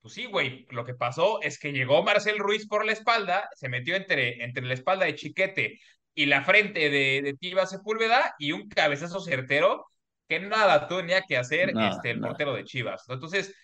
Pues 0.00 0.14
sí, 0.14 0.26
güey, 0.26 0.66
lo 0.70 0.84
que 0.84 0.94
pasó 0.94 1.40
es 1.40 1.58
que 1.58 1.72
llegó 1.72 2.02
Marcel 2.02 2.38
Ruiz 2.38 2.66
por 2.68 2.84
la 2.84 2.92
espalda, 2.92 3.48
se 3.54 3.68
metió 3.68 3.96
entre, 3.96 4.44
entre 4.44 4.64
la 4.64 4.74
espalda 4.74 5.06
de 5.06 5.14
Chiquete 5.14 5.80
y 6.14 6.26
la 6.26 6.44
frente 6.44 6.90
de, 6.90 7.22
de 7.22 7.34
Tiva 7.38 7.66
Sepúlveda 7.66 8.34
y 8.38 8.52
un 8.52 8.68
cabezazo 8.68 9.20
certero 9.20 9.86
que 10.28 10.40
nada 10.40 10.88
tenía 10.88 11.22
que 11.22 11.36
hacer 11.36 11.74
nada, 11.74 11.90
este, 11.90 12.10
el 12.10 12.20
portero 12.20 12.54
de 12.54 12.64
Chivas. 12.64 13.04
Entonces, 13.08 13.54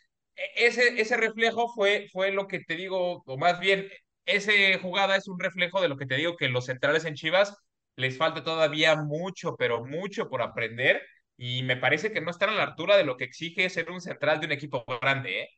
ese, 0.55 1.01
ese 1.01 1.17
reflejo 1.17 1.69
fue, 1.73 2.09
fue 2.13 2.33
lo 2.33 2.47
que 2.47 2.61
te 2.61 2.77
digo, 2.77 3.23
o 3.25 3.39
más 3.39 3.61
bien, 3.61 3.89
esa 4.27 4.53
jugada 4.81 5.17
es 5.17 5.29
un 5.29 5.39
reflejo 5.39 5.81
de 5.81 5.89
lo 5.89 5.97
que 5.97 6.07
te 6.07 6.17
digo, 6.17 6.37
que 6.37 6.49
los 6.49 6.67
centrales 6.67 7.05
en 7.05 7.15
Chivas 7.15 7.57
les 7.97 8.17
falta 8.17 8.43
todavía 8.43 8.97
mucho, 8.97 9.57
pero 9.59 9.85
mucho 9.85 10.29
por 10.29 10.43
aprender 10.43 11.03
y 11.43 11.63
me 11.63 11.79
parece 11.79 12.13
que 12.13 12.21
no 12.21 12.31
están 12.31 12.51
a 12.51 12.55
la 12.55 12.65
altura 12.65 12.99
de 12.99 13.05
lo 13.05 13.17
que 13.17 13.25
exige 13.25 13.71
ser 13.71 13.91
un 13.91 14.03
central 14.03 14.41
de 14.41 14.47
un 14.47 14.53
equipo 14.53 14.85
grande, 15.01 15.41
¿eh? 15.41 15.49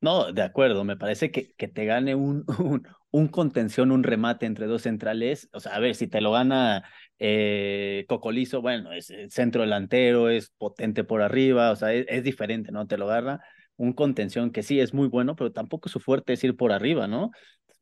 No, 0.00 0.32
de 0.32 0.42
acuerdo, 0.42 0.84
me 0.84 0.96
parece 0.96 1.32
que, 1.32 1.52
que 1.54 1.66
te 1.66 1.86
gane 1.86 2.14
un, 2.14 2.44
un, 3.10 3.28
contención, 3.28 3.90
un 3.90 4.04
remate 4.04 4.46
entre 4.46 4.66
dos 4.66 4.82
centrales. 4.82 5.48
O 5.52 5.58
sea, 5.58 5.74
a 5.74 5.80
ver, 5.80 5.96
si 5.96 6.06
te 6.06 6.20
lo 6.20 6.30
gana 6.30 6.84
eh, 7.18 8.04
Cocolizo, 8.06 8.62
bueno, 8.62 8.92
es, 8.92 9.12
centro 9.30 9.62
delantero, 9.62 10.28
es 10.28 10.50
potente 10.50 11.02
por 11.02 11.20
arriba, 11.20 11.72
o 11.72 11.76
sea, 11.76 11.92
es, 11.92 12.22
diferente, 12.22 12.70
¿no? 12.70 12.86
Te 12.86 12.96
lo 12.96 13.10
agarra 13.10 13.40
un 13.76 13.92
contención 13.92 14.52
que 14.52 14.62
sí 14.62 14.78
es 14.78 14.94
muy 14.94 15.08
bueno, 15.08 15.34
pero 15.34 15.50
tampoco 15.50 15.88
su 15.88 15.98
fuerte 15.98 16.34
es 16.34 16.44
ir 16.44 16.56
por 16.56 16.70
arriba, 16.70 17.08
¿no? 17.08 17.32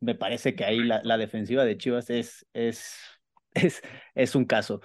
Me 0.01 0.15
parece 0.15 0.55
que 0.55 0.65
ahí 0.65 0.79
la, 0.79 1.03
la 1.05 1.19
defensiva 1.19 1.67
de 1.67 1.77
Chivas 1.77 2.09
es, 2.09 2.47
es, 2.55 2.97
es, 3.55 3.83
es 4.15 4.35
un 4.35 4.47
caso. 4.47 4.81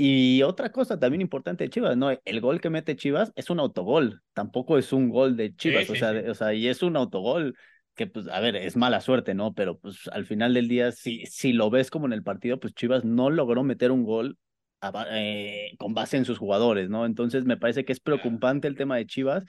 Y 0.00 0.42
otra 0.44 0.70
cosa 0.70 1.00
también 1.00 1.20
importante 1.20 1.64
de 1.64 1.70
Chivas, 1.70 1.96
¿no? 1.96 2.10
El 2.24 2.40
gol 2.40 2.60
que 2.60 2.70
mete 2.70 2.94
Chivas 2.94 3.32
es 3.34 3.50
un 3.50 3.58
autogol, 3.58 4.22
tampoco 4.32 4.78
es 4.78 4.92
un 4.92 5.08
gol 5.08 5.36
de 5.36 5.56
Chivas, 5.56 5.86
sí, 5.86 5.92
o, 5.92 5.96
sea, 5.96 6.12
sí. 6.12 6.28
o 6.28 6.34
sea, 6.34 6.54
y 6.54 6.68
es 6.68 6.84
un 6.84 6.96
autogol 6.96 7.56
que, 7.96 8.06
pues, 8.06 8.28
a 8.28 8.38
ver, 8.38 8.54
es 8.54 8.76
mala 8.76 9.00
suerte, 9.00 9.34
¿no? 9.34 9.54
Pero, 9.54 9.76
pues, 9.80 10.06
al 10.12 10.24
final 10.24 10.54
del 10.54 10.68
día, 10.68 10.92
si, 10.92 11.26
si 11.26 11.52
lo 11.52 11.68
ves 11.68 11.90
como 11.90 12.06
en 12.06 12.12
el 12.12 12.22
partido, 12.22 12.60
pues 12.60 12.74
Chivas 12.74 13.04
no 13.04 13.28
logró 13.28 13.64
meter 13.64 13.90
un 13.90 14.04
gol 14.04 14.38
a, 14.80 15.04
eh, 15.10 15.72
con 15.78 15.94
base 15.94 16.16
en 16.16 16.24
sus 16.24 16.38
jugadores, 16.38 16.88
¿no? 16.88 17.04
Entonces, 17.04 17.44
me 17.44 17.56
parece 17.56 17.84
que 17.84 17.92
es 17.92 17.98
preocupante 17.98 18.68
el 18.68 18.76
tema 18.76 18.96
de 18.96 19.06
Chivas, 19.06 19.44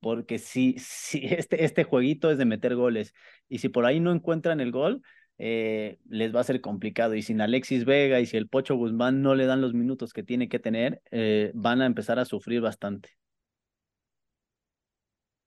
porque 0.00 0.38
si, 0.38 0.76
si 0.78 1.26
este, 1.26 1.62
este 1.62 1.84
jueguito 1.84 2.30
es 2.30 2.38
de 2.38 2.46
meter 2.46 2.74
goles, 2.74 3.12
y 3.50 3.58
si 3.58 3.68
por 3.68 3.84
ahí 3.84 4.00
no 4.00 4.12
encuentran 4.12 4.60
el 4.60 4.72
gol, 4.72 5.02
eh, 5.42 5.98
les 6.10 6.34
va 6.36 6.40
a 6.40 6.44
ser 6.44 6.60
complicado. 6.60 7.14
Y 7.14 7.22
sin 7.22 7.40
Alexis 7.40 7.86
Vega 7.86 8.20
y 8.20 8.26
si 8.26 8.36
el 8.36 8.46
Pocho 8.46 8.76
Guzmán 8.76 9.22
no 9.22 9.34
le 9.34 9.46
dan 9.46 9.62
los 9.62 9.72
minutos 9.72 10.12
que 10.12 10.22
tiene 10.22 10.50
que 10.50 10.58
tener, 10.58 11.00
eh, 11.10 11.50
van 11.54 11.80
a 11.80 11.86
empezar 11.86 12.18
a 12.18 12.26
sufrir 12.26 12.60
bastante. 12.60 13.16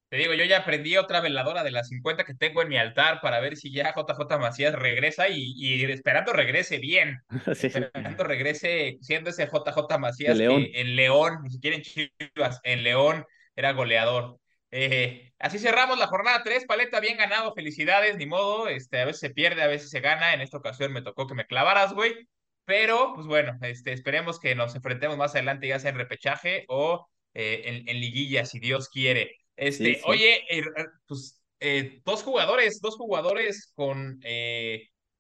Te 0.10 0.18
digo, 0.18 0.34
yo 0.34 0.46
ya 0.46 0.60
aprendí 0.60 0.98
otra 0.98 1.22
veladora 1.22 1.64
de 1.64 1.72
las 1.72 1.90
50 1.90 2.24
que 2.24 2.34
tengo 2.34 2.64
en 2.64 2.70
mi 2.70 2.78
altar 2.78 3.20
para 3.22 3.40
ver 3.40 3.56
si 3.56 3.72
ya 3.72 3.94
JJ 3.96 4.40
Macías 4.40 4.74
regresa 4.74 5.30
y, 5.30 5.54
y 5.56 5.84
esperando 5.86 6.34
regrese 6.34 6.80
bien. 6.80 7.20
sí, 7.56 7.68
esperando 7.68 8.24
regrese 8.24 8.98
siendo 9.02 9.30
ese 9.30 9.46
JJ 9.46 10.00
Macías 10.00 10.38
que 10.38 10.72
en 10.74 10.96
León, 10.96 11.40
ni 11.44 11.52
siquiera 11.52 11.78
en 11.78 11.84
Chivas, 11.84 12.60
en 12.64 12.84
León 12.84 13.26
era 13.56 13.74
goleador. 13.74 14.40
Eh, 14.76 15.32
así 15.38 15.60
cerramos 15.60 16.00
la 16.00 16.08
jornada 16.08 16.42
3, 16.44 16.66
Paleta, 16.66 17.00
bien 17.00 17.16
ganado, 17.16 17.54
felicidades, 17.54 18.18
ni 18.18 18.26
modo, 18.26 18.68
este, 18.68 19.00
a 19.00 19.06
veces 19.06 19.20
se 19.20 19.30
pierde, 19.30 19.62
a 19.62 19.68
veces 19.68 19.92
se 19.92 20.00
gana, 20.00 20.34
en 20.34 20.42
esta 20.42 20.58
ocasión 20.58 20.92
me 20.92 21.04
tocó 21.04 21.28
que 21.28 21.36
me 21.36 21.46
clavaras, 21.46 21.94
güey, 21.94 22.28
pero 22.66 23.14
pues 23.14 23.28
bueno, 23.28 23.56
este, 23.62 23.94
esperemos 23.94 24.40
que 24.40 24.56
nos 24.56 24.74
enfrentemos 24.74 25.16
más 25.16 25.36
adelante, 25.36 25.68
ya 25.68 25.78
sea 25.78 25.92
en 25.92 25.98
repechaje 25.98 26.66
o 26.70 27.08
eh, 27.36 27.62
en, 27.66 27.88
en, 27.88 28.00
liguilla, 28.00 28.46
si 28.46 28.60
Dios 28.60 28.90
quiere. 28.90 29.38
Este, 29.56 29.86
sí, 29.86 29.96
sí. 29.96 30.02
oye, 30.06 30.44
eh, 30.50 30.64
pues 31.06 31.40
eh, 31.60 32.02
dos 32.04 32.24
jugadores, 32.24 32.82
dos 32.82 32.96
jugadores 32.96 33.72
con 33.76 34.20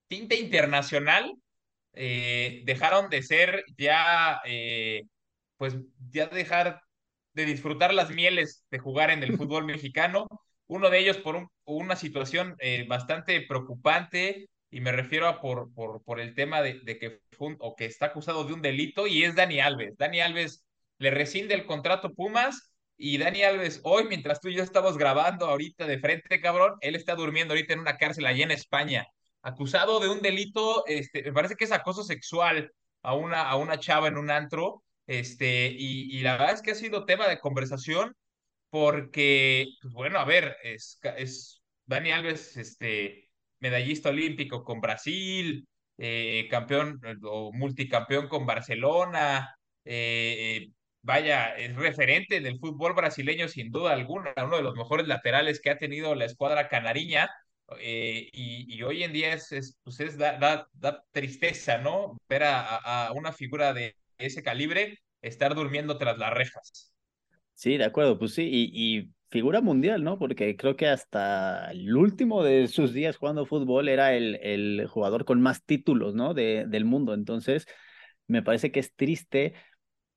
tinte 0.07 0.35
internacional 0.35 1.31
dejaron 1.93 3.07
de 3.11 3.21
ser 3.21 3.63
ya, 3.77 4.41
pues 5.57 5.75
ya 6.09 6.25
dejar 6.25 6.81
de 7.33 7.45
disfrutar 7.45 7.93
las 7.93 8.09
mieles 8.11 8.65
de 8.69 8.79
jugar 8.79 9.09
en 9.09 9.23
el 9.23 9.37
fútbol 9.37 9.65
mexicano. 9.65 10.27
Uno 10.67 10.89
de 10.89 10.99
ellos 10.99 11.17
por 11.17 11.35
un, 11.35 11.49
una 11.65 11.95
situación 11.95 12.55
eh, 12.59 12.85
bastante 12.87 13.41
preocupante, 13.41 14.49
y 14.69 14.81
me 14.81 14.91
refiero 14.91 15.27
a 15.27 15.39
por, 15.41 15.73
por, 15.73 16.03
por 16.03 16.19
el 16.19 16.33
tema 16.33 16.61
de, 16.61 16.81
que 16.99 17.19
fue 17.31 17.55
o 17.59 17.75
que 17.75 17.85
está 17.85 18.07
acusado 18.07 18.43
de 18.43 18.53
un 18.53 18.61
delito, 18.61 19.05
y 19.07 19.23
es 19.23 19.35
Dani 19.35 19.59
Alves. 19.59 19.97
Dani 19.97 20.21
Alves 20.21 20.65
le 20.97 21.11
rescinde 21.11 21.53
el 21.53 21.65
contrato 21.65 22.13
Pumas, 22.13 22.71
y 22.95 23.17
Dani 23.17 23.43
Alves, 23.43 23.81
hoy, 23.83 24.05
mientras 24.05 24.39
tú 24.39 24.49
y 24.49 24.55
yo 24.55 24.63
estamos 24.63 24.97
grabando 24.97 25.47
ahorita 25.47 25.85
de 25.85 25.99
frente, 25.99 26.39
cabrón, 26.39 26.75
él 26.81 26.95
está 26.95 27.15
durmiendo 27.15 27.53
ahorita 27.53 27.73
en 27.73 27.79
una 27.79 27.97
cárcel 27.97 28.25
allá 28.25 28.43
en 28.43 28.51
España, 28.51 29.07
acusado 29.41 29.99
de 29.99 30.09
un 30.09 30.21
delito, 30.21 30.85
este, 30.85 31.23
me 31.23 31.33
parece 31.33 31.55
que 31.55 31.65
es 31.65 31.71
acoso 31.71 32.03
sexual 32.03 32.71
a 33.01 33.13
una, 33.15 33.41
a 33.41 33.55
una 33.57 33.77
chava 33.79 34.07
en 34.07 34.17
un 34.17 34.31
antro, 34.31 34.82
este, 35.07 35.67
y, 35.67 36.17
y, 36.17 36.21
la 36.21 36.33
verdad 36.33 36.53
es 36.53 36.61
que 36.61 36.71
ha 36.71 36.75
sido 36.75 37.05
tema 37.05 37.27
de 37.27 37.39
conversación 37.39 38.15
porque, 38.69 39.67
pues 39.81 39.93
bueno, 39.93 40.19
a 40.19 40.25
ver, 40.25 40.57
es, 40.63 40.99
es 41.17 41.61
Dani 41.85 42.11
Alves, 42.11 42.57
este, 42.57 43.29
medallista 43.59 44.09
olímpico 44.09 44.63
con 44.63 44.81
Brasil, 44.81 45.67
eh, 45.97 46.47
campeón 46.49 46.99
o 47.23 47.51
multicampeón 47.53 48.27
con 48.27 48.45
Barcelona, 48.45 49.55
eh, 49.85 50.69
vaya, 51.01 51.55
es 51.57 51.75
referente 51.75 52.41
del 52.41 52.59
fútbol 52.59 52.93
brasileño 52.93 53.47
sin 53.47 53.71
duda 53.71 53.93
alguna, 53.93 54.33
uno 54.37 54.57
de 54.57 54.63
los 54.63 54.75
mejores 54.75 55.07
laterales 55.07 55.61
que 55.61 55.69
ha 55.69 55.77
tenido 55.77 56.15
la 56.15 56.25
escuadra 56.25 56.67
canariña. 56.69 57.29
Eh, 57.79 58.29
y, 58.33 58.75
y, 58.75 58.83
hoy 58.83 59.03
en 59.03 59.13
día 59.13 59.33
es, 59.33 59.51
es 59.51 59.77
pues 59.83 59.99
es 59.99 60.17
da, 60.17 60.37
da, 60.37 60.67
da, 60.73 61.03
tristeza, 61.11 61.77
¿no? 61.77 62.17
Ver 62.29 62.43
a, 62.43 63.07
a 63.07 63.11
una 63.13 63.31
figura 63.31 63.73
de, 63.73 63.95
ese 64.25 64.43
calibre 64.43 64.99
estar 65.21 65.55
durmiendo 65.55 65.97
tras 65.97 66.17
las 66.17 66.33
rejas. 66.33 66.93
Sí, 67.53 67.77
de 67.77 67.85
acuerdo, 67.85 68.17
pues 68.17 68.33
sí, 68.33 68.49
y, 68.51 69.09
figura 69.29 69.61
mundial, 69.61 70.03
¿no? 70.03 70.19
Porque 70.19 70.55
creo 70.55 70.75
que 70.75 70.85
hasta 70.87 71.71
el 71.71 71.95
último 71.95 72.43
de 72.43 72.67
sus 72.67 72.93
días 72.93 73.17
jugando 73.17 73.47
fútbol 73.47 73.89
era 73.89 74.13
el, 74.13 74.35
el 74.43 74.85
jugador 74.87 75.25
con 75.25 75.41
más 75.41 75.65
títulos, 75.65 76.13
¿no? 76.13 76.35
De, 76.35 76.65
del 76.67 76.85
mundo. 76.85 77.15
Entonces, 77.15 77.65
me 78.27 78.43
parece 78.43 78.71
que 78.71 78.79
es 78.79 78.95
triste. 78.95 79.55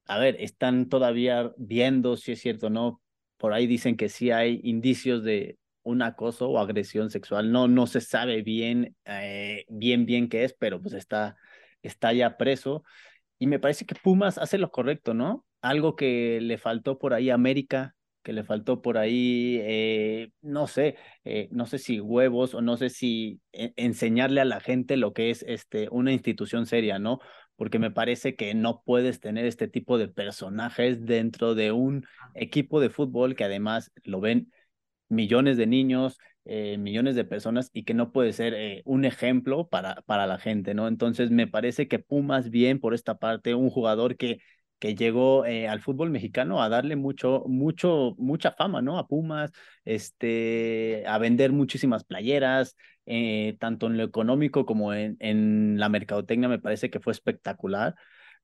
A 0.07 0.19
ver, 0.19 0.37
están 0.41 0.91
todavía 0.91 1.53
viendo 1.57 2.17
si 2.19 2.33
es 2.33 2.41
cierto 2.41 2.67
o 2.69 2.71
no. 2.71 3.03
Por 3.39 3.55
ahí 3.55 3.67
dicen 3.67 3.97
que 3.97 4.11
sí 4.11 4.31
hay 4.31 4.61
indicios 4.65 5.25
de 5.25 5.59
un 5.83 6.03
acoso 6.03 6.51
o 6.51 6.59
agresión 6.59 7.11
sexual. 7.11 7.53
No, 7.53 7.69
no 7.69 7.87
se 7.87 8.01
sabe 8.01 8.43
bien, 8.43 8.97
eh, 9.05 9.65
bien, 9.69 10.05
bien 10.05 10.29
qué 10.29 10.45
es, 10.45 10.53
pero 10.53 10.83
pues 10.83 10.95
está, 10.95 11.37
está 11.81 12.13
ya 12.13 12.37
preso. 12.37 12.83
Y 13.39 13.47
me 13.47 13.59
parece 13.59 13.85
que 13.85 13.95
Pumas 13.95 14.39
hace 14.39 14.59
lo 14.59 14.71
correcto, 14.71 15.15
¿no? 15.15 15.45
Algo 15.61 15.97
que 15.97 16.41
le 16.41 16.59
faltó 16.59 16.99
por 16.99 17.15
ahí 17.15 17.31
a 17.31 17.35
América, 17.35 17.95
que 18.23 18.33
le 18.33 18.45
faltó 18.45 18.83
por 18.83 18.99
ahí, 18.99 19.61
eh, 19.63 20.33
no 20.43 20.67
sé, 20.67 20.97
eh, 21.25 21.49
no 21.53 21.67
sé 21.67 21.79
si 21.79 22.01
huevos 22.01 22.55
o 22.55 22.63
no 22.63 22.77
sé 22.77 22.91
si 22.91 23.41
eh, 23.53 23.73
enseñarle 23.77 24.41
a 24.41 24.45
la 24.45 24.59
gente 24.61 24.97
lo 24.97 25.13
que 25.13 25.31
es 25.31 25.45
este, 25.47 25.89
una 25.91 26.13
institución 26.13 26.67
seria, 26.67 26.99
¿no? 26.99 27.21
Porque 27.57 27.79
me 27.79 27.91
parece 27.93 28.35
que 28.35 28.55
no 28.55 28.83
puedes 28.85 29.21
tener 29.21 29.47
este 29.47 29.69
tipo 29.69 29.97
de 29.97 30.09
personajes 30.09 31.05
dentro 31.07 31.55
de 31.55 31.73
un 31.73 32.05
equipo 32.35 32.81
de 32.81 32.91
fútbol 32.91 33.37
que 33.37 33.45
además 33.45 33.93
lo 34.03 34.21
ven 34.21 34.53
millones 35.09 35.57
de 35.57 35.67
niños, 35.67 36.19
eh, 36.47 36.79
millones 36.79 37.17
de 37.17 37.25
personas 37.25 37.71
y 37.73 37.85
que 37.85 37.95
no 37.95 38.13
puede 38.13 38.33
ser 38.33 38.55
eh, 38.55 38.83
un 38.85 39.05
ejemplo 39.05 39.69
para, 39.69 40.03
para 40.03 40.27
la 40.27 40.39
gente, 40.39 40.75
¿no? 40.75 40.89
Entonces 40.89 41.31
me 41.31 41.47
parece 41.47 41.89
que 41.89 41.99
Pumas 41.99 42.51
bien 42.51 42.81
por 42.81 42.95
esta 42.95 43.19
parte, 43.19 43.55
un 43.55 43.69
jugador 43.71 44.17
que, 44.17 44.41
que 44.79 44.95
llegó 44.95 45.45
eh, 45.45 45.69
al 45.69 45.81
fútbol 45.81 46.11
mexicano 46.11 46.63
a 46.63 46.69
darle 46.69 46.97
mucho, 46.97 47.45
mucho, 47.49 48.15
mucha 48.19 48.53
fama, 48.53 48.81
¿no? 48.83 48.99
A 48.99 49.09
Pumas, 49.09 49.51
este, 49.85 51.05
a 51.07 51.19
vender 51.19 51.53
muchísimas 51.53 52.05
playeras, 52.05 52.77
tanto 53.59 53.87
en 53.87 53.97
lo 53.97 54.03
económico 54.05 54.67
como 54.67 54.93
en, 54.95 55.17
en 55.21 55.79
la 55.79 55.89
mercadotecnia, 55.89 56.49
me 56.49 56.59
parece 56.59 56.91
que 56.91 57.01
fue 57.01 57.13
espectacular, 57.13 57.95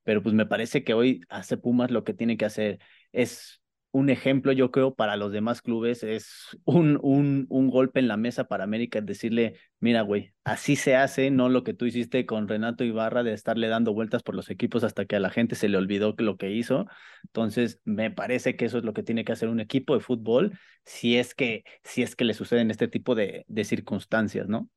pero 0.05 0.23
pues 0.23 0.35
me 0.35 0.47
parece 0.47 0.85
que 0.85 0.95
hoy 0.95 1.23
hace 1.29 1.57
Pumas 1.57 1.91
lo 1.91 2.05
que 2.05 2.15
tiene 2.15 2.37
que 2.37 2.45
hacer 2.45 2.79
es 3.13 3.62
un 3.93 4.11
ejemplo, 4.11 4.53
yo 4.53 4.71
creo, 4.71 4.95
para 4.95 5.17
los 5.17 5.33
demás 5.33 5.63
clubes, 5.63 6.03
es 6.03 6.59
un, 6.65 6.99
un, 7.03 7.47
un 7.51 7.71
golpe 7.71 8.01
en 8.01 8.09
la 8.09 8.17
mesa 8.17 8.45
para 8.45 8.65
América, 8.65 9.01
decirle, 9.01 9.55
mira, 9.81 10.03
güey, 10.03 10.33
así 10.45 10.77
se 10.77 10.97
hace, 10.97 11.31
no 11.31 11.49
lo 11.49 11.63
que 11.65 11.75
tú 11.75 11.87
hiciste 11.87 12.27
con 12.27 12.49
Renato 12.49 12.85
Ibarra 12.85 13.23
de 13.23 13.35
estarle 13.35 13.69
dando 13.69 13.93
vueltas 13.95 14.23
por 14.23 14.35
los 14.35 14.51
equipos 14.51 14.83
hasta 14.85 15.05
que 15.05 15.17
a 15.17 15.21
la 15.21 15.31
gente 15.31 15.55
se 15.55 15.69
le 15.69 15.77
olvidó 15.79 16.15
lo 16.19 16.37
que 16.39 16.51
hizo. 16.51 16.87
Entonces, 17.25 17.81
me 17.85 18.11
parece 18.11 18.57
que 18.57 18.65
eso 18.65 18.79
es 18.79 18.85
lo 18.85 18.95
que 18.95 19.03
tiene 19.03 19.25
que 19.25 19.33
hacer 19.33 19.49
un 19.49 19.61
equipo 19.61 19.95
de 19.95 20.01
fútbol 20.01 20.59
si 20.85 21.17
es 21.19 21.35
que, 21.35 21.65
si 21.85 22.03
es 22.03 22.17
que 22.17 22.25
le 22.25 22.35
suceden 22.35 22.71
este 22.71 22.89
tipo 22.89 23.15
de, 23.15 23.45
de 23.49 23.65
circunstancias, 23.65 24.49
¿no? 24.49 24.69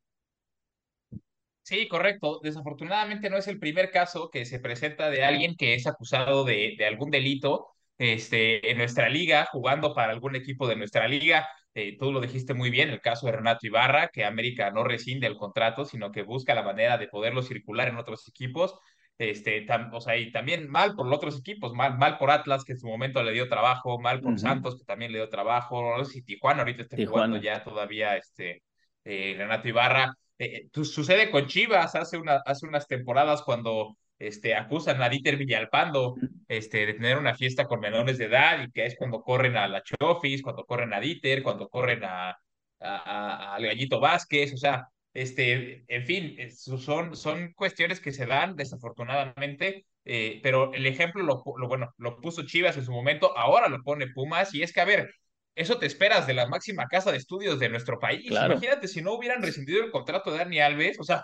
Sí, 1.64 1.88
correcto. 1.88 2.40
Desafortunadamente 2.44 3.30
no 3.30 3.38
es 3.38 3.48
el 3.48 3.60
primer 3.60 3.90
caso 3.92 4.30
que 4.30 4.46
se 4.46 4.60
presenta 4.60 5.10
de 5.10 5.24
alguien 5.24 5.56
que 5.56 5.74
es 5.74 5.88
acusado 5.88 6.44
de, 6.44 6.76
de 6.78 6.86
algún 6.86 7.10
delito 7.10 7.75
este, 7.98 8.72
en 8.72 8.78
nuestra 8.78 9.10
liga, 9.10 9.48
jugando 9.52 9.94
para 9.94 10.12
algún 10.12 10.36
equipo 10.36 10.68
de 10.68 10.76
nuestra 10.76 11.08
liga. 11.08 11.48
Eh, 11.74 11.98
tú 11.98 12.12
lo 12.12 12.22
dijiste 12.22 12.54
muy 12.54 12.70
bien, 12.70 12.90
el 12.90 13.02
caso 13.02 13.26
de 13.26 13.34
Renato 13.34 13.68
Ibarra, 13.68 14.08
que 14.10 14.24
América 14.24 14.72
no 14.72 14.84
rescinde 14.84 15.28
el 15.28 15.36
contrato, 15.36 15.86
sino 15.86 16.12
que 16.12 16.24
busca 16.24 16.56
la 16.56 16.64
manera 16.64 16.98
de 16.98 17.08
poderlo 17.08 17.42
circular 17.42 17.88
en 17.90 17.98
otros 17.98 18.28
equipos. 18.28 18.76
Este, 19.18 19.62
tam, 19.62 19.94
o 19.94 20.02
sea, 20.02 20.18
y 20.18 20.32
también 20.32 20.70
mal 20.70 20.94
por 20.94 21.06
los 21.06 21.18
otros 21.18 21.40
equipos, 21.40 21.74
mal, 21.74 21.98
mal 21.98 22.18
por 22.18 22.32
Atlas, 22.32 22.66
que 22.66 22.74
en 22.74 22.80
su 22.80 22.88
momento 22.88 23.24
le 23.24 23.32
dio 23.32 23.48
trabajo, 23.48 23.98
mal 23.98 24.20
por 24.20 24.34
uh 24.34 24.36
-huh. 24.36 24.40
Santos, 24.40 24.78
que 24.78 24.84
también 24.84 25.12
le 25.14 25.20
dio 25.20 25.30
trabajo, 25.30 25.98
no 25.98 26.04
sé 26.04 26.12
si 26.14 26.22
Tijuana 26.22 26.62
ahorita 26.62 26.84
está 26.84 26.98
jugando 26.98 27.38
ya 27.38 27.64
todavía 27.64 28.18
este, 28.18 28.64
eh, 29.06 29.36
Renato 29.38 29.70
Ibarra. 29.70 30.18
Eh, 30.38 30.68
sucede 30.74 31.32
con 31.32 31.48
Chivas 31.48 31.96
hace, 31.96 32.18
una, 32.18 32.42
hace 32.46 32.68
unas 32.68 32.88
temporadas 32.88 33.42
cuando 33.44 33.96
este, 34.20 34.56
acusan 34.56 35.02
a 35.02 35.10
Dieter 35.10 35.38
Villalpando 35.38 36.16
este, 36.48 36.86
de 36.86 36.94
tener 36.94 37.18
una 37.18 37.36
fiesta 37.36 37.66
con 37.66 37.80
menores 37.80 38.18
de 38.18 38.26
edad 38.26 38.64
y 38.64 38.72
que 38.72 38.86
es 38.86 38.96
cuando 38.98 39.22
corren 39.22 39.58
a 39.58 39.68
la 39.68 39.84
Chofis, 39.84 40.42
cuando 40.42 40.66
corren 40.66 40.94
a 40.94 41.00
Dieter, 41.00 41.44
cuando 41.44 41.68
corren 41.68 42.04
a, 42.04 42.38
al 42.80 43.64
Gallito 43.64 44.00
Vázquez, 44.00 44.54
o 44.54 44.58
sea, 44.58 44.88
este, 45.14 45.86
en 45.88 46.06
fin, 46.06 46.38
son, 46.52 47.16
son 47.16 47.54
cuestiones 47.54 48.00
que 48.00 48.12
se 48.12 48.26
dan 48.26 48.56
desafortunadamente, 48.56 49.86
eh, 50.04 50.40
pero 50.44 50.74
el 50.74 50.86
ejemplo 50.86 51.24
lo, 51.24 51.44
lo, 51.58 51.68
bueno, 51.68 51.94
lo 51.98 52.20
puso 52.20 52.46
Chivas 52.46 52.78
en 52.78 52.86
su 52.86 52.92
momento, 52.92 53.36
ahora 53.38 53.70
lo 53.70 53.82
pone 53.82 54.08
Pumas, 54.08 54.54
y 54.54 54.62
es 54.62 54.74
que, 54.74 54.82
a 54.82 54.86
ver, 54.86 55.10
eso 55.56 55.80
te 55.80 55.86
esperas 55.86 56.28
de 56.28 56.34
la 56.34 56.48
máxima 56.48 56.86
casa 56.88 57.12
de 57.12 57.18
estudios 57.18 57.60
de 57.60 57.70
nuestro 57.70 57.98
país. 57.98 58.28
Claro. 58.28 58.54
Imagínate 58.54 58.90
si 58.90 59.02
no 59.02 59.14
hubieran 59.14 59.42
rescindido 59.42 59.84
el 59.84 59.92
contrato 59.92 60.32
de 60.32 60.40
Dani 60.40 60.60
Alves, 60.60 61.00
o 61.00 61.04
sea, 61.04 61.24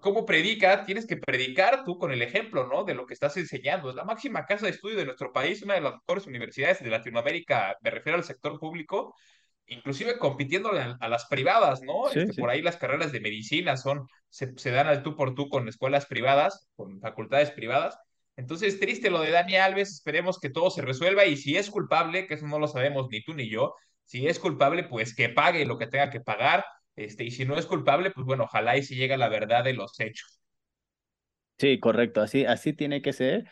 ¿cómo 0.00 0.24
predica? 0.24 0.84
Tienes 0.84 1.06
que 1.06 1.16
predicar 1.16 1.84
tú 1.84 1.98
con 1.98 2.12
el 2.12 2.22
ejemplo, 2.22 2.66
¿no? 2.66 2.84
De 2.84 2.94
lo 2.94 3.06
que 3.06 3.14
estás 3.14 3.36
enseñando. 3.36 3.90
Es 3.90 3.96
la 3.96 4.04
máxima 4.04 4.46
casa 4.46 4.66
de 4.66 4.72
estudio 4.72 4.96
de 4.96 5.04
nuestro 5.04 5.32
país, 5.32 5.62
una 5.62 5.74
de 5.74 5.80
las 5.80 5.94
mejores 5.94 6.26
universidades 6.26 6.82
de 6.82 6.90
Latinoamérica, 6.90 7.76
me 7.80 7.90
refiero 7.90 8.16
al 8.16 8.24
sector 8.24 8.58
público, 8.58 9.14
inclusive 9.66 10.18
compitiendo 10.18 10.70
a, 10.70 11.08
las 11.08 11.26
privadas, 11.26 11.82
¿no? 11.82 12.08
Sí, 12.10 12.20
este, 12.20 12.34
sí. 12.34 12.40
Por 12.40 12.50
ahí 12.50 12.62
las 12.62 12.76
carreras 12.76 13.12
de 13.12 13.20
medicina 13.20 13.76
son, 13.76 14.06
se, 14.30 14.56
se 14.56 14.70
dan 14.70 14.86
al 14.86 15.02
tú 15.02 15.14
por 15.14 15.34
tú 15.34 15.48
con 15.48 15.68
escuelas 15.68 16.06
privadas, 16.06 16.68
con 16.74 17.00
facultades 17.00 17.50
privadas. 17.50 17.98
Entonces, 18.36 18.78
triste 18.78 19.10
lo 19.10 19.20
de 19.20 19.30
Dani 19.30 19.56
Alves, 19.56 19.90
esperemos 19.90 20.38
que 20.38 20.48
todo 20.48 20.70
se 20.70 20.82
resuelva 20.82 21.26
y 21.26 21.36
si 21.36 21.56
es 21.56 21.70
culpable, 21.70 22.26
que 22.26 22.34
eso 22.34 22.46
no 22.46 22.58
lo 22.58 22.68
sabemos 22.68 23.08
ni 23.10 23.22
tú 23.22 23.34
ni 23.34 23.50
yo, 23.50 23.74
si 24.04 24.26
es 24.26 24.38
culpable, 24.38 24.84
pues 24.84 25.14
que 25.14 25.28
pague 25.28 25.66
lo 25.66 25.76
que 25.76 25.86
tenga 25.86 26.08
que 26.08 26.20
pagar, 26.20 26.64
este, 26.98 27.24
y 27.24 27.30
si 27.30 27.44
no 27.44 27.56
es 27.56 27.66
culpable, 27.66 28.10
pues 28.10 28.26
bueno, 28.26 28.44
ojalá 28.44 28.76
y 28.76 28.82
si 28.82 28.96
llega 28.96 29.16
la 29.16 29.28
verdad 29.28 29.62
de 29.62 29.72
los 29.72 29.98
hechos. 30.00 30.40
Sí, 31.56 31.78
correcto, 31.78 32.20
así, 32.20 32.44
así 32.44 32.72
tiene 32.72 33.02
que 33.02 33.12
ser. 33.12 33.48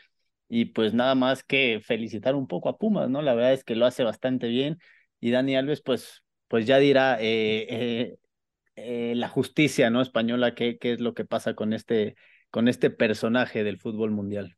Y 0.49 0.67
pues 0.67 0.95
nada 0.95 1.15
más 1.15 1.45
que 1.45 1.81
felicitar 1.81 2.35
un 2.35 2.49
poco 2.49 2.69
a 2.69 2.77
Pumas, 2.77 3.09
¿no? 3.09 3.23
La 3.23 3.35
verdad 3.35 3.53
es 3.53 3.63
que 3.63 3.77
lo 3.77 3.87
hace 3.87 4.03
bastante 4.03 4.49
bien. 4.49 4.79
Y 5.21 5.31
Dani 5.31 5.57
Alves, 5.57 5.81
pues, 5.81 6.25
pues 6.49 6.67
ya 6.67 6.79
dirá 6.79 7.19
eh, 7.21 7.67
eh, 7.69 8.17
eh, 8.75 9.15
la 9.15 9.29
justicia, 9.29 9.91
¿no? 9.91 10.03
Española, 10.03 10.55
qué, 10.55 10.77
qué 10.79 10.93
es 10.93 11.01
lo 11.01 11.15
que 11.15 11.25
pasa 11.25 11.55
con 11.55 11.73
este, 11.73 12.17
con 12.51 12.67
este 12.67 12.91
personaje 12.91 13.63
del 13.63 13.79
fútbol 13.79 14.11
mundial. 14.11 14.57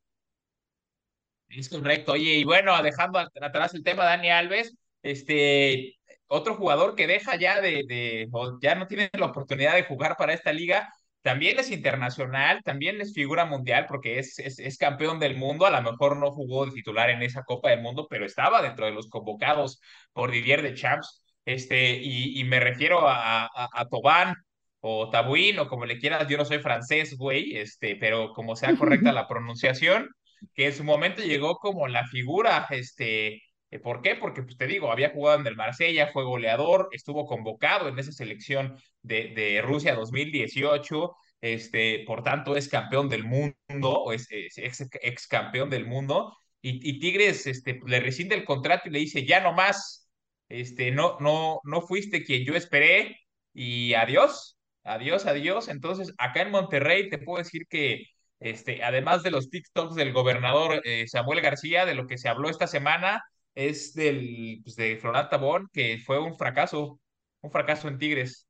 Es 1.51 1.69
correcto. 1.69 2.13
Oye, 2.13 2.37
y 2.37 2.45
bueno, 2.45 2.83
dejando 2.83 3.19
atrás 3.19 3.75
el 3.75 3.83
tema 3.83 4.05
de 4.05 4.11
Dani 4.11 4.31
Alves, 4.31 4.77
este, 5.03 5.98
otro 6.29 6.55
jugador 6.57 6.95
que 6.95 7.07
deja 7.07 7.37
ya 7.37 7.61
de, 7.61 7.85
de, 7.89 8.29
o 8.33 8.59
ya 8.61 8.75
no 8.75 8.87
tiene 8.87 9.11
la 9.13 9.27
oportunidad 9.27 9.75
de 9.75 9.85
jugar 9.85 10.17
para 10.17 10.33
esta 10.35 10.53
liga, 10.53 10.93
también 11.23 11.59
es 11.59 11.71
internacional, 11.71 12.63
también 12.65 13.01
es 13.01 13.13
figura 13.13 13.45
mundial 13.45 13.87
porque 13.89 14.19
es, 14.19 14.39
es, 14.39 14.59
es 14.59 14.79
campeón 14.79 15.19
del 15.19 15.37
mundo, 15.37 15.67
a 15.67 15.71
lo 15.71 15.83
mejor 15.83 16.17
no 16.17 16.31
jugó 16.31 16.67
de 16.67 16.73
titular 16.73 17.11
en 17.11 17.23
esa 17.23 17.43
Copa 17.45 17.71
del 17.71 17.83
Mundo, 17.83 18.07
pero 18.09 18.25
estaba 18.25 18.63
dentro 18.63 18.87
de 18.87 18.93
los 18.93 19.09
convocados 19.09 19.81
por 20.13 20.31
Didier 20.31 20.63
de 20.63 20.75
Champs, 20.75 21.23
este, 21.45 21.93
y, 21.97 22.39
y 22.39 22.45
me 22.45 22.61
refiero 22.61 23.09
a, 23.09 23.45
a, 23.47 23.69
a 23.73 23.85
Tobán 23.89 24.35
o 24.81 25.11
Tabuín 25.11 25.59
o 25.59 25.69
como 25.69 25.87
le 25.87 25.99
quieras, 25.99 26.29
yo 26.29 26.39
no 26.39 26.45
soy 26.45 26.59
francés, 26.61 27.17
güey, 27.17 27.57
este, 27.57 27.97
pero 27.97 28.33
como 28.33 28.55
sea 28.57 28.77
correcta 28.77 29.13
la 29.13 29.29
pronunciación 29.29 30.09
que 30.55 30.67
en 30.67 30.73
su 30.75 30.85
momento 30.85 31.23
llegó 31.23 31.57
como 31.57 31.89
la 31.89 32.07
figura, 32.07 32.67
este, 32.71 33.43
¿por 33.83 34.01
qué? 34.03 34.17
Porque, 34.17 34.43
pues 34.43 34.57
te 34.57 34.67
digo, 34.67 34.91
había 34.91 35.11
jugado 35.11 35.41
en 35.41 35.47
el 35.47 35.57
Marsella, 35.57 36.11
fue 36.13 36.25
goleador, 36.25 36.89
estuvo 36.93 37.27
convocado 37.27 37.89
en 37.89 37.99
esa 37.99 38.13
selección 38.13 38.77
de, 39.03 39.33
de 39.35 39.61
Rusia 39.63 39.95
2018, 39.95 41.15
este, 41.41 42.05
por 42.07 42.23
tanto 42.23 42.57
es 42.57 42.69
campeón 42.69 43.09
del 43.09 43.25
mundo, 43.25 43.55
o 43.83 44.13
es, 44.13 44.27
ex, 44.31 44.89
ex, 45.03 45.27
campeón 45.27 45.71
del 45.71 45.87
mundo, 45.87 46.37
y, 46.63 46.89
y, 46.89 46.99
Tigres 46.99 47.47
este, 47.47 47.81
le 47.87 48.01
rescinde 48.01 48.35
el 48.35 48.45
contrato 48.45 48.89
y 48.89 48.93
le 48.93 48.99
dice, 49.01 49.25
ya 49.27 49.41
no 49.41 49.53
más, 49.53 50.09
este, 50.49 50.91
no, 50.91 51.19
no, 51.21 51.61
no 51.65 51.83
fuiste 51.83 52.25
quien 52.25 52.45
yo 52.45 52.55
esperé, 52.55 53.17
y 53.53 53.95
adiós, 53.95 54.59
adiós, 54.85 55.27
adiós. 55.27 55.69
Entonces, 55.69 56.15
acá 56.19 56.43
en 56.43 56.51
Monterrey 56.51 57.11
te 57.11 57.19
puedo 57.19 57.43
decir 57.43 57.67
que 57.69 58.05
este, 58.41 58.83
además 58.85 59.23
de 59.23 59.31
los 59.31 59.51
TikToks 59.51 59.95
del 59.95 60.13
gobernador 60.13 60.81
eh, 60.85 61.07
Samuel 61.09 61.41
García, 61.41 61.85
de 61.87 61.95
lo 61.95 62.07
que 62.07 62.19
se 62.19 62.29
habló 62.29 62.49
esta 62.49 62.67
semana, 62.67 63.23
es 63.59 63.93
del, 63.93 64.61
pues, 64.63 64.77
de 64.77 64.97
Florán 64.99 65.29
Tabón, 65.29 65.69
que 65.73 65.99
fue 65.99 66.21
un 66.21 66.37
fracaso, 66.37 67.01
un 67.41 67.51
fracaso 67.51 67.89
en 67.89 67.99
Tigres. 67.99 68.47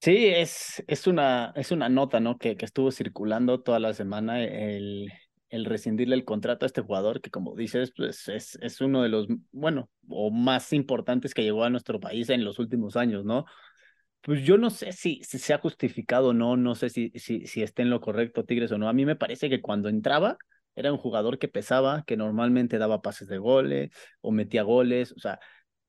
Sí, 0.00 0.28
es, 0.28 0.82
es, 0.86 1.08
una, 1.08 1.52
es 1.56 1.72
una 1.72 1.88
nota, 1.88 2.20
¿no? 2.20 2.38
Que, 2.38 2.56
que 2.56 2.64
estuvo 2.64 2.92
circulando 2.92 3.62
toda 3.62 3.80
la 3.80 3.92
semana 3.92 4.42
el, 4.44 5.12
el 5.48 5.64
rescindirle 5.64 6.14
el 6.14 6.24
contrato 6.24 6.64
a 6.64 6.68
este 6.68 6.82
jugador, 6.82 7.20
que 7.20 7.30
como 7.30 7.56
dices, 7.56 7.92
pues 7.96 8.28
es, 8.28 8.56
es 8.62 8.80
uno 8.80 9.02
de 9.02 9.08
los, 9.08 9.26
bueno, 9.50 9.90
o 10.08 10.30
más 10.30 10.72
importantes 10.72 11.34
que 11.34 11.42
llegó 11.42 11.64
a 11.64 11.70
nuestro 11.70 11.98
país 11.98 12.30
en 12.30 12.44
los 12.44 12.60
últimos 12.60 12.96
años, 12.96 13.24
¿no? 13.24 13.44
Pues 14.20 14.42
yo 14.44 14.56
no 14.56 14.70
sé 14.70 14.92
si, 14.92 15.20
si 15.24 15.38
se 15.40 15.52
ha 15.52 15.58
justificado 15.58 16.28
o 16.28 16.32
no, 16.32 16.56
no 16.56 16.76
sé 16.76 16.90
si, 16.90 17.10
si, 17.16 17.46
si 17.46 17.62
esté 17.62 17.82
en 17.82 17.90
lo 17.90 18.00
correcto 18.00 18.44
Tigres 18.44 18.70
o 18.70 18.78
no. 18.78 18.88
A 18.88 18.92
mí 18.92 19.04
me 19.04 19.16
parece 19.16 19.50
que 19.50 19.60
cuando 19.60 19.88
entraba 19.88 20.38
era 20.74 20.92
un 20.92 20.98
jugador 20.98 21.38
que 21.38 21.48
pesaba, 21.48 22.04
que 22.06 22.16
normalmente 22.16 22.78
daba 22.78 23.02
pases 23.02 23.28
de 23.28 23.38
goles 23.38 23.90
o 24.20 24.32
metía 24.32 24.62
goles. 24.62 25.12
O 25.12 25.20
sea, 25.20 25.40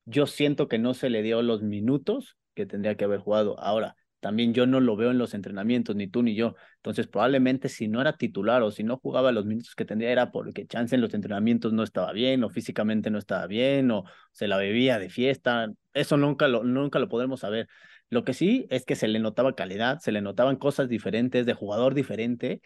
yo 0.04 0.26
siento 0.26 0.68
que 0.68 0.78
no 0.78 0.94
se 0.94 1.10
le 1.10 1.22
dio 1.22 1.42
los 1.42 1.62
minutos 1.62 2.36
que 2.54 2.66
tendría 2.66 2.96
que 2.96 3.04
haber 3.04 3.20
jugado. 3.20 3.58
Ahora, 3.60 3.96
también 4.20 4.54
yo 4.54 4.66
no 4.66 4.78
lo 4.80 4.94
veo 4.94 5.10
en 5.10 5.18
los 5.18 5.34
entrenamientos, 5.34 5.96
ni 5.96 6.06
tú 6.06 6.22
ni 6.22 6.36
yo. 6.36 6.54
Entonces, 6.76 7.08
probablemente 7.08 7.68
si 7.68 7.88
no 7.88 8.00
era 8.00 8.16
titular 8.16 8.62
o 8.62 8.70
si 8.70 8.84
no 8.84 8.96
jugaba 8.98 9.32
los 9.32 9.46
minutos 9.46 9.74
que 9.74 9.84
tendría 9.84 10.12
era 10.12 10.30
porque 10.30 10.66
chance 10.66 10.94
en 10.94 11.00
los 11.00 11.12
entrenamientos 11.14 11.72
no 11.72 11.82
estaba 11.82 12.12
bien 12.12 12.44
o 12.44 12.48
físicamente 12.48 13.10
no 13.10 13.18
estaba 13.18 13.46
bien 13.48 13.90
o 13.90 14.04
se 14.30 14.46
la 14.46 14.58
bebía 14.58 14.98
de 15.00 15.10
fiesta. 15.10 15.72
Eso 15.92 16.16
nunca 16.16 16.46
lo, 16.46 16.62
nunca 16.62 17.00
lo 17.00 17.08
podremos 17.08 17.40
saber. 17.40 17.68
Lo 18.10 18.24
que 18.24 18.34
sí 18.34 18.66
es 18.70 18.84
que 18.84 18.94
se 18.94 19.08
le 19.08 19.18
notaba 19.18 19.54
calidad, 19.56 19.98
se 19.98 20.12
le 20.12 20.20
notaban 20.20 20.56
cosas 20.56 20.88
diferentes, 20.88 21.44
de 21.46 21.54
jugador 21.54 21.94
diferente, 21.94 22.60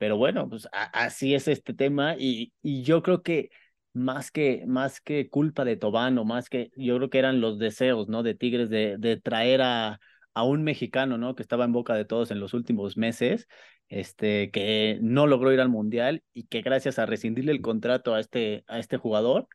pero 0.00 0.16
bueno, 0.16 0.48
pues 0.48 0.66
a, 0.72 0.84
así 1.04 1.34
es 1.34 1.46
este 1.46 1.74
tema 1.74 2.16
y, 2.18 2.54
y 2.62 2.82
yo 2.84 3.02
creo 3.02 3.22
que 3.22 3.50
más 3.92 4.30
que, 4.30 4.64
más 4.66 5.00
que 5.02 5.28
culpa 5.28 5.66
de 5.66 5.76
Tobán 5.76 6.16
o 6.16 6.24
más 6.24 6.48
que, 6.48 6.70
yo 6.74 6.96
creo 6.96 7.10
que 7.10 7.18
eran 7.18 7.42
los 7.42 7.58
deseos, 7.58 8.08
¿no? 8.08 8.22
De 8.22 8.34
Tigres 8.34 8.70
de, 8.70 8.96
de 8.98 9.18
traer 9.20 9.60
a, 9.60 10.00
a 10.32 10.44
un 10.44 10.62
mexicano, 10.64 11.18
¿no? 11.18 11.34
Que 11.34 11.42
estaba 11.42 11.66
en 11.66 11.72
boca 11.72 11.94
de 11.94 12.06
todos 12.06 12.30
en 12.30 12.40
los 12.40 12.54
últimos 12.54 12.96
meses, 12.96 13.46
este, 13.88 14.50
que 14.50 14.98
no 15.02 15.26
logró 15.26 15.52
ir 15.52 15.60
al 15.60 15.68
Mundial 15.68 16.22
y 16.32 16.44
que 16.46 16.62
gracias 16.62 16.98
a 16.98 17.04
rescindirle 17.04 17.52
el 17.52 17.60
contrato 17.60 18.14
a 18.14 18.20
este, 18.20 18.64
a 18.68 18.78
este 18.78 18.96
jugador, 18.96 19.48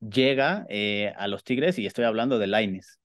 llega 0.00 0.66
eh, 0.68 1.14
a 1.16 1.26
los 1.26 1.42
Tigres 1.42 1.78
y 1.78 1.86
estoy 1.86 2.04
hablando 2.04 2.38
de 2.38 2.48
Laines. 2.48 3.00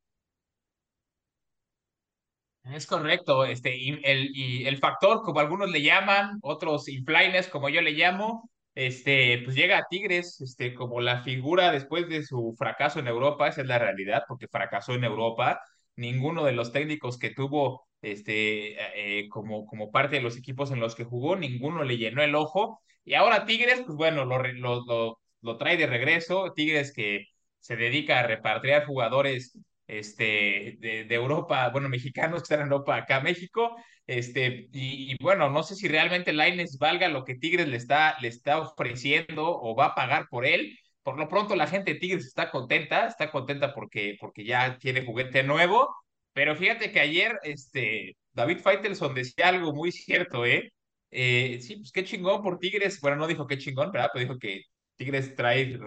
Es 2.63 2.85
correcto, 2.85 3.43
este, 3.45 3.75
y 3.75 3.99
el, 4.03 4.29
y 4.35 4.65
el 4.67 4.77
factor, 4.77 5.23
como 5.23 5.39
algunos 5.39 5.71
le 5.71 5.81
llaman, 5.81 6.37
otros 6.43 6.87
inflaines, 6.89 7.47
como 7.47 7.69
yo 7.69 7.81
le 7.81 7.91
llamo, 7.91 8.49
este, 8.75 9.41
pues 9.43 9.55
llega 9.55 9.79
a 9.79 9.85
Tigres, 9.89 10.39
este, 10.41 10.73
como 10.75 11.01
la 11.01 11.23
figura 11.23 11.71
después 11.71 12.07
de 12.07 12.23
su 12.23 12.53
fracaso 12.57 12.99
en 12.99 13.07
Europa, 13.07 13.47
esa 13.47 13.61
es 13.61 13.67
la 13.67 13.79
realidad, 13.79 14.23
porque 14.27 14.47
fracasó 14.47 14.93
en 14.93 15.03
Europa. 15.03 15.59
Ninguno 15.95 16.45
de 16.45 16.51
los 16.53 16.71
técnicos 16.71 17.17
que 17.17 17.31
tuvo, 17.31 17.87
este, 18.01 19.19
eh, 19.19 19.27
como, 19.29 19.65
como 19.65 19.91
parte 19.91 20.17
de 20.17 20.21
los 20.21 20.37
equipos 20.37 20.71
en 20.71 20.79
los 20.79 20.93
que 20.95 21.03
jugó, 21.03 21.35
ninguno 21.35 21.83
le 21.83 21.97
llenó 21.97 22.21
el 22.21 22.35
ojo. 22.35 22.81
Y 23.03 23.15
ahora 23.15 23.45
Tigres, 23.45 23.81
pues 23.85 23.97
bueno, 23.97 24.23
lo, 24.25 24.37
lo, 24.43 24.85
lo, 24.85 25.19
lo 25.41 25.57
trae 25.57 25.77
de 25.77 25.87
regreso. 25.87 26.53
Tigres 26.55 26.93
que 26.93 27.25
se 27.59 27.75
dedica 27.75 28.19
a 28.19 28.23
repatriar 28.27 28.85
jugadores 28.85 29.57
este, 29.91 30.77
de, 30.79 31.05
de, 31.05 31.15
Europa, 31.15 31.69
bueno, 31.69 31.89
mexicanos 31.89 32.41
que 32.41 32.43
están 32.43 32.61
en 32.61 32.71
Europa 32.71 32.95
acá 32.95 33.17
a 33.17 33.21
México, 33.21 33.75
este, 34.07 34.69
y, 34.71 35.15
bueno, 35.21 35.49
no 35.49 35.63
sé 35.63 35.75
si 35.75 35.87
realmente 35.87 36.33
Laines 36.33 36.77
valga 36.77 37.09
lo 37.09 37.23
que 37.25 37.35
Tigres 37.35 37.67
le 37.67 37.77
está, 37.77 38.17
le 38.21 38.29
está 38.29 38.59
ofreciendo 38.59 39.47
o 39.47 39.75
va 39.75 39.87
a 39.87 39.95
pagar 39.95 40.27
por 40.29 40.45
él. 40.45 40.77
Por 41.03 41.17
lo 41.17 41.27
pronto 41.27 41.55
la 41.55 41.67
gente 41.67 41.93
de 41.93 41.99
Tigres 41.99 42.25
está 42.25 42.51
contenta, 42.51 43.07
está 43.07 43.31
contenta 43.31 43.73
porque, 43.73 44.15
porque 44.19 44.45
ya 44.45 44.77
tiene 44.77 45.05
juguete 45.05 45.43
nuevo, 45.43 45.93
pero 46.33 46.55
fíjate 46.55 46.91
que 46.91 46.99
ayer 46.99 47.39
este, 47.43 48.15
David 48.33 48.59
Faitelson 48.59 49.13
decía 49.13 49.49
algo 49.49 49.73
muy 49.73 49.91
cierto, 49.91 50.45
¿eh? 50.45 50.71
eh 51.11 51.59
sí, 51.61 51.77
pues 51.77 51.91
qué 51.91 52.03
chingón 52.03 52.41
por 52.41 52.59
Tigres, 52.59 52.99
bueno, 53.01 53.17
no 53.17 53.27
dijo 53.27 53.47
qué 53.47 53.57
chingón. 53.57 53.91
Pero 53.91 54.07
dijo 54.15 54.37
que 54.39 54.61
Tigres 54.95 55.35
trae 55.35 55.77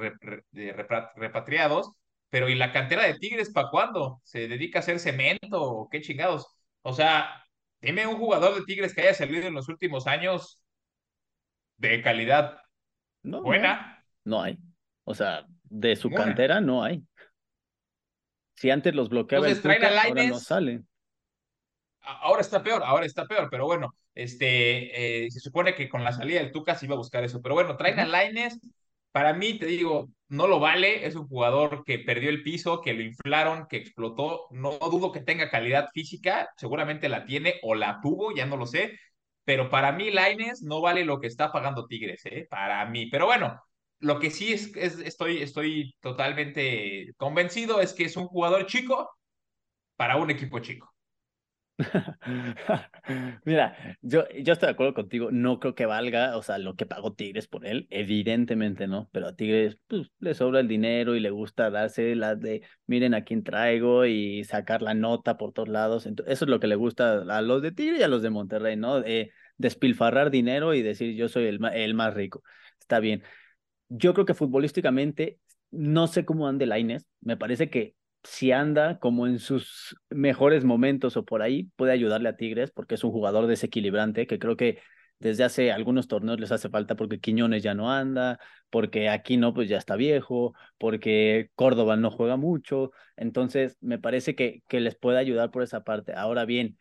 repatriados, 1.17 1.91
pero 2.35 2.49
¿y 2.49 2.57
la 2.57 2.73
cantera 2.73 3.05
de 3.05 3.15
Tigres 3.15 3.53
para 3.53 3.71
cuándo? 3.71 4.21
¿Se 4.25 4.49
dedica 4.49 4.81
a 4.81 4.83
hacer 4.83 4.99
cemento 4.99 5.63
o 5.63 5.89
qué 5.89 6.01
chingados? 6.01 6.49
O 6.83 6.93
sea, 6.93 7.47
dime 7.81 8.09
un 8.09 8.17
jugador 8.17 8.57
de 8.57 8.65
Tigres 8.65 8.93
que 8.93 9.03
haya 9.03 9.15
salido 9.15 9.47
en 9.47 9.55
los 9.55 9.69
últimos 9.69 10.09
años 10.09 10.61
de 11.77 12.03
calidad 12.03 12.59
no, 13.23 13.41
buena. 13.41 14.05
No, 14.25 14.39
no 14.39 14.43
hay. 14.43 14.59
O 15.05 15.15
sea, 15.15 15.47
de 15.63 15.95
su 15.95 16.11
cantera 16.11 16.61
no 16.61 16.83
hay. 16.83 17.05
Si 18.57 18.69
antes 18.69 18.97
los 18.97 19.11
bloqueaba 19.11 19.47
Entonces, 19.47 19.65
el 19.65 19.77
Tuca, 19.77 19.89
traen 19.89 19.97
a 19.97 20.03
ahora 20.03 20.27
no 20.27 20.39
salen. 20.41 20.89
Ahora 22.01 22.41
está 22.41 22.65
peor, 22.65 22.83
ahora 22.85 23.07
está 23.07 23.27
peor, 23.27 23.47
pero 23.49 23.67
bueno, 23.67 23.95
este, 24.13 25.27
eh, 25.27 25.31
se 25.31 25.39
supone 25.39 25.77
que 25.77 25.89
con 25.89 26.03
la 26.03 26.11
salida 26.11 26.41
del 26.41 26.51
Tuca 26.51 26.75
se 26.75 26.87
iba 26.87 26.97
a 26.97 26.99
buscar 26.99 27.23
eso. 27.23 27.41
Pero 27.41 27.55
bueno, 27.55 27.77
traen 27.77 28.01
a 28.01 28.07
Laines, 28.07 28.59
para 29.15 29.33
mí, 29.33 29.59
te 29.61 29.67
digo, 29.67 30.11
no 30.29 30.49
lo 30.49 30.59
vale. 30.59 31.07
Es 31.07 31.15
un 31.15 31.29
jugador 31.29 31.85
que 31.85 32.01
perdió 32.01 32.31
el 32.31 32.43
piso, 32.43 32.81
que 32.81 32.95
lo 32.95 33.03
inflaron, 33.03 33.67
que 33.69 33.77
explotó. 33.77 34.49
No 34.51 34.73
dudo 34.79 35.13
que 35.13 35.21
tenga 35.21 35.51
calidad 35.51 35.89
física. 35.95 36.51
Seguramente 36.57 37.09
la 37.09 37.25
tiene 37.25 37.55
o 37.63 37.77
la 37.77 38.01
tuvo, 38.03 38.35
ya 38.35 38.45
no 38.47 38.57
lo 38.57 38.67
sé. 38.67 38.99
Pero 39.45 39.71
para 39.71 39.93
mí, 39.93 40.11
Laines 40.11 40.63
no 40.63 40.81
vale 40.81 41.05
lo 41.05 41.21
que 41.21 41.29
está 41.29 41.53
pagando 41.53 41.87
Tigres, 41.87 42.27
¿eh? 42.27 42.47
Para 42.51 42.85
mí. 42.87 43.07
Pero 43.07 43.27
bueno, 43.27 43.61
lo 44.01 44.19
que 44.19 44.31
sí 44.31 44.53
es, 44.53 44.75
es 44.77 44.99
estoy, 44.99 45.43
estoy 45.43 45.95
totalmente 46.01 47.13
convencido 47.17 47.81
es 47.81 47.93
que 47.95 48.05
es 48.07 48.17
un 48.17 48.27
jugador 48.27 48.67
chico 48.67 49.11
para 49.97 50.17
un 50.17 50.31
equipo 50.31 50.61
chico. 50.61 50.94
Mira, 53.45 53.77
yo, 54.01 54.25
yo 54.29 54.53
estoy 54.53 54.69
de 54.69 54.73
acuerdo 54.73 54.95
contigo, 54.95 55.31
no 55.33 55.59
creo 55.59 55.75
que 55.75 55.87
valga, 55.87 56.37
o 56.37 56.43
sea, 56.43 56.59
lo 56.59 56.77
que 56.77 56.87
pagó 56.87 57.15
Tigres 57.15 57.49
por 57.49 57.67
él, 57.67 57.87
evidentemente 57.91 58.87
no, 58.87 59.09
pero 59.13 59.29
a 59.29 59.35
Tigres 59.37 59.79
pues, 59.89 60.11
le 60.21 60.35
sobra 60.35 60.61
el 60.61 60.69
dinero 60.69 61.17
y 61.17 61.21
le 61.21 61.31
gusta 61.31 61.71
darse 61.71 62.15
la 62.15 62.37
de, 62.37 62.63
miren 62.87 63.15
a 63.15 63.25
quién 63.25 63.43
traigo 63.43 64.07
y 64.07 64.45
sacar 64.45 64.83
la 64.83 64.95
nota 64.95 65.37
por 65.37 65.53
todos 65.53 65.69
lados, 65.69 66.07
eso 66.07 66.23
es 66.27 66.49
lo 66.49 66.61
que 66.61 66.69
le 66.69 66.77
gusta 66.77 67.23
a 67.23 67.43
los 67.43 67.61
de 67.61 67.73
Tigre 67.73 67.99
y 67.99 68.03
a 68.03 68.09
los 68.09 68.23
de 68.23 68.31
Monterrey, 68.31 68.77
¿no? 68.77 69.03
despilfarrar 69.57 70.31
dinero 70.31 70.75
y 70.75 70.83
decir 70.83 71.15
yo 71.15 71.29
soy 71.29 71.47
el, 71.47 71.61
el 71.75 71.95
más 71.95 72.15
rico, 72.15 72.43
está 72.81 73.01
bien. 73.01 73.23
Yo 73.89 74.15
creo 74.15 74.27
que 74.27 74.35
futbolísticamente, 74.35 75.39
no 75.71 76.07
sé 76.07 76.25
cómo 76.25 76.49
ande 76.49 76.67
Lainez, 76.67 77.07
me 77.21 77.37
parece 77.37 77.71
que 77.71 77.95
si 78.25 78.53
anda 78.53 78.99
como 78.99 79.27
en 79.27 79.39
sus 79.39 79.97
mejores 80.11 80.65
momentos 80.65 81.17
o 81.17 81.25
por 81.25 81.43
ahí, 81.43 81.71
puede 81.77 81.93
ayudarle 81.93 82.29
a 82.29 82.37
Tigres 82.37 82.71
porque 82.71 82.97
es 82.97 83.05
un 83.05 83.13
jugador 83.13 83.47
desequilibrante 83.47 84.27
que 84.27 84.39
creo 84.39 84.57
que 84.57 84.79
desde 85.19 85.45
hace 85.45 85.73
algunos 85.73 86.09
torneos 86.09 86.41
les 86.41 86.53
hace 86.53 86.69
falta 86.69 86.97
porque 86.97 87.21
Quiñones 87.21 87.63
ya 87.63 87.75
no 87.75 87.91
anda, 87.93 88.39
porque 88.71 89.09
Aquino 89.09 89.55
pues 89.55 89.69
ya 89.69 89.79
está 89.79 89.97
viejo, 89.97 90.55
porque 90.79 91.51
Córdoba 91.55 91.97
no 91.97 92.11
juega 92.11 92.37
mucho, 92.37 92.91
entonces 93.17 93.79
me 93.81 93.99
parece 93.99 94.35
que, 94.35 94.63
que 94.69 94.81
les 94.81 94.97
puede 94.97 95.19
ayudar 95.19 95.51
por 95.51 95.63
esa 95.63 95.85
parte. 95.85 96.13
Ahora 96.15 96.45
bien, 96.45 96.79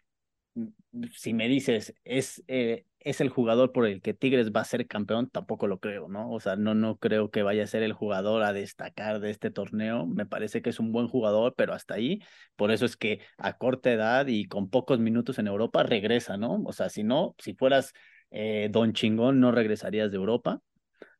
si 1.11 1.33
me 1.33 1.47
dices, 1.47 1.93
es, 2.03 2.43
eh, 2.47 2.85
es 3.03 3.21
el 3.21 3.29
jugador 3.29 3.71
por 3.71 3.85
el 3.85 4.01
que 4.01 4.13
Tigres 4.13 4.51
va 4.51 4.61
a 4.61 4.65
ser 4.65 4.87
campeón, 4.87 5.29
tampoco 5.29 5.67
lo 5.67 5.79
creo, 5.79 6.07
¿no? 6.07 6.31
O 6.31 6.39
sea, 6.39 6.55
no, 6.55 6.73
no 6.75 6.97
creo 6.97 7.29
que 7.31 7.43
vaya 7.43 7.63
a 7.63 7.67
ser 7.67 7.83
el 7.83 7.93
jugador 7.93 8.43
a 8.43 8.53
destacar 8.53 9.19
de 9.19 9.29
este 9.29 9.51
torneo. 9.51 10.05
Me 10.07 10.25
parece 10.25 10.61
que 10.61 10.69
es 10.69 10.79
un 10.79 10.91
buen 10.91 11.07
jugador, 11.07 11.53
pero 11.57 11.73
hasta 11.73 11.95
ahí. 11.95 12.21
Por 12.55 12.71
eso 12.71 12.85
es 12.85 12.97
que 12.97 13.19
a 13.37 13.57
corta 13.57 13.91
edad 13.91 14.27
y 14.27 14.45
con 14.45 14.69
pocos 14.69 14.99
minutos 14.99 15.39
en 15.39 15.47
Europa 15.47 15.83
regresa, 15.83 16.37
¿no? 16.37 16.61
O 16.65 16.73
sea, 16.73 16.89
si 16.89 17.03
no, 17.03 17.35
si 17.39 17.53
fueras 17.53 17.93
eh, 18.31 18.69
Don 18.71 18.93
Chingón, 18.93 19.39
no 19.39 19.51
regresarías 19.51 20.11
de 20.11 20.17
Europa 20.17 20.61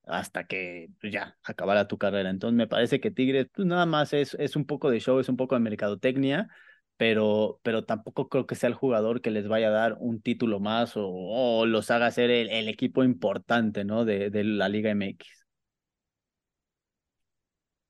hasta 0.05 0.45
que 0.45 0.89
pues, 0.99 1.13
ya 1.13 1.37
acabara 1.43 1.87
tu 1.87 1.97
carrera. 1.97 2.29
Entonces 2.29 2.57
me 2.57 2.67
parece 2.67 2.99
que 2.99 3.11
Tigres, 3.11 3.47
pues 3.53 3.67
nada 3.67 3.85
más 3.85 4.13
es, 4.13 4.35
es 4.35 4.55
un 4.55 4.65
poco 4.65 4.89
de 4.89 4.99
show, 4.99 5.19
es 5.19 5.29
un 5.29 5.37
poco 5.37 5.55
de 5.55 5.61
mercadotecnia 5.61 6.49
pero, 6.97 7.59
pero 7.63 7.85
tampoco 7.85 8.29
creo 8.29 8.45
que 8.45 8.55
sea 8.55 8.69
el 8.69 8.75
jugador 8.75 9.21
que 9.21 9.31
les 9.31 9.47
vaya 9.47 9.67
a 9.67 9.71
dar 9.71 9.97
un 9.99 10.21
título 10.21 10.59
más 10.59 10.93
o, 10.95 11.65
los 11.65 11.91
haga 11.91 12.11
ser 12.11 12.29
el, 12.29 12.67
equipo 12.67 13.03
importante 13.03 13.83
¿no? 13.83 14.05
de, 14.05 14.29
de, 14.29 14.43
la 14.43 14.69
Liga 14.69 14.93
MX. 14.93 15.45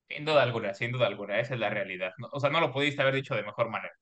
Sin 0.10 0.26
duda 0.26 0.44
alguna, 0.44 0.74
sin 0.74 0.92
duda 0.92 1.08
alguna, 1.08 1.40
esa 1.40 1.56
es 1.56 1.60
la 1.60 1.70
realidad. 1.70 2.12
O 2.32 2.40
sea, 2.40 2.50
no 2.50 2.60
lo 2.60 2.72
pudiste 2.72 3.02
haber 3.02 3.16
dicho 3.16 3.36
de 3.36 3.44
mejor 3.44 3.70
manera. 3.70 3.94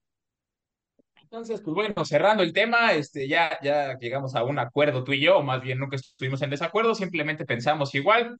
Entonces, 1.32 1.62
pues 1.62 1.74
bueno, 1.74 2.04
cerrando 2.04 2.44
el 2.44 2.52
tema, 2.52 2.92
este, 2.92 3.26
ya, 3.26 3.58
ya 3.64 3.98
llegamos 3.98 4.36
a 4.36 4.44
un 4.44 4.60
acuerdo 4.60 5.06
tú 5.06 5.14
y 5.14 5.22
yo, 5.22 5.38
o 5.38 5.44
más 5.44 5.62
bien 5.62 5.80
nunca 5.80 5.96
estuvimos 5.96 6.42
en 6.42 6.50
desacuerdo, 6.50 6.94
simplemente 6.94 7.46
pensamos 7.46 7.96
igual. 7.96 8.38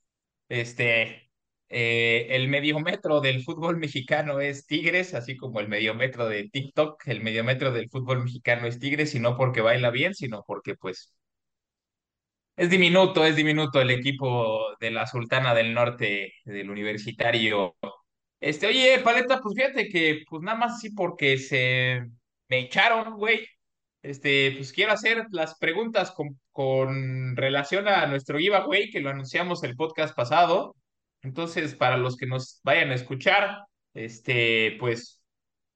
Este, 0.50 1.30
eh, 1.74 2.26
el 2.36 2.48
mediometro 2.48 3.20
del 3.22 3.42
fútbol 3.42 3.78
mexicano 3.78 4.40
es 4.40 4.66
Tigres, 4.66 5.14
así 5.14 5.36
como 5.36 5.58
el 5.60 5.68
mediometro 5.68 6.28
de 6.28 6.48
TikTok, 6.50 7.02
el 7.08 7.22
mediometro 7.22 7.72
del 7.72 7.88
fútbol 7.90 8.24
mexicano 8.24 8.66
es 8.66 8.78
Tigres, 8.78 9.14
y 9.14 9.20
no 9.20 9.36
porque 9.38 9.62
baila 9.62 9.90
bien, 9.90 10.14
sino 10.14 10.44
porque 10.46 10.74
pues 10.76 11.14
es 12.56 12.70
diminuto, 12.70 13.24
es 13.24 13.36
diminuto 13.36 13.80
el 13.80 13.90
equipo 13.90 14.76
de 14.80 14.90
la 14.90 15.06
Sultana 15.06 15.54
del 15.54 15.72
Norte, 15.74 16.34
del 16.44 16.70
Universitario. 16.70 17.76
Este, 18.40 18.66
oye, 18.66 18.98
Paleta, 19.02 19.40
pues 19.40 19.54
fíjate 19.56 19.88
que 19.88 20.24
pues 20.28 20.42
nada 20.42 20.58
más 20.58 20.74
así 20.74 20.90
porque 20.90 21.38
se 21.38 22.02
me 22.48 22.58
echaron, 22.60 23.14
güey. 23.16 23.46
Este, 24.02 24.52
pues 24.56 24.72
quiero 24.72 24.92
hacer 24.92 25.26
las 25.30 25.56
preguntas 25.58 26.10
con, 26.12 26.40
con 26.50 27.36
relación 27.36 27.88
a 27.88 28.06
nuestro 28.06 28.38
giveaway 28.38 28.90
que 28.90 29.00
lo 29.00 29.10
anunciamos 29.10 29.62
el 29.64 29.76
podcast 29.76 30.14
pasado. 30.14 30.76
Entonces, 31.22 31.74
para 31.74 31.96
los 31.96 32.16
que 32.16 32.26
nos 32.26 32.60
vayan 32.64 32.90
a 32.90 32.94
escuchar, 32.94 33.64
este, 33.94 34.76
pues 34.80 35.20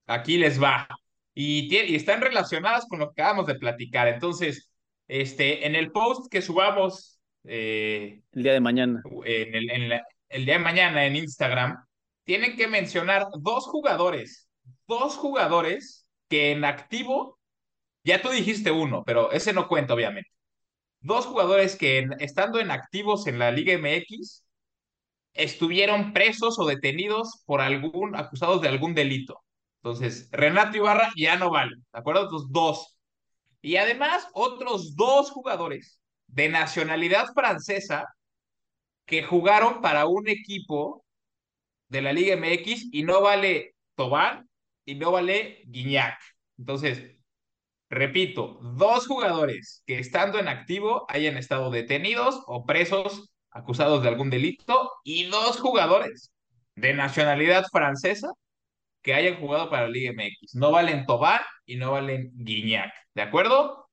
aquí 0.07 0.39
les 0.39 0.63
va. 0.63 0.89
Y, 1.35 1.75
y 1.75 1.95
están 1.95 2.21
relacionadas 2.21 2.87
con 2.89 2.99
lo 2.99 3.13
que 3.13 3.23
acabamos 3.23 3.47
de 3.47 3.57
platicar. 3.57 4.09
Entonces, 4.09 4.71
este, 5.09 5.67
en 5.67 5.77
el 5.77 5.93
post 5.93 6.31
que 6.31 6.43
subamos 6.43 7.21
eh, 7.45 8.23
el 8.33 8.43
día 8.43 8.53
de 8.53 8.61
mañana, 8.61 9.03
en 9.25 9.55
el, 9.55 9.71
en 9.71 10.01
el 10.29 10.45
día 10.45 10.55
de 10.55 10.65
mañana 10.65 11.07
en 11.07 11.17
Instagram, 11.17 11.77
tienen 12.25 12.57
que 12.57 12.67
mencionar 12.67 13.27
dos 13.39 13.67
jugadores, 13.67 14.49
dos 14.89 15.17
jugadores 15.17 16.07
que 16.29 16.51
en 16.51 16.65
activo, 16.65 17.39
ya 18.05 18.21
tú 18.21 18.31
dijiste 18.31 18.71
uno, 18.71 19.05
pero 19.05 19.31
ese 19.33 19.53
no 19.53 19.69
cuenta, 19.69 19.95
obviamente. 19.95 20.31
Dos 21.01 21.27
jugadores 21.27 21.77
que 21.77 22.09
estando 22.19 22.59
en 22.59 22.71
activos 22.71 23.27
en 23.29 23.39
la 23.39 23.51
Liga 23.53 23.75
MX 23.79 24.46
estuvieron 25.37 26.13
presos 26.13 26.59
o 26.59 26.67
detenidos 26.67 27.43
por 27.47 27.61
algún, 27.61 28.17
acusados 28.17 28.63
de 28.63 28.69
algún 28.69 28.95
delito. 28.95 29.43
Entonces, 29.83 30.29
Renato 30.33 30.77
Ibarra 30.77 31.13
ya 31.17 31.37
no 31.37 31.51
vale, 31.51 31.77
¿de 31.77 31.99
acuerdo? 31.99 32.29
Dos. 32.49 32.99
Y 33.63 33.77
además, 33.77 34.29
otros 34.33 34.97
dos 34.97 35.31
jugadores 35.31 36.01
de 36.27 36.49
nacionalidad 36.49 37.27
francesa 37.35 38.07
que 39.05 39.23
jugaron 39.23 39.81
para 39.81 40.07
un 40.07 40.29
equipo 40.29 41.05
de 41.89 42.03
la 42.03 42.13
Liga 42.13 42.37
MX 42.37 42.93
y 42.93 43.05
no 43.05 43.23
vale 43.23 43.75
Tobán 43.95 44.49
y 44.85 44.97
no 44.97 45.13
vale 45.13 45.63
Guiñac. 45.67 46.19
Entonces, 46.59 47.17
repito, 47.89 48.59
dos 48.61 49.07
jugadores 49.07 49.83
que 49.87 49.99
estando 49.99 50.39
en 50.39 50.49
activo 50.49 51.07
hayan 51.09 51.37
estado 51.37 51.71
detenidos 51.71 52.43
o 52.47 52.65
presos 52.67 53.31
acusados 53.57 54.03
de 54.03 54.09
algún 54.09 54.31
delito 54.31 54.93
y 55.05 55.25
dos 55.27 55.61
jugadores 55.61 56.33
de 56.75 56.95
nacionalidad 56.95 57.65
francesa 57.73 58.29
que 59.03 59.15
hayan 59.15 59.41
jugado 59.41 59.71
para 59.71 59.85
la 59.85 59.89
Liga 59.91 60.13
MX. 60.13 60.55
No 60.57 60.73
valen 60.73 61.07
Tobán 61.07 61.41
y 61.67 61.77
no 61.77 61.93
valen 61.93 62.33
Guiñac, 62.35 62.93
¿de 63.15 63.23
acuerdo? 63.23 63.89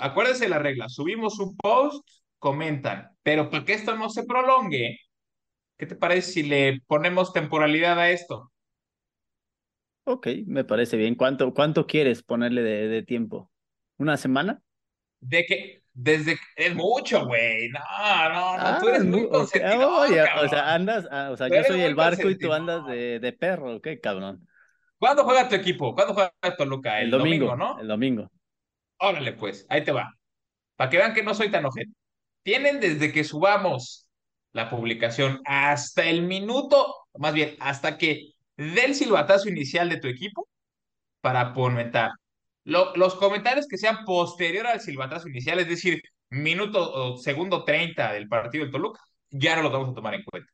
acuérdense 0.00 0.48
la 0.48 0.60
regla, 0.60 0.88
subimos 0.88 1.40
un 1.40 1.56
post, 1.56 2.06
comentan, 2.38 3.10
pero 3.24 3.50
para 3.50 3.64
que 3.64 3.72
esto 3.74 3.96
no 3.96 4.10
se 4.10 4.24
prolongue, 4.24 4.96
¿qué 5.78 5.86
te 5.86 5.96
parece 5.96 6.32
si 6.32 6.42
le 6.44 6.80
ponemos 6.86 7.32
temporalidad 7.32 7.98
a 7.98 8.10
esto? 8.10 8.52
Ok, 10.04 10.28
me 10.46 10.64
parece 10.64 10.96
bien. 10.96 11.14
¿Cuánto, 11.14 11.54
cuánto 11.54 11.86
quieres 11.86 12.22
ponerle 12.22 12.62
de, 12.62 12.88
de 12.88 13.02
tiempo? 13.02 13.50
¿Una 13.98 14.16
semana? 14.16 14.62
De 15.20 15.44
que, 15.46 15.81
desde 15.94 16.38
es 16.56 16.74
mucho, 16.74 17.26
güey. 17.26 17.68
No, 17.68 18.28
no, 18.28 18.58
no, 18.58 18.78
tú 18.80 18.88
eres 18.88 19.02
ah, 19.02 19.04
muy 19.04 19.28
consentidor, 19.28 20.08
O 20.44 20.48
sea, 20.48 20.74
andas, 20.74 21.06
ah, 21.10 21.30
o 21.30 21.36
sea, 21.36 21.48
yo 21.48 21.62
soy 21.64 21.82
el 21.82 21.94
barco 21.94 22.30
y 22.30 22.38
tú 22.38 22.52
andas 22.52 22.86
de, 22.86 23.18
de 23.18 23.32
perro, 23.32 23.80
¿qué, 23.80 24.00
cabrón? 24.00 24.46
¿Cuándo 24.98 25.24
juega 25.24 25.48
tu 25.48 25.54
equipo? 25.54 25.94
¿Cuándo 25.94 26.14
juega 26.14 26.32
Toluca? 26.56 26.98
El, 26.98 27.06
el 27.06 27.10
domingo, 27.10 27.56
¿no? 27.56 27.80
El 27.80 27.88
domingo. 27.88 28.30
Órale, 28.98 29.32
pues, 29.32 29.66
ahí 29.68 29.82
te 29.84 29.92
va. 29.92 30.12
Para 30.76 30.90
que 30.90 30.96
vean 30.96 31.12
que 31.12 31.22
no 31.22 31.34
soy 31.34 31.50
tan 31.50 31.64
ojete. 31.64 31.90
Tienen 32.42 32.80
desde 32.80 33.12
que 33.12 33.24
subamos 33.24 34.08
la 34.52 34.70
publicación 34.70 35.40
hasta 35.44 36.04
el 36.04 36.22
minuto, 36.22 37.06
más 37.18 37.34
bien, 37.34 37.56
hasta 37.60 37.98
que 37.98 38.32
dé 38.56 38.84
el 38.84 38.94
silbatazo 38.94 39.48
inicial 39.48 39.88
de 39.88 39.98
tu 39.98 40.08
equipo 40.08 40.48
para 41.20 41.52
comentar 41.52 42.12
los 42.64 43.14
comentarios 43.16 43.66
que 43.66 43.78
sean 43.78 44.04
posterior 44.04 44.66
al 44.66 44.80
silbatazo 44.80 45.28
inicial, 45.28 45.58
es 45.58 45.68
decir, 45.68 46.00
minuto 46.30 46.92
o 46.92 47.16
segundo 47.18 47.64
30 47.64 48.12
del 48.12 48.28
partido 48.28 48.64
del 48.64 48.72
Toluca, 48.72 49.00
ya 49.30 49.56
no 49.56 49.62
los 49.62 49.72
vamos 49.72 49.90
a 49.90 49.94
tomar 49.94 50.14
en 50.14 50.22
cuenta. 50.24 50.50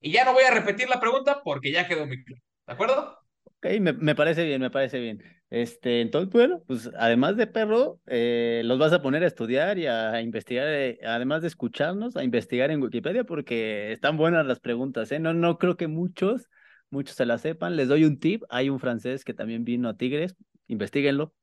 Y 0.00 0.12
ya 0.12 0.24
no 0.24 0.32
voy 0.32 0.44
a 0.44 0.50
repetir 0.52 0.88
la 0.88 1.00
pregunta 1.00 1.40
porque 1.44 1.72
ya 1.72 1.88
quedó 1.88 2.06
muy 2.06 2.22
claro. 2.24 2.42
¿De 2.66 2.72
acuerdo? 2.72 3.18
Ok, 3.44 3.66
me, 3.80 4.14
parece 4.14 4.44
bien, 4.44 4.60
me 4.60 4.70
parece 4.70 5.00
bien. 5.00 5.22
Este, 5.50 6.00
entonces, 6.00 6.30
bueno, 6.30 6.62
pues 6.66 6.90
además 6.96 7.36
de 7.36 7.46
perro, 7.46 8.00
eh, 8.06 8.62
los 8.64 8.78
vas 8.78 8.92
a 8.92 9.02
poner 9.02 9.24
a 9.24 9.26
estudiar 9.26 9.78
y 9.78 9.86
a 9.86 10.20
investigar, 10.20 10.68
eh, 10.68 10.98
además 11.04 11.42
de 11.42 11.48
escucharnos, 11.48 12.16
a 12.16 12.22
investigar 12.22 12.70
en 12.70 12.82
Wikipedia 12.82 13.24
porque 13.24 13.92
están 13.92 14.16
buenas 14.16 14.46
las 14.46 14.60
preguntas, 14.60 15.10
¿eh? 15.10 15.18
No, 15.18 15.34
no 15.34 15.58
creo 15.58 15.76
que 15.76 15.88
muchos, 15.88 16.48
muchos 16.90 17.16
se 17.16 17.26
la 17.26 17.38
sepan. 17.38 17.74
Les 17.76 17.88
doy 17.88 18.04
un 18.04 18.20
tip, 18.20 18.44
hay 18.50 18.68
un 18.70 18.78
francés 18.78 19.24
que 19.24 19.34
también 19.34 19.64
vino 19.64 19.88
a 19.88 19.96
Tigres, 19.96 20.36
investiguenlo. 20.68 21.34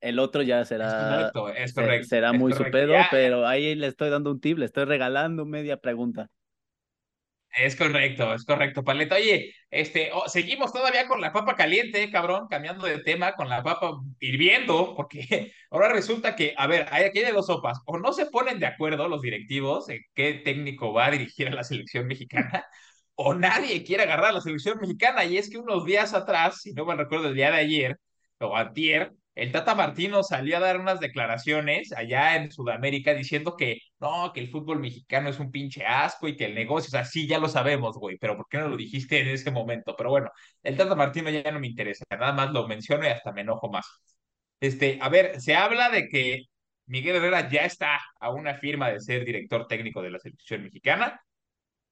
El 0.00 0.18
otro 0.18 0.42
ya 0.42 0.64
será, 0.64 1.32
será 2.02 2.32
muy 2.32 2.52
su 2.52 2.64
pedo, 2.70 2.94
pero 3.10 3.46
ahí 3.46 3.74
le 3.74 3.88
estoy 3.88 4.10
dando 4.10 4.30
un 4.30 4.40
tip, 4.40 4.58
le 4.58 4.64
estoy 4.64 4.84
regalando 4.84 5.44
media 5.44 5.76
pregunta. 5.76 6.30
Es 7.56 7.74
correcto, 7.74 8.34
es 8.34 8.44
correcto, 8.44 8.84
Paleta. 8.84 9.16
Oye, 9.16 9.52
este, 9.70 10.10
oh, 10.12 10.28
seguimos 10.28 10.72
todavía 10.72 11.08
con 11.08 11.20
la 11.20 11.32
papa 11.32 11.56
caliente, 11.56 12.10
cabrón, 12.10 12.46
cambiando 12.48 12.86
de 12.86 13.00
tema, 13.00 13.32
con 13.32 13.48
la 13.48 13.62
papa 13.62 13.98
hirviendo, 14.20 14.94
porque 14.94 15.52
ahora 15.70 15.88
resulta 15.88 16.36
que, 16.36 16.54
a 16.56 16.66
ver, 16.66 16.86
hay 16.90 17.04
aquí 17.04 17.20
de 17.20 17.32
dos 17.32 17.46
sopas, 17.46 17.80
o 17.86 17.98
no 17.98 18.12
se 18.12 18.26
ponen 18.26 18.60
de 18.60 18.66
acuerdo 18.66 19.08
los 19.08 19.22
directivos 19.22 19.88
en 19.88 20.00
qué 20.14 20.34
técnico 20.34 20.92
va 20.92 21.06
a 21.06 21.10
dirigir 21.10 21.48
a 21.48 21.54
la 21.54 21.64
selección 21.64 22.06
mexicana, 22.06 22.64
o 23.16 23.34
nadie 23.34 23.82
quiere 23.82 24.04
agarrar 24.04 24.26
a 24.26 24.32
la 24.34 24.40
selección 24.40 24.78
mexicana, 24.80 25.24
y 25.24 25.38
es 25.38 25.50
que 25.50 25.58
unos 25.58 25.84
días 25.84 26.14
atrás, 26.14 26.60
si 26.62 26.72
no 26.74 26.84
me 26.84 26.94
recuerdo 26.94 27.28
el 27.28 27.34
día 27.34 27.50
de 27.50 27.56
ayer, 27.56 27.96
o 28.40 28.56
antier, 28.56 29.12
el 29.38 29.52
Tata 29.52 29.74
Martino 29.74 30.22
salió 30.24 30.56
a 30.56 30.60
dar 30.60 30.80
unas 30.80 30.98
declaraciones 31.00 31.92
allá 31.92 32.36
en 32.36 32.50
Sudamérica 32.50 33.14
diciendo 33.14 33.56
que 33.56 33.78
no, 34.00 34.32
que 34.32 34.40
el 34.40 34.50
fútbol 34.50 34.80
mexicano 34.80 35.28
es 35.28 35.38
un 35.38 35.52
pinche 35.52 35.86
asco 35.86 36.26
y 36.26 36.36
que 36.36 36.46
el 36.46 36.54
negocio, 36.56 36.88
o 36.88 36.90
sea, 36.90 37.04
sí, 37.04 37.28
ya 37.28 37.38
lo 37.38 37.48
sabemos, 37.48 37.96
güey, 37.98 38.18
pero 38.18 38.36
¿por 38.36 38.48
qué 38.48 38.58
no 38.58 38.68
lo 38.68 38.76
dijiste 38.76 39.20
en 39.20 39.28
ese 39.28 39.50
momento? 39.52 39.94
Pero 39.96 40.10
bueno, 40.10 40.30
el 40.62 40.76
Tata 40.76 40.94
Martino 40.96 41.30
ya 41.30 41.50
no 41.52 41.60
me 41.60 41.68
interesa, 41.68 42.04
nada 42.10 42.32
más 42.32 42.50
lo 42.50 42.66
menciono 42.66 43.04
y 43.04 43.08
hasta 43.08 43.32
me 43.32 43.42
enojo 43.42 43.70
más. 43.70 43.86
Este, 44.60 44.98
a 45.00 45.08
ver, 45.08 45.40
se 45.40 45.54
habla 45.54 45.88
de 45.90 46.08
que 46.08 46.44
Miguel 46.86 47.16
Herrera 47.16 47.48
ya 47.48 47.64
está 47.64 48.00
a 48.20 48.30
una 48.30 48.54
firma 48.54 48.90
de 48.90 49.00
ser 49.00 49.24
director 49.24 49.66
técnico 49.68 50.02
de 50.02 50.10
la 50.10 50.18
selección 50.18 50.62
mexicana. 50.64 51.20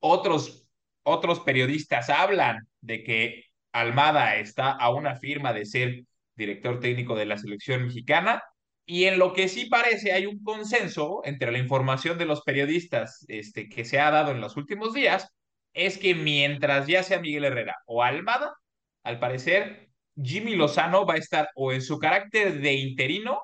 Otros, 0.01 0.67
otros 1.05 1.41
periodistas 1.41 2.11
hablan 2.11 2.69
de 2.81 3.05
que 3.05 3.45
Almada 3.73 4.37
está 4.37 4.73
a 4.73 4.91
una 4.91 5.17
firma 5.17 5.53
de 5.53 5.67
ser 5.67 6.05
director 6.37 6.81
técnico 6.81 7.15
de 7.17 7.27
la 7.27 7.39
selección 7.39 7.87
mexicana. 7.87 8.43
Y 8.87 9.05
en 9.05 9.19
lo 9.19 9.33
que 9.33 9.49
sí 9.49 9.67
parece 9.67 10.13
hay 10.13 10.27
un 10.27 10.43
consenso 10.43 11.23
entre 11.25 11.51
la 11.51 11.59
información 11.59 12.19
de 12.19 12.27
los 12.27 12.43
periodistas 12.43 13.25
este, 13.29 13.69
que 13.69 13.85
se 13.85 13.99
ha 13.99 14.11
dado 14.11 14.31
en 14.31 14.41
los 14.41 14.57
últimos 14.57 14.95
días, 14.95 15.29
es 15.75 15.99
que 15.99 16.15
mientras 16.15 16.87
ya 16.87 17.03
sea 17.03 17.21
Miguel 17.21 17.45
Herrera 17.45 17.77
o 17.87 18.03
Almada, 18.03 18.55
al 19.03 19.19
parecer 19.19 19.89
Jimmy 20.23 20.57
Lozano 20.57 21.05
va 21.05 21.15
a 21.15 21.19
estar 21.19 21.49
o 21.55 21.73
en 21.73 21.83
su 21.83 21.99
carácter 21.99 22.61
de 22.61 22.75
interino 22.75 23.41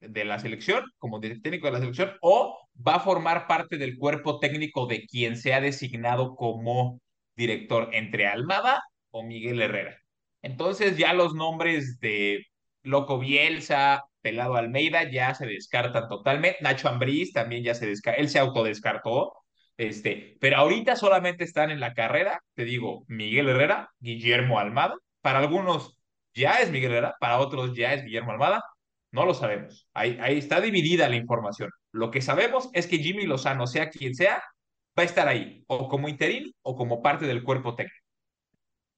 de 0.00 0.24
la 0.24 0.38
selección, 0.38 0.84
como 0.98 1.20
técnico 1.20 1.66
de 1.66 1.72
la 1.72 1.80
selección, 1.80 2.12
o 2.22 2.58
va 2.86 2.96
a 2.96 3.00
formar 3.00 3.46
parte 3.46 3.76
del 3.78 3.96
cuerpo 3.96 4.38
técnico 4.38 4.86
de 4.86 5.06
quien 5.06 5.36
sea 5.36 5.60
designado 5.60 6.34
como 6.36 7.00
director 7.36 7.90
entre 7.92 8.26
Almada 8.26 8.82
o 9.10 9.22
Miguel 9.22 9.62
Herrera. 9.62 9.96
Entonces 10.42 10.96
ya 10.96 11.12
los 11.12 11.34
nombres 11.34 11.98
de 12.00 12.46
Loco 12.82 13.18
Bielsa, 13.18 14.04
Pelado 14.22 14.56
Almeida 14.56 15.10
ya 15.10 15.34
se 15.34 15.46
descartan 15.46 16.08
totalmente. 16.08 16.58
Nacho 16.62 16.88
Ambriz 16.88 17.32
también 17.32 17.62
ya 17.64 17.74
se 17.74 17.86
descartó, 17.86 18.20
él 18.20 18.28
se 18.28 18.38
autodescartó. 18.38 19.32
Este, 19.76 20.36
pero 20.40 20.58
ahorita 20.58 20.94
solamente 20.96 21.44
están 21.44 21.70
en 21.70 21.80
la 21.80 21.94
carrera, 21.94 22.42
te 22.54 22.64
digo, 22.64 23.04
Miguel 23.08 23.48
Herrera, 23.48 23.90
Guillermo 23.98 24.58
Almada. 24.58 24.94
Para 25.22 25.38
algunos 25.38 25.96
ya 26.34 26.56
es 26.60 26.70
Miguel 26.70 26.92
Herrera, 26.92 27.16
para 27.20 27.38
otros 27.38 27.74
ya 27.74 27.94
es 27.94 28.04
Guillermo 28.04 28.32
Almada. 28.32 28.62
No 29.12 29.24
lo 29.24 29.34
sabemos. 29.34 29.88
Ahí, 29.94 30.18
ahí 30.20 30.38
está 30.38 30.60
dividida 30.60 31.08
la 31.08 31.16
información. 31.16 31.70
Lo 31.92 32.10
que 32.10 32.22
sabemos 32.22 32.68
es 32.74 32.86
que 32.86 32.98
Jimmy 32.98 33.26
Lozano, 33.26 33.66
sea 33.66 33.90
quien 33.90 34.14
sea, 34.14 34.42
va 34.98 35.02
a 35.02 35.06
estar 35.06 35.28
ahí, 35.28 35.64
o 35.66 35.88
como 35.88 36.08
interino 36.08 36.50
o 36.62 36.76
como 36.76 37.02
parte 37.02 37.26
del 37.26 37.42
cuerpo 37.42 37.74
técnico. 37.74 37.99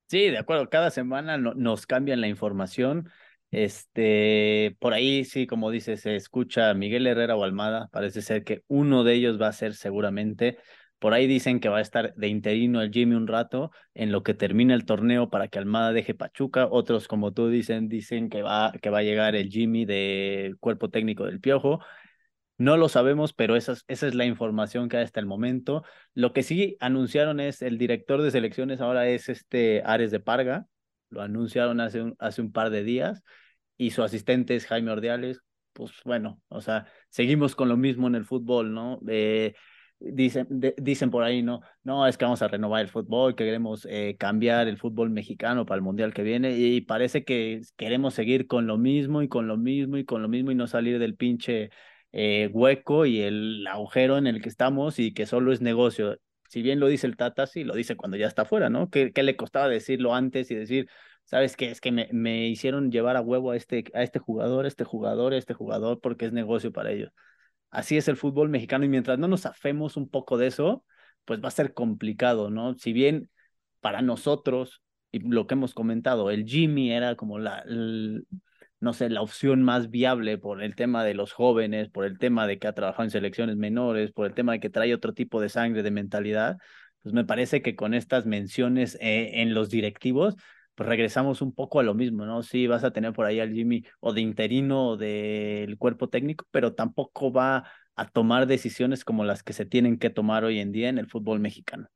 Sí, 0.09 0.29
de 0.29 0.39
acuerdo. 0.39 0.69
Cada 0.69 0.91
semana 0.91 1.39
nos 1.39 1.87
cambian 1.87 2.21
la 2.21 2.29
información. 2.29 3.09
Este, 3.51 4.77
por 4.79 4.93
ahí 4.93 5.25
sí, 5.25 5.47
como 5.47 5.71
dices, 5.71 6.03
se 6.03 6.17
escucha 6.17 6.75
Miguel 6.75 7.07
Herrera 7.07 7.35
o 7.37 7.45
Almada. 7.45 7.89
Parece 7.93 8.21
ser 8.21 8.45
que 8.45 8.63
uno 8.69 9.05
de 9.05 9.15
ellos 9.15 9.41
va 9.41 9.49
a 9.49 9.53
ser 9.53 9.75
seguramente. 9.75 10.59
Por 10.99 11.15
ahí 11.15 11.27
dicen 11.27 11.61
que 11.61 11.69
va 11.71 11.79
a 11.79 11.81
estar 11.81 12.15
de 12.15 12.29
interino 12.29 12.83
el 12.83 12.93
Jimmy 12.93 13.15
un 13.17 13.27
rato 13.27 13.71
en 13.95 14.13
lo 14.13 14.23
que 14.23 14.35
termina 14.35 14.75
el 14.75 14.85
torneo 14.85 15.31
para 15.31 15.49
que 15.49 15.59
Almada 15.59 15.93
deje 15.93 16.15
Pachuca. 16.15 16.69
Otros, 16.71 17.09
como 17.09 17.33
tú 17.33 17.49
dicen, 17.49 17.89
dicen 17.89 18.29
que 18.29 18.43
va, 18.43 18.73
que 18.83 18.91
va 18.91 18.99
a 18.99 19.03
llegar 19.03 19.35
el 19.35 19.49
Jimmy 19.49 19.87
del 19.87 20.59
cuerpo 20.59 20.91
técnico 20.91 21.25
del 21.25 21.41
Piojo. 21.41 21.81
No 22.59 22.77
lo 22.77 22.89
sabemos, 22.89 23.33
pero 23.33 23.57
esa 23.57 23.73
es, 23.73 23.85
esa 23.89 24.07
es 24.07 24.15
la 24.15 24.25
información 24.25 24.89
que 24.89 24.99
hay 24.99 25.05
hasta 25.05 25.21
el 25.21 25.27
momento. 25.27 25.83
Lo 26.15 26.33
que 26.33 26.43
sí 26.43 26.77
anunciaron 26.81 27.41
es 27.41 27.63
el 27.63 27.79
director 27.79 28.23
de 28.23 28.31
selecciones 28.31 28.81
ahora 28.81 29.09
es 29.09 29.29
este 29.29 29.83
Ares 29.85 30.11
de 30.11 30.21
Parga, 30.21 30.67
lo 31.09 31.23
anunciaron 31.23 31.81
hace 31.81 32.03
un, 32.03 32.15
hace 32.19 32.41
un 32.41 32.53
par 32.53 32.71
de 32.71 32.85
días 32.85 33.23
y 33.77 33.91
su 33.91 34.03
asistente 34.03 34.55
es 34.57 34.67
Jaime 34.67 34.91
Ordiales. 34.91 35.41
Pues 35.73 35.93
bueno, 36.05 36.41
o 36.49 36.61
sea, 36.61 36.87
seguimos 37.09 37.55
con 37.57 37.69
lo 37.69 37.77
mismo 37.77 38.07
en 38.07 38.15
el 38.15 38.25
fútbol, 38.25 38.75
¿no? 38.75 39.01
Eh, 39.09 39.55
dicen, 39.99 40.47
dicen 40.77 41.11
por 41.11 41.25
ahí, 41.25 41.43
no, 41.43 41.61
no, 41.83 42.07
es 42.07 42.19
que 42.19 42.25
vamos 42.25 42.43
a 42.43 42.49
renovar 42.49 42.83
el 42.83 42.89
fútbol, 42.89 43.35
que 43.35 43.45
queremos 43.45 43.87
eh, 43.91 44.17
cambiar 44.19 44.69
el 44.69 44.79
fútbol 44.79 45.11
mexicano 45.11 45.65
para 45.65 45.77
el 45.77 45.83
mundial 45.83 46.13
que 46.13 46.23
viene 46.23 46.57
y 46.57 46.81
parece 46.83 47.25
que 47.25 47.63
queremos 47.77 48.15
seguir 48.15 48.47
con 48.47 48.67
lo 48.67 48.79
mismo 48.79 49.23
y 49.23 49.29
con 49.29 49.49
lo 49.49 49.57
mismo 49.57 49.97
y 49.97 50.05
con 50.05 50.23
lo 50.23 50.29
mismo 50.29 50.51
y 50.51 50.55
no 50.55 50.67
salir 50.67 50.99
del 50.99 51.17
pinche 51.17 51.71
eh, 52.13 52.51
hueco 52.53 53.07
y 53.07 53.21
el 53.23 53.67
agujero 53.67 54.19
en 54.19 54.27
el 54.27 54.43
que 54.43 54.49
estamos 54.49 54.99
y 54.99 55.15
que 55.15 55.27
solo 55.27 55.53
es 55.53 55.61
negocio. 55.61 56.19
Si 56.49 56.63
bien 56.63 56.81
lo 56.81 56.89
dice 56.89 57.07
el 57.07 57.17
Tata, 57.17 57.47
sí, 57.47 57.65
lo 57.65 57.75
dice 57.75 57.97
cuando 57.97 58.17
ya 58.17 58.27
está 58.27 58.45
fuera, 58.45 58.69
¿no? 58.71 58.91
¿Qué, 58.91 59.13
qué 59.13 59.23
le 59.23 59.37
costaba 59.37 59.69
decirlo 59.69 60.15
antes 60.15 60.51
y 60.51 60.55
decir, 60.55 60.89
sabes 61.25 61.57
qué? 61.57 61.71
Es 61.71 61.81
que 61.81 61.93
me, 61.93 62.09
me 62.13 62.49
hicieron 62.49 62.91
llevar 62.91 63.17
a 63.17 63.23
huevo 63.23 63.53
a 63.53 63.57
este, 63.57 63.85
a 63.95 64.03
este 64.03 64.19
jugador, 64.19 64.67
este 64.67 64.85
jugador, 64.85 65.35
este 65.35 65.55
jugador, 65.55 66.01
porque 66.01 66.27
es 66.27 66.33
negocio 66.33 66.73
para 66.73 66.91
ellos. 66.93 67.11
Así 67.71 67.97
es 67.97 68.09
el 68.09 68.17
fútbol 68.17 68.51
mexicano 68.51 68.85
y 68.85 68.89
mientras 68.89 69.19
no 69.19 69.29
nos 69.29 69.47
afemos 69.47 69.97
un 69.97 70.09
poco 70.09 70.37
de 70.37 70.49
eso, 70.49 70.85
pues 71.25 71.43
va 71.43 71.49
a 71.49 71.51
ser 71.51 71.73
complicado, 71.75 72.51
¿no? 72.51 72.75
Si 72.79 72.93
bien 72.93 73.31
para 73.81 74.03
nosotros, 74.03 74.83
y 75.11 75.21
lo 75.21 75.47
que 75.47 75.55
hemos 75.55 75.75
comentado, 75.75 76.31
el 76.31 76.45
Jimmy 76.47 76.93
era 76.93 77.17
como 77.17 77.39
la, 77.39 77.65
no 78.83 78.93
sé, 78.93 79.09
la 79.11 79.23
opción 79.23 79.63
más 79.63 79.91
viable 79.91 80.39
por 80.39 80.61
el 80.63 80.75
tema 80.75 81.05
de 81.05 81.15
los 81.15 81.33
jóvenes, 81.33 81.89
por 81.89 82.05
el 82.05 82.19
tema 82.19 82.49
de 82.49 82.59
que 82.59 82.67
ha 82.67 82.75
trabajado 82.75 83.05
en 83.05 83.11
selecciones 83.11 83.57
menores, 83.57 84.11
por 84.13 84.27
el 84.27 84.35
tema 84.35 84.53
de 84.53 84.61
que 84.61 84.71
trae 84.71 84.93
otro 84.93 85.15
tipo 85.15 85.41
de 85.41 85.49
sangre, 85.49 85.85
de 85.85 85.93
mentalidad, 85.93 86.59
pues 87.03 87.15
me 87.15 87.25
parece 87.25 87.63
que 87.63 87.77
con 87.77 87.95
estas 87.95 88.27
menciones 88.27 88.99
eh, 89.01 89.41
en 89.43 89.55
los 89.55 89.71
directivos, 89.71 90.35
pues 90.75 90.89
regresamos 90.89 91.43
un 91.43 91.55
poco 91.55 91.79
a 91.79 91.85
lo 91.85 91.95
mismo, 91.95 92.27
¿no? 92.27 92.43
Sí, 92.43 92.67
vas 92.67 92.83
a 92.83 92.93
tener 92.93 93.13
por 93.13 93.27
ahí 93.27 93.39
al 93.39 93.53
Jimmy 93.53 93.85
o 94.01 94.13
de 94.13 94.21
interino 94.21 94.89
o 94.89 94.97
del 94.97 95.79
cuerpo 95.79 96.09
técnico, 96.09 96.45
pero 96.51 96.75
tampoco 96.75 97.33
va 97.33 97.65
a 97.95 98.09
tomar 98.11 98.47
decisiones 98.49 99.05
como 99.05 99.25
las 99.25 99.45
que 99.45 99.53
se 99.53 99.65
tienen 99.65 99.99
que 99.99 100.11
tomar 100.11 100.45
hoy 100.45 100.59
en 100.59 100.73
día 100.73 100.89
en 100.89 100.99
el 100.99 101.09
fútbol 101.09 101.39
mexicano. 101.39 101.89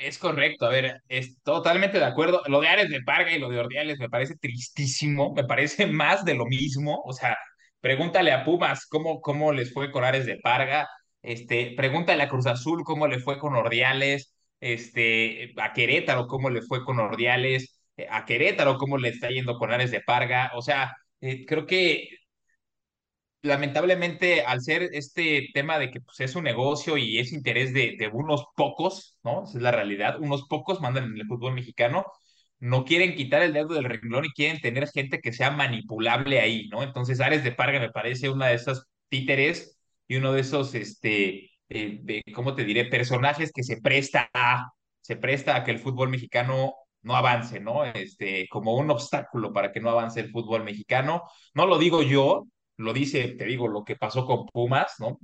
Es 0.00 0.18
correcto, 0.18 0.66
a 0.66 0.68
ver, 0.70 1.02
es 1.08 1.42
totalmente 1.42 1.98
de 1.98 2.04
acuerdo. 2.04 2.42
Lo 2.46 2.60
de 2.60 2.68
Ares 2.68 2.88
de 2.88 3.02
Parga 3.02 3.32
y 3.32 3.38
lo 3.38 3.48
de 3.48 3.58
Ordiales 3.58 3.98
me 3.98 4.08
parece 4.08 4.36
tristísimo, 4.36 5.32
me 5.34 5.44
parece 5.44 5.86
más 5.86 6.24
de 6.24 6.34
lo 6.34 6.46
mismo. 6.46 7.02
O 7.04 7.12
sea, 7.12 7.36
pregúntale 7.80 8.32
a 8.32 8.44
Pumas 8.44 8.86
cómo, 8.86 9.20
cómo 9.20 9.52
les 9.52 9.72
fue 9.72 9.90
con 9.90 10.04
Ares 10.04 10.26
de 10.26 10.38
Parga, 10.38 10.88
este, 11.22 11.74
pregúntale 11.76 12.22
a 12.22 12.28
Cruz 12.28 12.46
Azul 12.46 12.82
cómo 12.84 13.06
le 13.06 13.18
fue 13.18 13.38
con 13.38 13.56
Ordiales, 13.56 14.34
este, 14.60 15.52
a 15.58 15.72
Querétaro 15.72 16.26
cómo 16.26 16.50
le 16.50 16.62
fue 16.62 16.84
con 16.84 17.00
Ordiales, 17.00 17.80
eh, 17.96 18.06
a 18.10 18.24
Querétaro 18.24 18.78
cómo 18.78 18.98
le 18.98 19.08
está 19.10 19.28
yendo 19.28 19.58
con 19.58 19.72
Ares 19.72 19.90
de 19.90 20.00
Parga. 20.00 20.52
O 20.54 20.62
sea, 20.62 20.92
eh, 21.20 21.44
creo 21.46 21.66
que 21.66 22.08
lamentablemente, 23.42 24.42
al 24.42 24.60
ser 24.62 24.90
este 24.92 25.48
tema 25.54 25.78
de 25.78 25.90
que 25.90 26.00
pues, 26.00 26.20
es 26.20 26.34
un 26.36 26.44
negocio 26.44 26.96
y 26.96 27.18
es 27.18 27.32
interés 27.32 27.72
de, 27.72 27.96
de 27.98 28.08
unos 28.08 28.44
pocos, 28.56 29.16
¿no? 29.22 29.44
Esa 29.44 29.58
es 29.58 29.62
la 29.62 29.70
realidad, 29.70 30.20
unos 30.20 30.46
pocos 30.48 30.80
mandan 30.80 31.04
en 31.04 31.16
el 31.16 31.26
fútbol 31.26 31.54
mexicano, 31.54 32.06
no 32.60 32.84
quieren 32.84 33.14
quitar 33.14 33.42
el 33.42 33.52
dedo 33.52 33.74
del 33.74 33.84
renglón 33.84 34.24
y 34.24 34.30
quieren 34.30 34.60
tener 34.60 34.88
gente 34.88 35.20
que 35.20 35.32
sea 35.32 35.50
manipulable 35.50 36.40
ahí, 36.40 36.68
¿no? 36.68 36.82
Entonces, 36.82 37.20
Ares 37.20 37.44
de 37.44 37.52
Parga 37.52 37.78
me 37.80 37.90
parece 37.90 38.28
una 38.30 38.48
de 38.48 38.54
esas 38.54 38.84
títeres 39.08 39.78
y 40.08 40.16
uno 40.16 40.32
de 40.32 40.40
esos, 40.40 40.74
este, 40.74 41.50
eh, 41.68 41.98
de, 42.02 42.22
¿cómo 42.34 42.54
te 42.54 42.64
diré? 42.64 42.86
Personajes 42.86 43.52
que 43.52 43.62
se 43.62 43.80
presta 43.80 44.28
a, 44.34 44.70
se 45.00 45.16
presta 45.16 45.56
a 45.56 45.64
que 45.64 45.70
el 45.70 45.78
fútbol 45.78 46.08
mexicano 46.08 46.74
no 47.02 47.16
avance, 47.16 47.60
¿no? 47.60 47.84
Este, 47.84 48.48
como 48.48 48.74
un 48.76 48.90
obstáculo 48.90 49.52
para 49.52 49.72
que 49.72 49.80
no 49.80 49.90
avance 49.90 50.20
el 50.20 50.30
fútbol 50.30 50.64
mexicano. 50.64 51.22
No 51.54 51.66
lo 51.66 51.78
digo 51.78 52.02
yo, 52.02 52.46
lo 52.78 52.92
dice, 52.92 53.28
te 53.28 53.44
digo, 53.44 53.68
lo 53.68 53.84
que 53.84 53.96
pasó 53.96 54.26
con 54.26 54.46
Pumas, 54.46 54.94
¿no? 55.00 55.18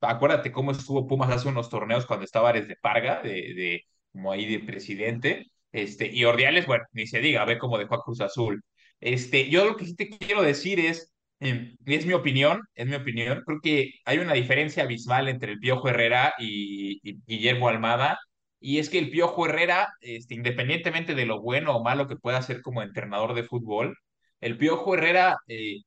Acuérdate 0.00 0.52
cómo 0.52 0.72
estuvo 0.72 1.06
Pumas 1.06 1.30
hace 1.30 1.48
unos 1.48 1.68
torneos 1.70 2.06
cuando 2.06 2.24
estaba 2.24 2.50
Ares 2.50 2.68
de 2.68 2.76
Parga, 2.76 3.22
de, 3.22 3.30
de, 3.54 3.82
como 4.12 4.32
ahí 4.32 4.46
de 4.46 4.60
presidente, 4.64 5.50
este, 5.72 6.06
y 6.12 6.24
Ordiales, 6.24 6.66
bueno, 6.66 6.84
ni 6.92 7.06
se 7.06 7.20
diga, 7.20 7.44
ve 7.44 7.58
cómo 7.58 7.78
dejó 7.78 7.96
a 7.96 8.02
Cruz 8.02 8.20
Azul. 8.20 8.62
Este, 9.00 9.50
yo 9.50 9.66
lo 9.66 9.76
que 9.76 9.84
sí 9.86 9.94
te 9.94 10.08
quiero 10.08 10.42
decir 10.42 10.80
es, 10.80 11.12
eh, 11.40 11.74
es 11.84 12.06
mi 12.06 12.14
opinión, 12.14 12.62
es 12.74 12.86
mi 12.86 12.94
opinión, 12.94 13.42
creo 13.46 13.60
que 13.62 13.92
hay 14.04 14.18
una 14.18 14.32
diferencia 14.32 14.84
abismal 14.84 15.28
entre 15.28 15.52
el 15.52 15.58
Piojo 15.58 15.88
Herrera 15.88 16.34
y, 16.38 17.00
Guillermo 17.26 17.68
Almada, 17.68 18.18
y 18.58 18.78
es 18.78 18.88
que 18.90 18.98
el 18.98 19.10
Piojo 19.10 19.46
Herrera, 19.46 19.88
este, 20.00 20.34
independientemente 20.34 21.14
de 21.14 21.26
lo 21.26 21.40
bueno 21.42 21.76
o 21.76 21.82
malo 21.84 22.08
que 22.08 22.16
pueda 22.16 22.38
hacer 22.38 22.62
como 22.62 22.82
entrenador 22.82 23.34
de 23.34 23.44
fútbol, 23.44 23.96
el 24.40 24.56
Piojo 24.58 24.94
Herrera 24.94 25.36
eh, 25.48 25.82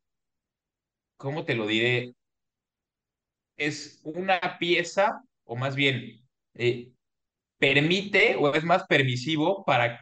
¿cómo 1.20 1.45
te 1.45 1.55
lo 1.55 1.67
diré? 1.67 2.15
Es 3.57 3.99
una 4.03 4.57
pieza, 4.59 5.22
o 5.43 5.55
más 5.55 5.76
bien, 5.76 6.22
eh, 6.55 6.91
permite 7.59 8.36
o 8.38 8.53
es 8.55 8.63
más 8.63 8.86
permisivo 8.88 9.65
para 9.65 9.99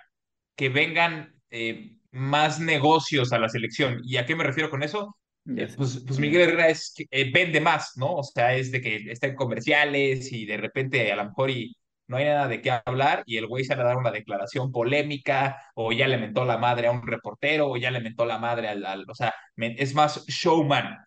que 0.56 0.70
vengan 0.70 1.36
eh, 1.52 1.98
más 2.12 2.60
negocios 2.60 3.34
a 3.34 3.40
la 3.40 3.50
selección. 3.50 4.02
¿Y 4.06 4.18
a 4.18 4.26
qué 4.26 4.36
me 4.36 4.44
refiero 4.46 4.70
con 4.70 4.84
eso? 4.84 5.18
Eh, 5.58 5.70
pues, 5.78 6.04
pues 6.08 6.20
Miguel 6.20 6.44
Herrera 6.44 6.70
es, 6.70 6.94
vende 7.34 7.62
más, 7.62 7.94
¿no? 7.98 8.16
O 8.16 8.24
sea, 8.24 8.56
es 8.56 8.72
de 8.72 8.82
que 8.82 8.98
está 9.12 9.28
en 9.28 9.36
comerciales 9.36 10.32
y 10.34 10.46
de 10.46 10.58
repente 10.58 11.12
a 11.12 11.16
lo 11.18 11.26
mejor 11.26 11.52
y 11.52 11.76
no 12.08 12.18
hay 12.18 12.26
nada 12.26 12.48
de 12.48 12.62
qué 12.62 12.72
hablar 12.86 13.24
y 13.26 13.38
el 13.38 13.48
güey 13.48 13.66
sale 13.66 13.82
a 13.84 13.86
dar 13.86 13.98
una 13.98 14.12
declaración 14.12 14.72
polémica 14.72 15.62
o 15.76 15.92
ya 15.94 16.08
le 16.08 16.18
mentó 16.18 16.46
la 16.46 16.58
madre 16.58 16.88
a 16.88 16.92
un 16.92 17.06
reportero 17.08 17.70
o 17.70 17.78
ya 17.78 17.92
le 17.92 18.02
mentó 18.02 18.26
la 18.26 18.40
madre 18.40 18.70
al, 18.70 18.86
al 18.86 19.06
o 19.10 19.16
sea, 19.16 19.34
es 19.58 19.94
más 19.96 20.26
showman. 20.28 20.98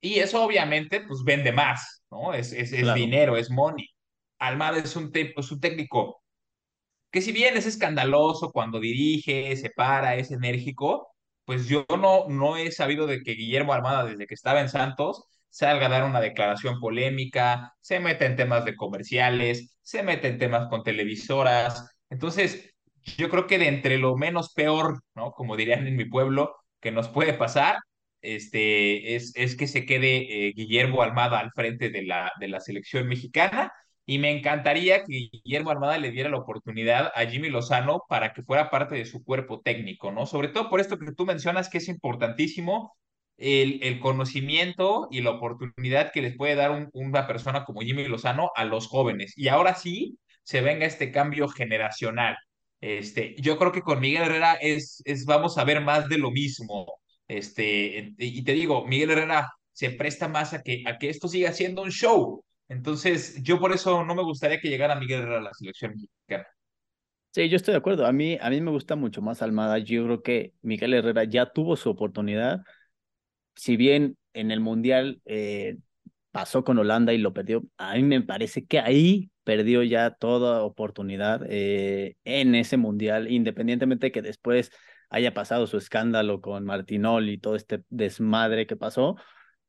Y 0.00 0.20
eso 0.20 0.42
obviamente 0.44 1.00
pues 1.00 1.22
vende 1.24 1.52
más, 1.52 2.04
¿no? 2.10 2.34
Es, 2.34 2.52
es, 2.52 2.70
dinero, 2.94 3.36
es 3.36 3.50
money. 3.50 3.86
Almada 4.38 4.78
es 4.78 4.94
un, 4.96 5.10
es 5.14 5.52
un 5.52 5.60
técnico 5.60 6.22
que 7.10 7.20
si 7.22 7.32
bien 7.32 7.56
es 7.56 7.66
escandaloso 7.66 8.50
cuando 8.52 8.80
dirige, 8.80 9.56
se 9.56 9.70
para, 9.70 10.16
es 10.16 10.30
enérgico, 10.30 11.08
pues 11.44 11.66
yo 11.68 11.86
no, 11.88 12.28
no 12.28 12.56
he 12.56 12.70
sabido 12.70 13.06
de 13.06 13.22
que 13.22 13.32
Guillermo 13.32 13.72
Almada, 13.72 14.04
desde 14.04 14.26
que 14.26 14.34
estaba 14.34 14.60
en 14.60 14.68
Santos, 14.68 15.24
salga 15.48 15.86
a 15.86 15.88
dar 15.88 16.04
una 16.04 16.20
declaración 16.20 16.78
polémica, 16.80 17.74
se 17.80 18.00
mete 18.00 18.26
en 18.26 18.36
temas 18.36 18.64
de 18.64 18.76
comerciales, 18.76 19.74
se 19.82 20.02
mete 20.02 20.28
en 20.28 20.38
temas 20.38 20.68
con 20.68 20.82
televisoras. 20.82 21.90
Entonces, 22.10 22.74
yo 23.16 23.30
creo 23.30 23.46
que 23.46 23.58
de 23.58 23.68
entre 23.68 23.98
lo 23.98 24.16
menos 24.16 24.52
peor, 24.52 25.02
¿no? 25.14 25.32
Como 25.32 25.56
dirían 25.56 25.86
en 25.86 25.96
mi 25.96 26.04
pueblo, 26.04 26.54
que 26.80 26.92
nos 26.92 27.08
puede 27.08 27.32
pasar, 27.34 27.78
este, 28.22 29.16
es, 29.16 29.32
es 29.36 29.56
que 29.56 29.66
se 29.66 29.86
quede 29.86 30.48
eh, 30.48 30.52
Guillermo 30.54 31.02
Almada 31.02 31.38
al 31.40 31.52
frente 31.52 31.90
de 31.90 32.02
la, 32.02 32.32
de 32.40 32.48
la 32.48 32.60
selección 32.60 33.08
mexicana 33.08 33.72
y 34.06 34.18
me 34.18 34.30
encantaría 34.30 35.04
que 35.04 35.28
Guillermo 35.44 35.70
Almada 35.70 35.98
le 35.98 36.10
diera 36.10 36.30
la 36.30 36.38
oportunidad 36.38 37.12
a 37.14 37.26
Jimmy 37.26 37.50
Lozano 37.50 38.04
para 38.08 38.32
que 38.32 38.42
fuera 38.42 38.70
parte 38.70 38.94
de 38.94 39.04
su 39.04 39.22
cuerpo 39.22 39.60
técnico, 39.60 40.10
¿no? 40.12 40.26
Sobre 40.26 40.48
todo 40.48 40.70
por 40.70 40.80
esto 40.80 40.98
que 40.98 41.12
tú 41.12 41.26
mencionas 41.26 41.68
que 41.68 41.78
es 41.78 41.88
importantísimo 41.88 42.96
el, 43.36 43.80
el 43.82 44.00
conocimiento 44.00 45.08
y 45.10 45.20
la 45.20 45.30
oportunidad 45.32 46.10
que 46.12 46.22
les 46.22 46.36
puede 46.36 46.54
dar 46.54 46.70
un, 46.70 46.88
una 46.92 47.26
persona 47.26 47.64
como 47.64 47.82
Jimmy 47.82 48.06
Lozano 48.08 48.50
a 48.56 48.64
los 48.64 48.86
jóvenes. 48.88 49.34
Y 49.36 49.48
ahora 49.48 49.74
sí 49.74 50.18
se 50.42 50.60
venga 50.62 50.86
este 50.86 51.12
cambio 51.12 51.48
generacional. 51.48 52.36
Este, 52.80 53.34
yo 53.38 53.58
creo 53.58 53.72
que 53.72 53.82
con 53.82 54.00
Miguel 54.00 54.22
Herrera 54.22 54.54
es, 54.54 55.02
es 55.04 55.24
vamos 55.26 55.58
a 55.58 55.64
ver 55.64 55.80
más 55.82 56.08
de 56.08 56.18
lo 56.18 56.30
mismo. 56.30 56.86
Este, 57.28 58.14
y 58.18 58.42
te 58.42 58.52
digo, 58.52 58.86
Miguel 58.86 59.10
Herrera 59.10 59.52
se 59.72 59.90
presta 59.90 60.28
más 60.28 60.54
a 60.54 60.62
que, 60.62 60.82
a 60.86 60.98
que 60.98 61.10
esto 61.10 61.28
siga 61.28 61.52
siendo 61.52 61.82
un 61.82 61.90
show 61.90 62.42
entonces, 62.68 63.42
yo 63.42 63.58
por 63.58 63.72
eso 63.72 64.04
no 64.04 64.14
me 64.14 64.22
gustaría 64.22 64.60
que 64.60 64.68
llegara 64.68 64.94
Miguel 64.94 65.22
Herrera 65.22 65.38
a 65.38 65.42
la 65.42 65.54
selección 65.54 65.92
mexicana. 65.92 66.46
Sí, 67.30 67.48
yo 67.48 67.56
estoy 67.56 67.72
de 67.72 67.78
acuerdo. 67.78 68.06
A 68.06 68.12
mí, 68.12 68.38
a 68.40 68.50
mí 68.50 68.60
me 68.60 68.70
gusta 68.70 68.94
mucho 68.94 69.22
más 69.22 69.42
Almada. 69.42 69.78
Yo 69.78 70.04
creo 70.04 70.22
que 70.22 70.52
Miguel 70.60 70.94
Herrera 70.94 71.24
ya 71.24 71.50
tuvo 71.50 71.76
su 71.76 71.88
oportunidad. 71.88 72.60
Si 73.54 73.76
bien 73.76 74.16
en 74.34 74.50
el 74.50 74.60
Mundial 74.60 75.20
eh, 75.24 75.78
pasó 76.30 76.62
con 76.62 76.78
Holanda 76.78 77.12
y 77.12 77.18
lo 77.18 77.32
perdió, 77.32 77.62
a 77.78 77.94
mí 77.94 78.02
me 78.02 78.20
parece 78.22 78.66
que 78.66 78.80
ahí 78.80 79.30
perdió 79.44 79.82
ya 79.82 80.10
toda 80.10 80.62
oportunidad 80.62 81.42
eh, 81.48 82.16
en 82.24 82.54
ese 82.54 82.76
Mundial, 82.76 83.30
independientemente 83.30 84.06
de 84.06 84.12
que 84.12 84.22
después 84.22 84.70
haya 85.10 85.34
pasado 85.34 85.66
su 85.66 85.78
escándalo 85.78 86.40
con 86.40 86.64
Martinol 86.64 87.28
y 87.28 87.38
todo 87.38 87.56
este 87.56 87.82
desmadre 87.90 88.66
que 88.66 88.76
pasó 88.76 89.16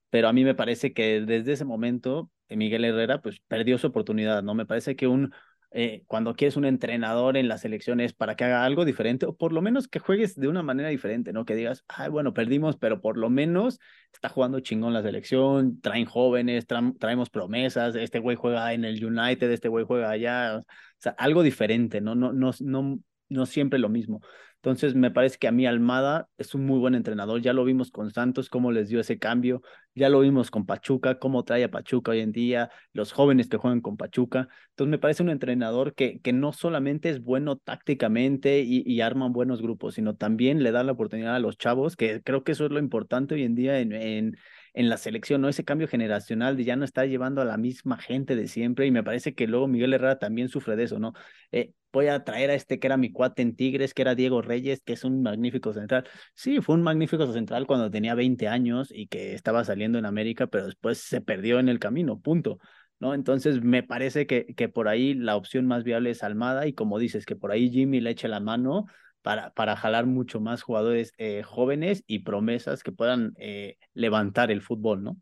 pero 0.10 0.28
a 0.28 0.34
mí 0.34 0.44
me 0.44 0.56
parece 0.56 0.94
que 0.94 1.22
desde 1.22 1.54
ese 1.54 1.66
momento 1.66 2.32
eh, 2.48 2.58
Miguel 2.58 2.86
Herrera 2.86 3.22
pues 3.22 3.40
perdió 3.48 3.78
su 3.78 3.88
oportunidad, 3.88 4.44
¿no? 4.44 4.56
Me 4.56 4.66
parece 4.66 4.96
que 4.96 5.08
un 5.08 5.34
eh, 5.72 6.04
cuando 6.08 6.34
quieres 6.36 6.58
un 6.58 6.66
entrenador 6.66 7.38
en 7.38 7.48
la 7.48 7.60
selección 7.60 8.00
es 8.00 8.14
para 8.14 8.36
que 8.36 8.44
haga 8.44 8.66
algo 8.66 8.86
diferente 8.86 9.28
o 9.28 9.36
por 9.36 9.54
lo 9.54 9.62
menos 9.62 9.88
que 9.88 10.00
juegues 10.00 10.36
de 10.36 10.48
una 10.48 10.64
manera 10.64 10.90
diferente, 10.90 11.32
¿no? 11.32 11.46
Que 11.46 11.56
digas, 11.56 11.84
ay, 11.88 12.10
bueno, 12.10 12.34
perdimos, 12.34 12.78
pero 12.78 13.02
por 13.02 13.18
lo 13.18 13.30
menos 13.30 13.80
está 14.12 14.30
jugando 14.30 14.62
chingón 14.62 14.94
la 14.94 15.04
selección, 15.04 15.80
traen 15.80 16.06
jóvenes, 16.08 16.66
tra 16.66 16.82
traemos 17.00 17.30
promesas, 17.30 17.94
este 17.96 18.18
güey 18.18 18.36
juega 18.36 18.74
en 18.74 18.84
el 18.84 19.04
United, 19.06 19.52
este 19.52 19.68
güey 19.68 19.86
juega 19.86 20.10
allá, 20.10 20.58
o 20.58 20.66
sea, 20.98 21.12
algo 21.20 21.44
diferente, 21.44 22.02
¿no? 22.02 22.16
No, 22.16 22.34
no, 22.34 22.52
no, 22.62 23.00
no 23.30 23.46
siempre 23.46 23.78
lo 23.78 23.90
mismo. 23.90 24.22
Entonces, 24.62 24.93
me 24.93 25.10
parece 25.10 25.38
que 25.38 25.47
a 25.47 25.53
mí 25.53 25.66
Almada 25.66 26.28
es 26.38 26.53
un 26.53 26.66
muy 26.66 26.80
buen 26.80 26.93
entrenador. 26.93 27.41
Ya 27.41 27.53
lo 27.53 27.64
vimos 27.64 27.91
con 27.91 28.12
Santos, 28.12 28.49
cómo 28.49 28.72
les 28.74 28.89
dio 28.89 28.99
ese 28.99 29.18
cambio. 29.18 29.62
Ya 29.95 30.10
lo 30.10 30.20
vimos 30.20 30.51
con 30.51 30.66
Pachuca, 30.66 31.18
cómo 31.18 31.45
trae 31.45 31.64
a 31.64 31.72
Pachuca 31.72 32.12
hoy 32.12 32.20
en 32.20 32.34
día, 32.34 32.70
los 32.91 33.14
jóvenes 33.14 33.47
que 33.47 33.55
juegan 33.55 33.80
con 33.80 33.95
Pachuca. 33.95 34.49
Entonces, 34.72 34.91
me 34.91 34.97
parece 34.99 35.24
un 35.24 35.30
entrenador 35.30 35.93
que, 35.95 36.20
que 36.20 36.34
no 36.34 36.51
solamente 36.51 37.10
es 37.10 37.24
bueno 37.24 37.55
tácticamente 37.55 38.60
y, 38.60 38.84
y 38.86 38.99
arman 39.01 39.32
buenos 39.32 39.62
grupos, 39.62 39.95
sino 39.95 40.16
también 40.16 40.62
le 40.62 40.72
da 40.72 40.84
la 40.84 40.91
oportunidad 40.91 41.36
a 41.36 41.39
los 41.39 41.57
chavos, 41.57 41.95
que 41.95 42.22
creo 42.22 42.43
que 42.43 42.51
eso 42.51 42.66
es 42.66 42.72
lo 42.72 42.80
importante 42.80 43.36
hoy 43.36 43.43
en 43.43 43.55
día 43.55 43.80
en, 43.80 43.93
en 43.93 44.38
en 44.80 44.88
la 44.88 44.96
selección, 44.96 45.42
¿no? 45.42 45.50
Ese 45.50 45.66
cambio 45.66 45.90
generacional 45.90 46.56
de 46.56 46.64
ya 46.64 46.78
no 46.78 46.86
estar 46.86 47.06
llevando 47.06 47.42
a 47.42 47.46
la 47.46 47.58
misma 47.58 47.98
gente 47.98 48.38
de 48.38 48.48
siempre 48.48 48.86
y 48.88 48.92
me 48.92 49.04
parece 49.04 49.36
que 49.36 49.46
luego 49.46 49.68
Miguel 49.68 49.94
Herrera 49.94 50.20
también 50.20 50.48
sufre 50.48 50.78
de 50.78 50.84
eso, 50.86 51.00
¿no? 51.00 51.12
Eh, 51.52 51.74
voy 51.92 52.08
a 52.08 52.24
traer 52.24 52.50
a 52.50 52.54
este 52.54 52.80
que 52.80 52.88
era 52.88 52.96
mi 52.96 53.12
cuate 53.12 53.42
en 53.42 53.58
Tigres, 53.58 53.94
que 53.94 54.04
era 54.04 54.16
Diego 54.16 54.42
Reyes, 54.42 54.82
que 54.82 54.94
es 54.94 55.04
un 55.04 55.22
magnífico 55.22 55.74
central. 55.74 56.08
Sí, 56.34 56.62
fue 56.62 56.76
un 56.76 56.84
magnífico 56.84 57.30
central 57.34 57.68
cuando 57.68 57.92
tenía 57.92 58.16
20 58.16 58.48
años 58.48 58.90
y 58.96 59.08
que 59.08 59.34
estaba 59.34 59.66
saliendo 59.66 60.00
en 60.00 60.06
América, 60.06 60.48
pero 60.48 60.68
después 60.68 61.00
se 61.00 61.20
perdió 61.20 61.60
en 61.60 61.68
el 61.68 61.80
camino, 61.80 62.18
punto. 62.22 62.58
¿No? 63.02 63.14
Entonces 63.14 63.62
me 63.62 63.84
parece 63.84 64.28
que, 64.28 64.46
que 64.56 64.70
por 64.70 64.88
ahí 64.88 65.14
la 65.14 65.36
opción 65.36 65.66
más 65.66 65.84
viable 65.84 66.12
es 66.12 66.24
Almada 66.24 66.68
y 66.68 66.74
como 66.74 67.00
dices, 67.00 67.26
que 67.26 67.36
por 67.36 67.52
ahí 67.52 67.70
Jimmy 67.70 68.00
le 68.00 68.12
eche 68.12 68.30
la 68.30 68.40
mano 68.40 68.86
para, 69.22 69.52
para 69.54 69.76
jalar 69.76 70.06
mucho 70.06 70.40
más 70.40 70.62
jugadores 70.62 71.14
eh, 71.18 71.44
jóvenes 71.44 72.04
y 72.08 72.20
promesas 72.20 72.84
que 72.84 72.92
puedan 72.92 73.34
eh, 73.38 73.78
levantar 73.94 74.52
el 74.52 74.62
fútbol, 74.62 75.04
¿no? 75.04 75.18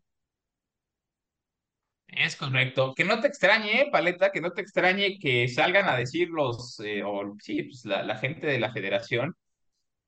Es 2.08 2.36
correcto. 2.36 2.94
Que 2.94 3.04
no 3.04 3.20
te 3.20 3.28
extrañe, 3.28 3.88
Paleta, 3.92 4.32
que 4.32 4.40
no 4.40 4.52
te 4.52 4.62
extrañe 4.62 5.18
que 5.18 5.46
salgan 5.48 5.88
a 5.88 5.96
decir 5.96 6.28
los, 6.30 6.80
eh, 6.80 7.02
o 7.04 7.34
sí, 7.40 7.64
pues 7.64 7.84
la, 7.84 8.02
la, 8.02 8.16
gente 8.16 8.46
de 8.46 8.58
la 8.58 8.72
federación, 8.72 9.36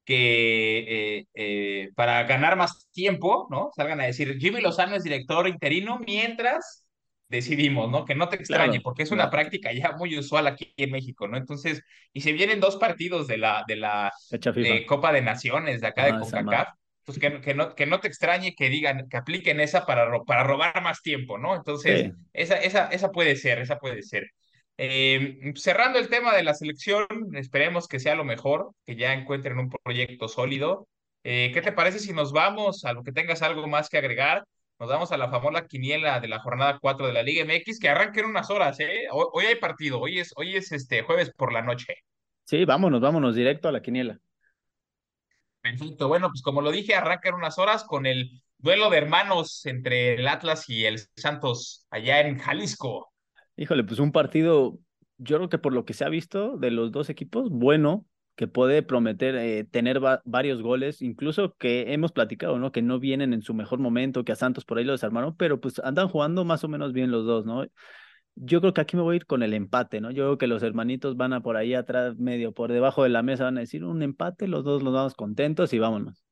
que 0.04 1.18
eh, 1.18 1.26
eh, 1.34 1.90
para 1.94 2.24
ganar 2.24 2.56
más 2.56 2.88
tiempo, 2.92 3.46
¿no? 3.50 3.70
Salgan 3.76 4.00
a 4.00 4.06
decir, 4.06 4.38
Jimmy 4.38 4.60
Lozano 4.60 4.96
es 4.96 5.04
director 5.04 5.46
interino 5.46 6.00
mientras 6.04 6.79
decidimos, 7.30 7.90
¿no? 7.90 8.04
Que 8.04 8.14
no 8.14 8.28
te 8.28 8.36
extrañe, 8.36 8.80
Claro, 8.80 8.82
porque 8.82 9.04
es 9.04 9.12
una 9.12 9.24
claro. 9.24 9.30
práctica 9.30 9.72
ya 9.72 9.92
muy 9.96 10.18
usual 10.18 10.46
aquí 10.48 10.74
en 10.76 10.90
México, 10.90 11.28
¿no? 11.28 11.38
Entonces, 11.38 11.82
y 12.12 12.20
se 12.22 12.32
vienen 12.32 12.60
dos 12.60 12.76
partidos 12.76 13.26
de 13.28 13.38
la, 13.38 13.64
de 13.68 13.76
la 13.76 14.12
Copa 14.86 15.12
de 15.12 15.22
Naciones 15.22 15.80
de 15.80 15.86
acá 15.88 16.06
de 16.06 16.12
madre. 16.12 16.20
CONCACAF, 16.20 16.68
pues 17.04 17.18
que, 17.18 17.40
que, 17.40 17.54
no, 17.54 17.74
que 17.74 17.86
no 17.86 18.00
te 18.00 18.08
extrañe 18.08 18.54
que 18.54 18.68
digan, 18.68 19.08
que 19.08 19.16
apliquen 19.16 19.60
esa 19.60 19.86
para, 19.86 20.04
ro 20.06 20.24
para 20.24 20.44
robar 20.44 20.82
más 20.82 21.02
tiempo, 21.02 21.38
¿no? 21.38 21.56
Entonces, 21.56 22.06
Sí, 22.06 22.12
esa, 22.32 22.56
esa, 22.56 22.88
esa 22.88 23.10
puede 23.10 23.36
ser, 23.36 23.58
esa 23.60 23.78
puede 23.78 24.02
ser. 24.02 24.26
Eh, 24.78 25.52
cerrando 25.56 25.98
el 25.98 26.08
tema 26.08 26.34
de 26.34 26.42
la 26.42 26.54
selección, 26.54 27.06
esperemos 27.34 27.86
que 27.88 28.00
sea 28.00 28.14
lo 28.14 28.24
mejor, 28.24 28.72
que 28.86 28.96
ya 28.96 29.12
encuentren 29.12 29.58
un 29.58 29.70
proyecto 29.70 30.28
sólido. 30.28 30.88
Eh, 31.22 31.50
¿Qué 31.52 31.60
te 31.62 31.72
parece 31.72 31.98
si 31.98 32.12
nos 32.14 32.32
vamos 32.32 32.84
a 32.84 32.92
lo 32.94 33.02
que 33.02 33.12
tengas 33.12 33.42
algo 33.42 33.66
más 33.68 33.88
que 33.90 33.98
agregar? 33.98 34.44
Nos 34.80 34.88
vamos 34.88 35.12
a 35.12 35.18
la 35.18 35.28
famosa 35.28 35.66
quiniela 35.66 36.20
de 36.20 36.28
la 36.28 36.40
jornada 36.40 36.78
4 36.80 37.06
de 37.06 37.12
la 37.12 37.22
Liga 37.22 37.44
MX, 37.44 37.78
que 37.78 37.90
arranca 37.90 38.20
en 38.20 38.26
unas 38.26 38.48
horas, 38.48 38.80
¿eh? 38.80 39.08
Hoy, 39.12 39.26
hoy 39.34 39.44
hay 39.44 39.56
partido, 39.56 40.00
hoy 40.00 40.18
es, 40.18 40.32
hoy 40.36 40.56
es 40.56 40.72
este 40.72 41.02
jueves 41.02 41.30
por 41.36 41.52
la 41.52 41.60
noche. 41.60 41.96
sí, 42.44 42.64
vámonos, 42.64 42.98
vámonos 43.02 43.34
directo 43.34 43.68
a 43.68 43.72
la 43.72 43.82
quiniela. 43.82 44.18
Perfecto. 45.60 46.08
Bueno, 46.08 46.28
pues 46.28 46.40
como 46.40 46.62
lo 46.62 46.70
dije, 46.70 46.94
arranca 46.94 47.28
en 47.28 47.34
unas 47.34 47.58
horas 47.58 47.84
con 47.84 48.06
el 48.06 48.42
duelo 48.56 48.88
de 48.88 48.96
hermanos 48.96 49.66
entre 49.66 50.14
el 50.14 50.26
Atlas 50.26 50.66
y 50.70 50.86
el 50.86 50.98
Santos 51.14 51.86
allá 51.90 52.20
en 52.22 52.38
Jalisco. 52.38 53.12
Híjole, 53.56 53.84
pues 53.84 54.00
un 54.00 54.12
partido, 54.12 54.78
yo 55.18 55.36
creo 55.36 55.50
que 55.50 55.58
por 55.58 55.74
lo 55.74 55.84
que 55.84 55.92
se 55.92 56.06
ha 56.06 56.08
visto 56.08 56.56
de 56.56 56.70
los 56.70 56.90
dos 56.90 57.10
equipos, 57.10 57.50
bueno, 57.50 58.06
que 58.40 58.48
puede 58.48 58.82
prometer 58.82 59.36
eh, 59.36 59.64
tener 59.64 60.02
va 60.02 60.22
varios 60.24 60.62
goles, 60.62 61.02
incluso 61.02 61.58
que 61.58 61.92
hemos 61.92 62.10
platicado, 62.10 62.58
¿no? 62.58 62.72
Que 62.72 62.80
no 62.80 62.98
vienen 62.98 63.34
en 63.34 63.42
su 63.42 63.52
mejor 63.52 63.80
momento, 63.80 64.24
que 64.24 64.32
a 64.32 64.34
Santos 64.34 64.64
por 64.64 64.78
ahí 64.78 64.84
lo 64.84 64.92
desarmaron, 64.92 65.36
pero 65.36 65.60
pues 65.60 65.78
andan 65.80 66.08
jugando 66.08 66.46
más 66.46 66.64
o 66.64 66.68
menos 66.68 66.94
bien 66.94 67.10
los 67.10 67.26
dos, 67.26 67.44
¿no? 67.44 67.66
Yo 68.36 68.62
creo 68.62 68.72
que 68.72 68.80
aquí 68.80 68.96
me 68.96 69.02
voy 69.02 69.12
a 69.12 69.16
ir 69.16 69.26
con 69.26 69.42
el 69.42 69.52
empate, 69.52 70.00
¿no? 70.00 70.10
Yo 70.10 70.24
creo 70.24 70.38
que 70.38 70.46
los 70.46 70.62
hermanitos 70.62 71.18
van 71.18 71.34
a 71.34 71.42
por 71.42 71.58
ahí 71.58 71.74
atrás, 71.74 72.16
medio 72.16 72.52
por 72.52 72.72
debajo 72.72 73.02
de 73.02 73.10
la 73.10 73.22
mesa, 73.22 73.44
van 73.44 73.58
a 73.58 73.60
decir 73.60 73.84
un 73.84 74.02
empate, 74.02 74.48
los 74.48 74.64
dos 74.64 74.82
nos 74.82 74.94
vamos 74.94 75.14
contentos 75.14 75.74
y 75.74 75.78
vámonos. 75.78 76.24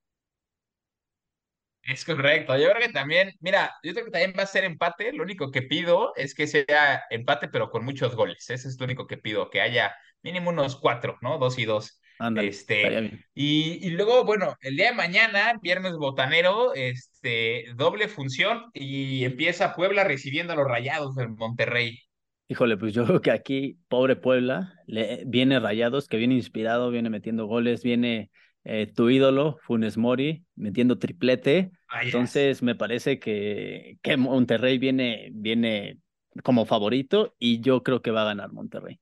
Es 1.83 2.07
correcto. 2.07 2.57
Yo 2.57 2.71
creo 2.71 2.87
que 2.87 2.93
también, 2.93 3.33
mira, 3.41 3.75
yo 3.83 3.93
creo 3.93 4.07
que 4.07 4.11
también 4.11 4.33
va 4.39 4.45
a 4.45 4.47
ser 4.47 4.65
empate. 4.65 5.13
Lo 5.13 5.25
único 5.25 5.51
que 5.51 5.61
pido 5.63 6.15
es 6.17 6.35
que 6.35 6.47
sea 6.47 7.03
empate, 7.11 7.49
pero 7.49 7.69
con 7.71 7.85
muchos 7.85 8.17
goles. 8.17 8.49
Ese 8.49 8.69
es 8.69 8.79
lo 8.79 8.85
único 8.87 9.07
que 9.07 9.19
pido, 9.19 9.51
que 9.51 9.61
haya 9.61 9.95
mínimo 10.23 10.51
unos 10.51 10.77
cuatro, 10.77 11.19
¿no? 11.23 11.39
Dos 11.39 11.59
y 11.59 11.64
dos. 11.64 12.01
Estaría 12.21 12.51
Este, 12.51 13.23
y, 13.33 13.87
y 13.87 13.91
luego, 13.91 14.25
bueno, 14.25 14.57
el 14.61 14.77
día 14.77 14.91
de 14.91 14.97
mañana, 14.97 15.55
viernes 15.62 15.93
botanero, 15.93 16.75
este, 16.75 17.66
doble 17.77 18.09
función 18.09 18.64
y 18.75 19.25
empieza 19.25 19.75
Puebla 19.75 20.03
recibiendo 20.03 20.53
a 20.53 20.57
los 20.57 20.66
Rayados 20.66 21.14
del 21.14 21.29
Monterrey. 21.29 22.01
Híjole, 22.49 22.77
pues 22.77 22.93
yo 22.93 23.05
creo 23.05 23.21
que 23.21 23.31
aquí, 23.31 23.79
pobre 23.89 24.16
Puebla, 24.16 24.75
le 24.87 25.23
viene 25.27 25.61
Rayados, 25.61 26.09
que 26.09 26.16
viene 26.16 26.35
inspirado, 26.35 26.91
viene 26.91 27.09
metiendo 27.09 27.47
goles, 27.47 27.85
viene 27.85 28.31
eh, 28.64 28.87
tu 28.93 29.11
ídolo, 29.11 29.59
Funes 29.62 29.97
Mori, 29.97 30.45
metiendo 30.57 30.99
triplete. 30.99 31.71
Entonces, 32.03 32.62
me 32.62 32.75
parece 32.75 33.19
que, 33.21 33.99
que 34.03 34.16
Monterrey 34.16 34.79
viene, 34.79 35.29
viene 35.33 35.99
como 36.43 36.64
favorito 36.64 37.37
y 37.39 37.61
yo 37.61 37.83
creo 37.83 38.03
que 38.03 38.11
va 38.11 38.23
a 38.23 38.27
ganar 38.27 38.53
Monterrey. 38.53 38.99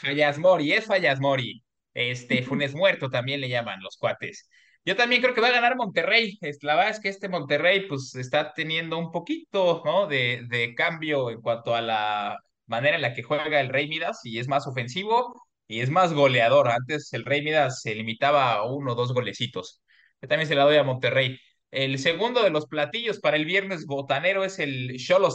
Fallas 0.00 0.38
Mori, 0.38 0.72
es 0.72 0.86
Fallas 0.86 1.20
Mori. 1.20 1.62
Este, 1.94 2.42
Funes 2.42 2.74
Muerto 2.74 3.10
también 3.10 3.40
le 3.40 3.48
llaman 3.48 3.82
los 3.82 3.96
cuates. 3.96 4.48
Yo 4.84 4.96
también 4.96 5.22
creo 5.22 5.34
que 5.34 5.40
va 5.40 5.48
a 5.48 5.52
ganar 5.52 5.76
Monterrey. 5.76 6.38
La 6.62 6.74
verdad 6.74 6.90
es 6.90 7.00
que 7.00 7.08
este 7.08 7.28
Monterrey, 7.28 7.86
pues, 7.88 8.14
está 8.16 8.52
teniendo 8.54 8.98
un 8.98 9.12
poquito, 9.12 9.82
¿no? 9.84 10.06
De, 10.06 10.42
de 10.48 10.74
cambio 10.74 11.30
en 11.30 11.40
cuanto 11.40 11.74
a 11.74 11.80
la 11.82 12.38
manera 12.66 12.96
en 12.96 13.02
la 13.02 13.14
que 13.14 13.22
juega 13.22 13.60
el 13.60 13.68
Rey 13.68 13.88
Midas 13.88 14.20
y 14.24 14.38
es 14.38 14.48
más 14.48 14.66
ofensivo 14.66 15.46
y 15.68 15.80
es 15.80 15.90
más 15.90 16.12
goleador. 16.12 16.68
Antes 16.70 17.12
el 17.12 17.24
Rey 17.24 17.42
Midas 17.42 17.80
se 17.82 17.94
limitaba 17.94 18.52
a 18.54 18.64
uno 18.64 18.92
o 18.92 18.94
dos 18.94 19.12
golecitos. 19.14 19.82
Yo 20.20 20.28
también 20.28 20.48
se 20.48 20.54
la 20.54 20.64
doy 20.64 20.76
a 20.76 20.84
Monterrey. 20.84 21.38
El 21.70 21.98
segundo 21.98 22.42
de 22.42 22.50
los 22.50 22.66
platillos 22.66 23.18
para 23.20 23.36
el 23.36 23.44
viernes 23.46 23.86
botanero 23.86 24.44
es 24.44 24.58
el 24.58 24.88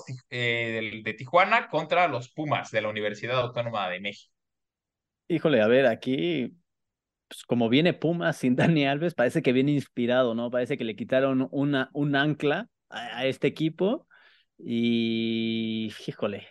Ti- 0.05 0.13
eh, 0.29 1.01
de 1.03 1.13
Tijuana 1.13 1.67
contra 1.69 2.07
los 2.07 2.29
Pumas 2.31 2.69
de 2.71 2.81
la 2.81 2.89
Universidad 2.89 3.39
Autónoma 3.39 3.89
de 3.89 3.99
México. 3.99 4.31
Híjole, 5.29 5.61
a 5.61 5.67
ver, 5.67 5.85
aquí 5.85 6.57
pues 7.27 7.43
como 7.45 7.69
viene 7.69 7.93
Pumas 7.93 8.37
sin 8.37 8.55
Dani 8.55 8.85
Alves, 8.85 9.13
parece 9.15 9.41
que 9.41 9.53
viene 9.53 9.71
inspirado, 9.71 10.35
¿no? 10.35 10.51
Parece 10.51 10.77
que 10.77 10.83
le 10.83 10.95
quitaron 10.95 11.47
una, 11.51 11.89
un 11.93 12.15
ancla 12.15 12.69
a, 12.89 13.25
este 13.25 13.47
equipo 13.47 14.07
y, 14.57 15.93
híjole, 16.07 16.47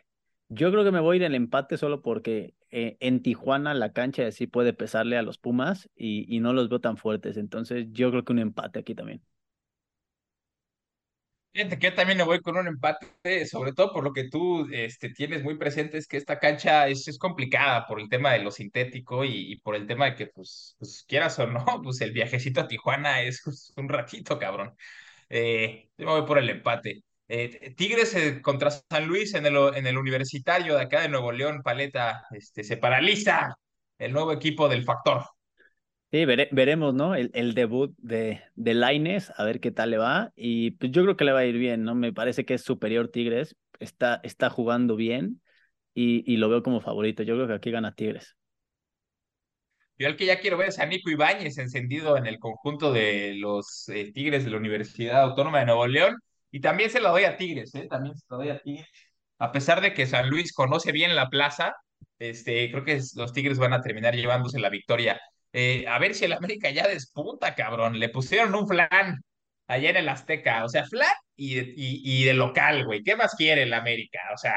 yo 0.49 0.71
creo 0.71 0.85
que 0.85 0.93
me 0.93 1.01
voy 1.01 1.17
a 1.17 1.21
ir 1.21 1.27
al 1.27 1.35
empate 1.35 1.77
solo 1.79 2.03
porque 2.03 2.55
eh, 2.71 2.97
en 3.01 3.23
Tijuana 3.23 3.75
la 3.75 3.93
cancha 3.93 4.31
sí 4.33 4.47
puede 4.47 4.73
pesarle 4.75 5.17
a 5.17 5.23
los 5.23 5.39
Pumas 5.39 5.91
y, 5.97 6.27
y 6.35 6.41
no 6.41 6.53
los 6.53 6.69
veo 6.69 6.81
tan 6.81 6.97
fuertes, 6.97 7.37
entonces 7.37 7.87
yo 7.93 8.11
creo 8.11 8.25
que 8.25 8.33
un 8.33 8.39
empate 8.41 8.81
aquí 8.81 8.95
también. 8.95 9.23
Fíjate 11.57 11.79
yo 11.81 11.95
también 11.95 12.19
me 12.19 12.25
voy 12.25 12.41
con 12.43 12.59
un 12.59 12.67
empate, 12.67 13.47
sobre 13.47 13.73
todo 13.73 13.91
por 13.91 14.05
lo 14.05 14.13
que 14.13 14.29
tú 14.29 14.69
este, 14.71 15.09
tienes 15.09 15.43
muy 15.43 15.57
presente, 15.57 15.97
es 15.97 16.07
que 16.07 16.19
esta 16.19 16.39
cancha 16.39 16.87
es, 16.87 17.17
complicada 17.19 17.87
por 17.87 17.99
el 17.99 18.11
tema 18.11 18.33
de 18.35 18.41
lo 18.41 18.51
sintético 18.51 19.25
y, 19.25 19.59
por 19.61 19.75
el 19.75 19.87
tema 19.87 20.05
de 20.05 20.15
que, 20.17 20.27
pues, 20.27 20.77
pues, 20.79 21.03
quieras 21.09 21.39
o 21.39 21.47
no, 21.47 21.65
pues 21.83 22.03
el 22.03 22.13
viajecito 22.13 22.61
a 22.61 22.69
Tijuana 22.69 23.23
es 23.23 23.43
un 23.77 23.89
ratito, 23.89 24.39
cabrón. 24.39 24.77
Eh, 25.31 25.89
yo 25.97 26.07
me 26.07 26.13
voy 26.13 26.27
por 26.27 26.37
el 26.37 26.51
empate. 26.51 27.03
Eh, 27.27 27.75
Tigres 27.75 28.15
eh, 28.15 28.43
contra 28.43 28.71
San 28.71 29.07
Luis 29.07 29.33
en 29.33 29.47
el, 29.47 29.57
en 29.75 29.87
el 29.87 29.97
Universitario 29.97 30.77
de 30.77 30.83
acá 30.83 31.01
de 31.01 31.09
Nuevo 31.09 31.33
León, 31.33 31.63
Paleta, 31.63 32.27
este, 32.33 32.65
se 32.65 32.77
paraliza 32.77 33.57
el 33.99 34.13
nuevo 34.13 34.33
equipo 34.33 34.69
del 34.69 34.85
Factor. 34.85 35.25
Sí, 36.13 36.25
vere- 36.25 36.49
veremos, 36.53 36.95
¿no? 36.95 37.15
El, 37.15 37.31
el 37.35 37.53
debut 37.55 37.95
de, 37.99 38.41
de 38.55 38.75
Lainez, 38.75 39.33
a 39.37 39.45
ver 39.45 39.61
qué 39.61 39.71
tal 39.73 39.91
le 39.91 39.99
va. 39.99 40.33
Y 40.37 40.71
pues 40.73 40.93
yo 40.93 41.03
creo 41.03 41.17
que 41.17 41.25
le 41.25 41.33
va 41.33 41.41
a 41.41 41.45
ir 41.47 41.59
bien, 41.59 41.83
¿no? 41.85 41.95
Me 41.95 42.13
parece 42.13 42.45
que 42.45 42.55
es 42.55 42.63
superior 42.63 43.09
Tigres, 43.09 43.57
está, 43.81 44.21
está 44.23 44.49
jugando 44.49 44.95
bien 44.97 45.43
y, 45.95 46.25
y 46.33 46.37
lo 46.39 46.49
veo 46.49 46.63
como 46.63 46.81
favorito. 46.81 47.23
Yo 47.25 47.35
creo 47.35 47.49
que 47.49 47.55
aquí 47.55 47.71
gana 47.73 47.95
Tigres. 47.95 48.37
Yo 49.99 50.09
el 50.09 50.17
que 50.17 50.27
ya 50.27 50.41
quiero 50.41 50.59
ver 50.59 50.69
es 50.69 50.79
a 50.79 50.87
Nico 50.87 51.09
Ibáñez 51.11 51.57
encendido 51.59 52.17
en 52.19 52.27
el 52.27 52.39
conjunto 52.39 52.93
de 52.93 53.35
los 53.37 53.89
eh, 53.89 54.13
Tigres 54.13 54.45
de 54.45 54.51
la 54.51 54.59
Universidad 54.59 55.23
Autónoma 55.23 55.61
de 55.61 55.67
Nuevo 55.67 55.87
León. 55.87 56.17
Y 56.51 56.61
también 56.61 56.91
se 56.91 57.01
lo 57.01 57.11
doy 57.11 57.25
a 57.25 57.37
Tigres, 57.37 57.75
¿eh? 57.75 57.87
También 57.89 58.17
se 58.17 58.25
lo 58.29 58.37
doy 58.39 58.51
a 58.51 58.59
Tigres. 58.61 58.87
A 59.39 59.53
pesar 59.53 59.81
de 59.81 59.95
que 59.95 60.07
San 60.07 60.29
Luis 60.31 60.53
conoce 60.53 60.93
bien 60.93 61.15
la 61.17 61.29
plaza, 61.31 61.75
este, 62.19 62.71
creo 62.71 62.85
que 62.85 63.01
los 63.17 63.33
Tigres 63.33 63.59
van 63.59 63.73
a 63.73 63.81
terminar 63.83 64.15
llevándose 64.15 64.59
la 64.61 64.69
victoria. 64.71 65.19
Eh, 65.59 65.87
a 65.89 65.99
ver 65.99 66.15
si 66.15 66.25
el 66.27 66.33
América 66.35 66.71
ya 66.71 66.87
despunta, 66.87 67.55
cabrón. 67.55 67.99
Le 67.99 68.09
pusieron 68.11 68.55
un 68.55 68.69
flan 68.69 69.23
allá 69.67 69.91
en 69.91 69.97
el 69.97 70.09
Azteca. 70.09 70.65
O 70.65 70.69
sea, 70.69 70.85
flan 70.85 71.15
y, 71.35 71.55
de- 71.55 71.73
y, 71.77 72.23
y 72.23 72.25
de 72.25 72.35
local, 72.35 72.85
güey. 72.85 73.03
¿Qué 73.03 73.17
más 73.17 73.35
quiere 73.35 73.63
el 73.63 73.73
América? 73.73 74.19
O 74.35 74.37
sea, 74.37 74.57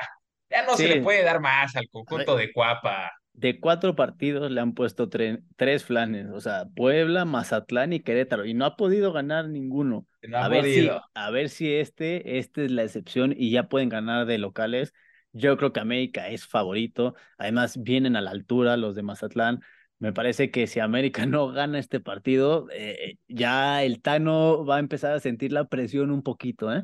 ya 0.49 0.65
no 0.65 0.75
se 0.75 0.87
le 0.87 1.01
puede 1.01 1.23
dar 1.23 1.39
más 1.39 1.75
al 1.75 1.87
conjunto 1.89 2.35
de 2.35 2.51
Cuapa. 2.51 3.11
de 3.33 3.59
cuatro 3.61 3.95
partidos 3.95 4.51
le 4.51 4.59
han 4.59 4.73
puesto 4.73 5.09
tre- 5.09 5.41
tres 5.55 5.85
flanes, 5.85 6.27
o 6.29 6.41
sea, 6.41 6.65
Puebla, 6.75 7.23
Mazatlán 7.23 7.93
y 7.93 8.01
Querétaro, 8.01 8.43
y 8.45 8.53
no 8.53 8.65
ha 8.65 8.75
podido 8.75 9.13
ganar 9.13 9.47
ninguno. 9.47 10.05
No 10.27 10.37
A 10.39 10.49
ver 10.49 10.65
si, 10.65 10.89
a 11.13 11.29
ver 11.31 11.47
si 11.49 11.73
este, 11.73 12.37
este 12.39 12.65
es 12.65 12.71
la 12.71 12.83
excepción 12.83 13.33
y 13.37 13.51
ya 13.51 13.69
pueden 13.69 13.87
ganar 13.87 14.25
de 14.25 14.37
locales. 14.39 14.93
Yo 15.31 15.55
creo 15.57 15.71
que 15.71 15.79
América 15.79 16.27
es 16.29 16.45
favorito. 16.47 17.15
Además, 17.37 17.81
vienen 17.81 18.15
a 18.17 18.21
la 18.21 18.31
altura 18.31 18.75
los 18.75 18.95
de 18.95 19.03
Mazatlán. 19.03 19.61
Me 19.99 20.13
parece 20.13 20.49
que 20.49 20.67
si 20.67 20.79
América 20.79 21.25
no 21.25 21.49
gana 21.49 21.79
este 21.79 21.99
partido, 21.99 22.67
eh, 22.71 23.15
ya 23.27 23.83
el 23.83 24.01
Tano 24.01 24.65
va 24.65 24.77
a 24.77 24.79
empezar 24.79 25.13
a 25.13 25.19
sentir 25.19 25.51
la 25.51 25.65
presión 25.65 26.11
un 26.11 26.23
poquito, 26.23 26.73
¿eh? 26.73 26.83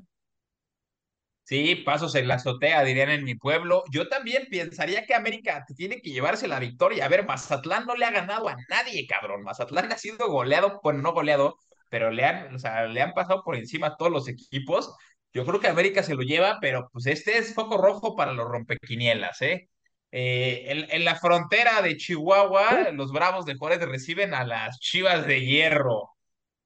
Sí, 1.44 1.76
pasos 1.76 2.16
en 2.16 2.28
la 2.28 2.36
azotea, 2.36 2.84
dirían 2.84 3.10
en 3.12 3.24
mi 3.24 3.36
pueblo. 3.36 3.84
Yo 3.92 4.10
también 4.10 4.48
pensaría 4.50 5.06
que 5.06 5.14
América 5.14 5.64
tiene 5.76 6.02
que 6.02 6.10
llevarse 6.10 6.48
la 6.48 6.60
victoria. 6.60 7.06
A 7.06 7.08
ver, 7.08 7.26
Mazatlán 7.26 7.86
no 7.86 7.96
le 7.96 8.06
ha 8.06 8.12
ganado 8.12 8.50
a 8.50 8.56
nadie, 8.68 9.06
cabrón. 9.06 9.44
Mazatlán 9.44 9.92
ha 9.92 9.98
sido 10.00 10.28
goleado, 10.28 10.80
bueno, 10.84 11.04
no 11.04 11.14
goleado, 11.14 11.58
pero 11.90 12.10
le 12.10 12.26
han, 12.26 12.56
o 12.56 12.58
sea, 12.60 12.88
le 12.88 13.00
han 13.02 13.14
pasado 13.14 13.44
por 13.44 13.56
encima 13.56 13.88
a 13.88 13.96
todos 13.98 14.12
los 14.12 14.28
equipos. 14.28 14.96
Yo 15.34 15.46
creo 15.46 15.60
que 15.60 15.68
América 15.68 16.02
se 16.02 16.16
lo 16.16 16.24
lleva, 16.24 16.58
pero 16.62 16.90
pues 16.92 17.06
este 17.06 17.38
es 17.38 17.54
foco 17.54 17.78
rojo 17.78 18.16
para 18.16 18.34
los 18.34 18.48
rompequinielas, 18.48 19.40
¿eh? 19.44 19.70
Eh, 20.18 20.72
en, 20.72 20.86
en 20.90 21.04
la 21.04 21.16
frontera 21.16 21.82
de 21.82 21.98
Chihuahua, 21.98 22.92
los 22.94 23.12
Bravos 23.12 23.46
de 23.46 23.56
Juárez 23.56 23.82
reciben 23.82 24.34
a 24.34 24.46
las 24.46 24.80
Chivas 24.80 25.28
de 25.28 25.46
Hierro. 25.46 26.12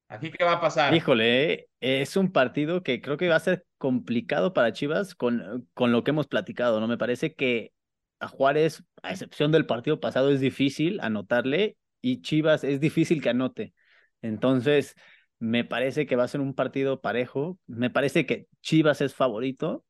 ¿Aquí 0.08 0.30
qué 0.30 0.44
va 0.44 0.52
a 0.52 0.60
pasar? 0.60 0.94
Híjole, 0.94 1.52
eh, 1.52 1.66
es 1.80 2.16
un 2.16 2.30
partido 2.30 2.84
que 2.84 3.00
creo 3.00 3.16
que 3.16 3.28
va 3.28 3.34
a 3.34 3.40
ser 3.40 3.64
complicado 3.76 4.52
para 4.52 4.72
Chivas 4.72 5.16
con, 5.16 5.68
con 5.74 5.90
lo 5.90 6.04
que 6.04 6.12
hemos 6.12 6.28
platicado, 6.28 6.78
¿no? 6.78 6.86
Me 6.86 6.96
parece 6.96 7.34
que 7.34 7.72
a 8.20 8.28
Juárez, 8.28 8.84
a 9.02 9.10
excepción 9.10 9.50
del 9.50 9.66
partido 9.66 9.98
pasado, 9.98 10.30
es 10.30 10.38
difícil 10.38 11.00
anotarle 11.00 11.76
y 12.00 12.22
Chivas 12.22 12.62
es 12.62 12.78
difícil 12.78 13.20
que 13.20 13.30
anote. 13.30 13.74
Entonces, 14.22 14.94
me 15.40 15.64
parece 15.64 16.06
que 16.06 16.14
va 16.14 16.22
a 16.22 16.28
ser 16.28 16.40
un 16.40 16.54
partido 16.54 17.00
parejo. 17.00 17.58
Me 17.66 17.90
parece 17.90 18.26
que 18.26 18.46
Chivas 18.62 19.00
es 19.00 19.12
favorito, 19.12 19.84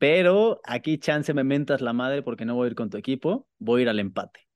pero 0.00 0.62
aquí 0.64 0.98
chance 0.98 1.34
me 1.34 1.44
mentas 1.44 1.82
la 1.82 1.92
madre 1.92 2.22
porque 2.22 2.46
no 2.46 2.54
voy 2.54 2.64
a 2.64 2.70
ir 2.70 2.74
con 2.74 2.88
tu 2.88 2.96
equipo, 2.96 3.46
voy 3.58 3.80
a 3.80 3.82
ir 3.82 3.88
al 3.90 4.00
empate. 4.00 4.48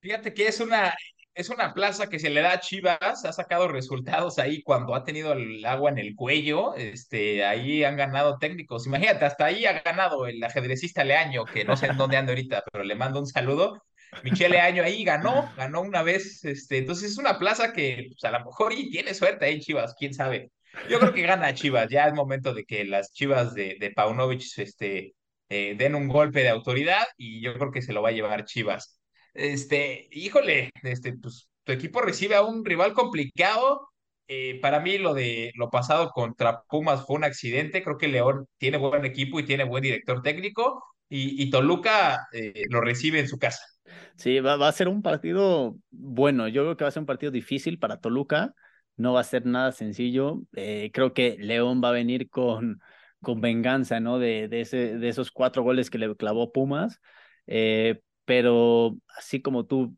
Fíjate 0.00 0.34
que 0.34 0.48
es 0.48 0.60
una, 0.60 0.92
es 1.34 1.48
una 1.48 1.72
plaza 1.72 2.10
que 2.10 2.18
se 2.18 2.28
le 2.28 2.42
da 2.42 2.52
a 2.52 2.60
Chivas, 2.60 3.24
ha 3.24 3.32
sacado 3.32 3.68
resultados 3.68 4.38
ahí 4.38 4.62
cuando 4.62 4.94
ha 4.94 5.04
tenido 5.04 5.32
el 5.32 5.64
agua 5.64 5.90
en 5.90 5.96
el 5.96 6.14
cuello, 6.14 6.74
este, 6.74 7.42
ahí 7.46 7.84
han 7.84 7.96
ganado 7.96 8.36
técnicos. 8.38 8.86
Imagínate, 8.86 9.24
hasta 9.24 9.46
ahí 9.46 9.64
ha 9.64 9.80
ganado 9.80 10.26
el 10.26 10.44
ajedrecista 10.44 11.02
Leaño, 11.02 11.46
que 11.46 11.64
no 11.64 11.74
sé 11.74 11.86
en 11.86 11.96
dónde 11.96 12.18
anda 12.18 12.32
ahorita, 12.32 12.62
pero 12.70 12.84
le 12.84 12.94
mando 12.96 13.18
un 13.18 13.26
saludo. 13.26 13.82
Michelle 14.22 14.50
Leaño 14.50 14.82
ahí 14.82 15.04
ganó, 15.04 15.50
ganó 15.56 15.80
una 15.80 16.02
vez, 16.02 16.44
este, 16.44 16.76
entonces 16.76 17.12
es 17.12 17.18
una 17.18 17.38
plaza 17.38 17.72
que 17.72 18.08
pues, 18.10 18.24
a 18.24 18.38
lo 18.38 18.44
mejor 18.44 18.74
y 18.74 18.90
tiene 18.90 19.14
suerte 19.14 19.46
ahí 19.46 19.58
Chivas, 19.58 19.94
quién 19.98 20.12
sabe. 20.12 20.50
Yo 20.88 20.98
creo 20.98 21.12
que 21.12 21.22
gana 21.22 21.54
Chivas, 21.54 21.88
ya 21.90 22.06
es 22.06 22.14
momento 22.14 22.54
de 22.54 22.64
que 22.64 22.84
las 22.84 23.12
Chivas 23.12 23.54
de, 23.54 23.76
de 23.78 23.90
Paunovic 23.90 24.42
este, 24.58 25.14
eh, 25.48 25.74
den 25.76 25.94
un 25.94 26.08
golpe 26.08 26.40
de 26.42 26.48
autoridad 26.48 27.04
y 27.16 27.42
yo 27.42 27.54
creo 27.54 27.70
que 27.70 27.82
se 27.82 27.92
lo 27.92 28.02
va 28.02 28.10
a 28.10 28.12
llevar 28.12 28.44
Chivas. 28.44 29.00
Este, 29.34 30.08
híjole, 30.12 30.70
este, 30.82 31.14
pues 31.14 31.48
tu 31.64 31.72
equipo 31.72 32.00
recibe 32.00 32.34
a 32.36 32.42
un 32.42 32.64
rival 32.64 32.94
complicado. 32.94 33.88
Eh, 34.28 34.58
para 34.60 34.80
mí 34.80 34.98
lo 34.98 35.14
de 35.14 35.52
lo 35.56 35.68
pasado 35.70 36.10
contra 36.10 36.62
Pumas 36.68 37.04
fue 37.06 37.16
un 37.16 37.24
accidente. 37.24 37.82
Creo 37.82 37.98
que 37.98 38.08
León 38.08 38.46
tiene 38.58 38.78
buen 38.78 39.04
equipo 39.04 39.38
y 39.40 39.44
tiene 39.44 39.64
buen 39.64 39.82
director 39.82 40.22
técnico 40.22 40.82
y, 41.08 41.42
y 41.42 41.50
Toluca 41.50 42.26
eh, 42.32 42.64
lo 42.70 42.80
recibe 42.80 43.20
en 43.20 43.28
su 43.28 43.38
casa. 43.38 43.64
Sí, 44.16 44.40
va, 44.40 44.56
va 44.56 44.68
a 44.68 44.72
ser 44.72 44.88
un 44.88 45.02
partido 45.02 45.76
bueno. 45.90 46.48
Yo 46.48 46.62
creo 46.62 46.76
que 46.76 46.84
va 46.84 46.88
a 46.88 46.92
ser 46.92 47.00
un 47.00 47.06
partido 47.06 47.32
difícil 47.32 47.78
para 47.78 48.00
Toluca. 48.00 48.54
No 48.96 49.12
va 49.14 49.20
a 49.20 49.24
ser 49.24 49.46
nada 49.46 49.72
sencillo. 49.72 50.42
Eh, 50.54 50.90
creo 50.92 51.14
que 51.14 51.36
León 51.38 51.80
va 51.82 51.88
a 51.90 51.92
venir 51.92 52.28
con, 52.30 52.80
con 53.22 53.40
venganza, 53.40 54.00
¿no? 54.00 54.18
De, 54.18 54.48
de, 54.48 54.60
ese, 54.60 54.98
de 54.98 55.08
esos 55.08 55.30
cuatro 55.30 55.62
goles 55.62 55.90
que 55.90 55.98
le 55.98 56.14
clavó 56.16 56.52
Pumas. 56.52 57.00
Eh, 57.46 58.00
pero 58.24 58.96
así 59.16 59.40
como 59.42 59.66
tú 59.66 59.96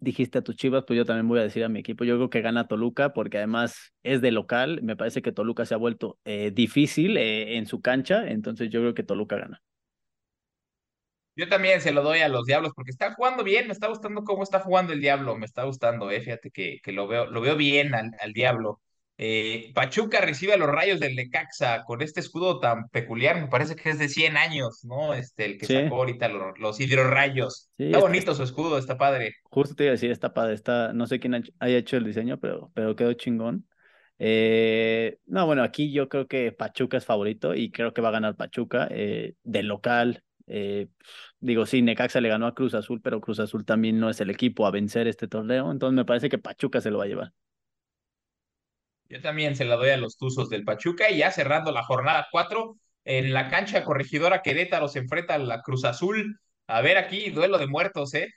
dijiste 0.00 0.38
a 0.38 0.42
tus 0.42 0.56
Chivas, 0.56 0.84
pues 0.86 0.96
yo 0.98 1.04
también 1.06 1.28
voy 1.28 1.40
a 1.40 1.42
decir 1.44 1.64
a 1.64 1.68
mi 1.70 1.80
equipo. 1.80 2.04
Yo 2.04 2.16
creo 2.16 2.30
que 2.30 2.42
gana 2.42 2.68
Toluca 2.68 3.12
porque 3.14 3.38
además 3.38 3.92
es 4.02 4.20
de 4.22 4.32
local. 4.32 4.80
Me 4.82 4.96
parece 4.96 5.22
que 5.22 5.32
Toluca 5.32 5.66
se 5.66 5.74
ha 5.74 5.78
vuelto 5.78 6.18
eh, 6.24 6.52
difícil 6.54 7.16
eh, 7.18 7.56
en 7.58 7.66
su 7.66 7.80
cancha. 7.82 8.28
Entonces 8.30 8.70
yo 8.70 8.80
creo 8.80 8.94
que 8.94 9.02
Toluca 9.04 9.36
gana. 9.38 9.62
Yo 11.36 11.48
también 11.48 11.80
se 11.80 11.92
lo 11.92 12.02
doy 12.02 12.20
a 12.20 12.28
los 12.28 12.44
Diablos 12.46 12.72
porque 12.74 12.90
están 12.90 13.14
jugando 13.14 13.44
bien. 13.44 13.66
Me 13.66 13.72
está 13.72 13.88
gustando 13.88 14.24
cómo 14.24 14.42
está 14.42 14.60
jugando 14.60 14.92
el 14.92 15.00
Diablo. 15.00 15.36
Me 15.36 15.46
está 15.46 15.64
gustando, 15.64 16.10
eh. 16.10 16.20
Fíjate 16.22 16.50
que, 16.50 16.78
que 16.82 16.92
lo 16.92 17.06
veo, 17.08 17.26
lo 17.26 17.40
veo 17.40 17.56
bien 17.56 17.94
al, 17.94 18.10
al 18.20 18.32
Diablo. 18.32 18.80
Eh, 19.18 19.72
Pachuca 19.74 20.20
recibe 20.20 20.52
a 20.54 20.56
los 20.58 20.68
rayos 20.68 21.00
del 21.00 21.14
Necaxa 21.16 21.84
con 21.84 22.02
este 22.02 22.20
escudo 22.20 22.60
tan 22.60 22.88
peculiar, 22.90 23.40
me 23.40 23.48
parece 23.48 23.74
que 23.74 23.88
es 23.90 23.98
de 23.98 24.10
100 24.10 24.36
años, 24.36 24.84
¿no? 24.84 25.14
Este, 25.14 25.46
el 25.46 25.56
que 25.58 25.66
Sí, 25.66 25.74
sacó 25.74 25.96
ahorita 25.96 26.28
los, 26.28 26.58
los 26.58 26.78
hidrorrayos. 26.80 27.70
sí, 27.78 27.84
Está 27.90 27.98
está, 27.98 28.02
bonito 28.08 28.34
su 28.34 28.42
escudo, 28.42 28.76
está 28.78 28.98
padre. 28.98 29.32
Justo 29.44 29.74
te 29.74 29.84
iba 29.84 29.90
a 29.90 29.92
decir, 29.92 30.10
está 30.10 30.34
padre, 30.34 30.54
está, 30.54 30.92
no 30.92 31.06
sé 31.06 31.18
quién 31.20 31.34
ha 31.34 31.38
hecho- 31.38 31.52
haya 31.60 31.78
hecho 31.78 31.96
el 31.96 32.04
diseño, 32.04 32.38
pero, 32.40 32.70
pero 32.74 32.94
quedó 32.96 33.12
chingón. 33.14 33.66
Eh, 34.18 35.18
no, 35.26 35.46
bueno, 35.46 35.62
aquí 35.62 35.92
yo 35.92 36.08
creo 36.08 36.26
que 36.26 36.52
Pachuca 36.52 36.96
es 36.96 37.04
favorito 37.04 37.54
y 37.54 37.70
creo 37.70 37.92
que 37.94 38.00
va 38.02 38.08
a 38.08 38.12
ganar 38.12 38.36
Pachuca 38.36 38.88
eh, 38.90 39.34
de 39.44 39.62
local. 39.62 40.22
Eh, 40.46 40.88
digo, 41.40 41.66
sí, 41.66 41.82
Necaxa 41.82 42.20
le 42.20 42.28
ganó 42.28 42.46
a 42.46 42.54
Cruz 42.54 42.74
Azul, 42.74 43.00
pero 43.02 43.20
Cruz 43.20 43.40
Azul 43.40 43.64
también 43.64 43.98
no 43.98 44.10
es 44.10 44.20
el 44.20 44.30
equipo 44.30 44.66
a 44.66 44.70
vencer 44.70 45.06
este 45.08 45.28
torneo, 45.28 45.70
entonces 45.70 45.96
me 45.96 46.04
parece 46.04 46.28
que 46.28 46.38
Pachuca 46.38 46.80
se 46.80 46.90
lo 46.90 46.98
va 46.98 47.04
a 47.04 47.08
llevar. 47.08 47.32
Yo 49.08 49.20
también 49.20 49.54
se 49.54 49.64
la 49.64 49.76
doy 49.76 49.90
a 49.90 49.96
los 49.96 50.16
Tuzos 50.16 50.48
del 50.48 50.64
Pachuca 50.64 51.10
y 51.10 51.18
ya 51.18 51.30
cerrando 51.30 51.70
la 51.70 51.84
jornada 51.84 52.26
4 52.30 52.76
en 53.04 53.32
la 53.32 53.48
cancha 53.48 53.84
corregidora 53.84 54.42
Querétaro 54.42 54.88
se 54.88 54.98
enfrenta 54.98 55.34
a 55.34 55.38
la 55.38 55.62
Cruz 55.62 55.84
Azul. 55.84 56.40
A 56.66 56.80
ver 56.80 56.96
aquí, 56.96 57.30
duelo 57.30 57.58
de 57.58 57.68
muertos, 57.68 58.14
¿eh? 58.14 58.28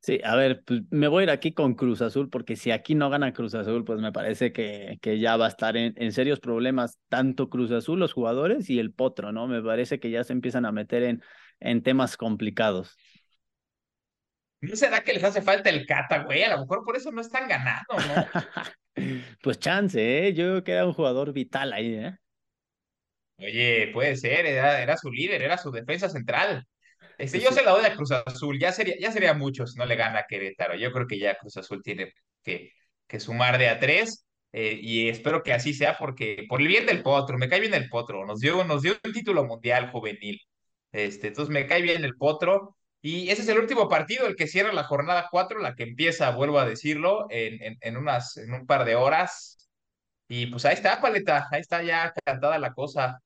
Sí, 0.00 0.20
a 0.22 0.36
ver, 0.36 0.62
pues 0.64 0.82
me 0.90 1.08
voy 1.08 1.22
a 1.22 1.24
ir 1.24 1.30
aquí 1.30 1.52
con 1.52 1.74
Cruz 1.74 2.02
Azul, 2.02 2.30
porque 2.30 2.54
si 2.54 2.70
aquí 2.70 2.94
no 2.94 3.10
gana 3.10 3.32
Cruz 3.32 3.54
Azul, 3.54 3.84
pues 3.84 3.98
me 3.98 4.12
parece 4.12 4.52
que, 4.52 4.98
que 5.02 5.18
ya 5.18 5.36
va 5.36 5.46
a 5.46 5.48
estar 5.48 5.76
en, 5.76 5.92
en 5.96 6.12
serios 6.12 6.38
problemas 6.38 7.00
tanto 7.08 7.48
Cruz 7.48 7.72
Azul, 7.72 7.98
los 7.98 8.12
jugadores 8.12 8.70
y 8.70 8.78
el 8.78 8.92
Potro, 8.92 9.32
¿no? 9.32 9.48
Me 9.48 9.60
parece 9.60 9.98
que 9.98 10.10
ya 10.10 10.22
se 10.22 10.32
empiezan 10.32 10.66
a 10.66 10.72
meter 10.72 11.02
en, 11.02 11.22
en 11.62 11.82
temas 11.82 12.16
complicados. 12.16 12.96
¿No 14.60 14.76
será 14.76 15.02
que 15.04 15.12
les 15.12 15.24
hace 15.24 15.42
falta 15.42 15.68
el 15.70 15.86
Cata, 15.86 16.22
güey? 16.24 16.42
A 16.42 16.50
lo 16.50 16.60
mejor 16.60 16.84
por 16.84 16.96
eso 16.96 17.10
no 17.12 17.20
están 17.20 17.48
ganando, 17.48 18.02
¿no? 18.06 18.32
Pues 19.42 19.58
chance, 19.58 20.26
¿eh? 20.28 20.32
Yo 20.34 20.44
creo 20.44 20.64
que 20.64 20.72
era 20.72 20.86
un 20.86 20.92
jugador 20.92 21.32
vital 21.32 21.72
ahí, 21.72 21.94
¿eh? 21.94 22.16
Oye, 23.38 23.90
puede 23.92 24.16
ser, 24.16 24.46
era, 24.46 24.82
era 24.82 24.96
su 24.96 25.10
líder, 25.10 25.42
era 25.42 25.58
su 25.58 25.70
defensa 25.70 26.08
central. 26.08 26.64
Este, 27.18 27.38
Pues 27.38 27.42
yo 27.42 27.50
sí. 27.50 27.52
se 27.52 27.62
la 27.64 27.72
doy 27.72 27.84
a 27.84 27.94
Cruz 27.96 28.12
Azul, 28.12 28.58
ya 28.58 28.72
sería, 28.72 28.96
ya 29.00 29.12
sería 29.12 29.34
mucho 29.34 29.66
si 29.66 29.78
no 29.78 29.86
le 29.86 29.96
gana 29.96 30.20
a 30.20 30.26
Querétaro. 30.28 30.76
Yo 30.76 30.92
creo 30.92 31.06
que 31.06 31.18
ya 31.18 31.36
Cruz 31.38 31.56
Azul 31.56 31.82
tiene 31.82 32.12
que, 32.44 32.70
que 33.06 33.20
sumar 33.20 33.58
de 33.58 33.68
a 33.68 33.80
tres 33.80 34.26
eh, 34.52 34.78
y 34.80 35.08
espero 35.08 35.42
que 35.42 35.52
así 35.52 35.74
sea 35.74 35.96
porque 35.98 36.44
por 36.48 36.60
el 36.60 36.68
bien 36.68 36.86
del 36.86 37.02
Potro, 37.02 37.38
me 37.38 37.48
cae 37.48 37.60
bien 37.60 37.74
el 37.74 37.88
Potro, 37.88 38.24
nos 38.26 38.40
dio, 38.40 38.64
nos 38.64 38.82
dio 38.82 38.94
un 39.04 39.12
título 39.12 39.44
mundial 39.44 39.90
juvenil. 39.90 40.40
Este, 40.92 41.28
entonces 41.28 41.52
me 41.52 41.66
cae 41.66 41.82
bien 41.82 42.04
el 42.04 42.16
Potro 42.16 42.76
y 43.00 43.30
ese 43.30 43.42
es 43.42 43.48
el 43.48 43.58
último 43.58 43.88
partido, 43.88 44.26
el 44.26 44.36
que 44.36 44.46
cierra 44.46 44.72
la 44.72 44.84
jornada 44.84 45.28
cuatro, 45.30 45.58
la 45.60 45.74
que 45.74 45.84
empieza, 45.84 46.30
vuelvo 46.30 46.58
a 46.58 46.66
decirlo, 46.66 47.26
en, 47.30 47.62
en, 47.62 47.78
en 47.80 47.96
unas, 47.96 48.36
en 48.36 48.52
un 48.54 48.66
par 48.66 48.84
de 48.84 48.94
horas. 48.96 49.58
Y 50.28 50.46
pues 50.46 50.64
ahí 50.64 50.74
está, 50.74 51.00
Paleta, 51.00 51.48
ahí 51.50 51.60
está 51.60 51.82
ya 51.82 52.12
cantada 52.24 52.58
la 52.58 52.72
cosa. 52.72 53.20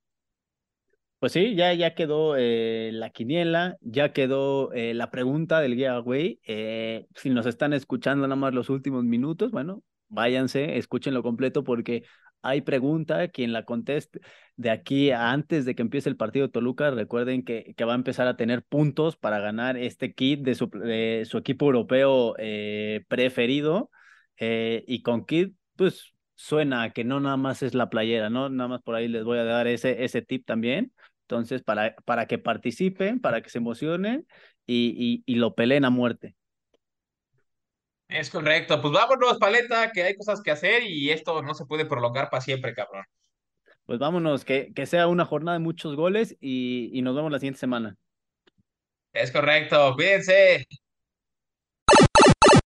Pues 1.18 1.32
sí, 1.32 1.54
ya, 1.54 1.72
ya 1.72 1.94
quedó 1.94 2.36
eh, 2.36 2.90
la 2.92 3.10
quiniela, 3.10 3.76
ya 3.80 4.12
quedó 4.12 4.72
eh, 4.74 4.92
la 4.94 5.10
pregunta 5.10 5.60
del 5.60 5.74
giveaway. 5.74 6.40
Eh, 6.46 7.06
si 7.14 7.30
nos 7.30 7.46
están 7.46 7.72
escuchando 7.72 8.26
nada 8.26 8.36
más 8.36 8.52
los 8.52 8.68
últimos 8.68 9.02
minutos, 9.04 9.50
bueno, 9.50 9.82
váyanse, 10.08 10.76
escúchenlo 10.76 11.22
completo 11.22 11.64
porque 11.64 12.04
hay 12.48 12.60
pregunta. 12.62 13.28
Quien 13.28 13.52
la 13.52 13.64
conteste 13.64 14.20
de 14.56 14.70
aquí 14.70 15.10
a 15.10 15.32
antes 15.32 15.64
de 15.64 15.74
que 15.74 15.82
empiece 15.82 16.08
el 16.08 16.16
partido 16.16 16.46
de 16.46 16.52
Toluca, 16.52 16.90
recuerden 16.90 17.44
que, 17.44 17.74
va 17.84 17.92
a 17.92 17.96
empezar 17.96 18.28
a 18.28 18.36
tener 18.36 18.62
puntos 18.62 19.16
para 19.16 19.38
ganar 19.40 19.76
este 19.76 20.14
kit 20.14 20.40
de 20.40 20.54
su, 20.54 21.38
equipo 21.38 21.66
europeo 21.66 22.34
eh, 22.38 23.04
preferido. 23.08 23.90
Eh, 24.38 24.84
y 24.86 25.02
con 25.02 25.24
kit, 25.26 25.54
pues 25.76 26.12
suena 26.34 26.92
que 26.92 27.04
no 27.04 27.20
nada 27.20 27.36
más 27.36 27.62
es 27.62 27.74
la 27.74 27.88
playera, 27.88 28.30
¿no? 28.30 28.48
Nada 28.48 28.68
más 28.68 28.82
por 28.82 28.94
ahí 28.94 29.08
les 29.08 29.24
voy 29.24 29.38
a 29.38 29.44
dar 29.44 29.66
ese, 29.66 30.04
ese 30.04 30.22
tip 30.22 30.46
también. 30.46 30.92
Entonces, 31.22 31.62
para, 31.62 31.96
para 32.04 32.26
que 32.26 32.38
participen, 32.38 33.20
para 33.20 33.42
que 33.42 33.50
se 33.50 33.58
emocionen 33.58 34.26
y, 34.66 35.22
y 35.26 35.34
lo 35.36 35.54
peleen 35.54 35.84
a 35.84 35.90
muerte. 35.90 36.36
Es 38.08 38.30
correcto, 38.30 38.80
pues 38.80 38.92
vámonos, 38.92 39.38
Paleta, 39.38 39.90
que 39.92 40.02
hay 40.02 40.16
cosas 40.16 40.40
que 40.40 40.52
hacer 40.52 40.84
y 40.84 41.10
esto 41.10 41.42
no 41.42 41.54
se 41.54 41.66
puede 41.66 41.86
prolongar 41.86 42.30
para 42.30 42.40
siempre, 42.40 42.74
cabrón. 42.74 43.04
Pues 43.84 43.98
vámonos, 43.98 44.44
que, 44.44 44.72
que 44.74 44.86
sea 44.86 45.08
una 45.08 45.24
jornada 45.24 45.58
de 45.58 45.64
muchos 45.64 45.96
goles 45.96 46.36
y, 46.40 46.90
y 46.92 47.02
nos 47.02 47.16
vemos 47.16 47.32
la 47.32 47.38
siguiente 47.38 47.60
semana. 47.60 47.96
Es 49.12 49.32
correcto, 49.32 49.94
cuídense. 49.96 50.66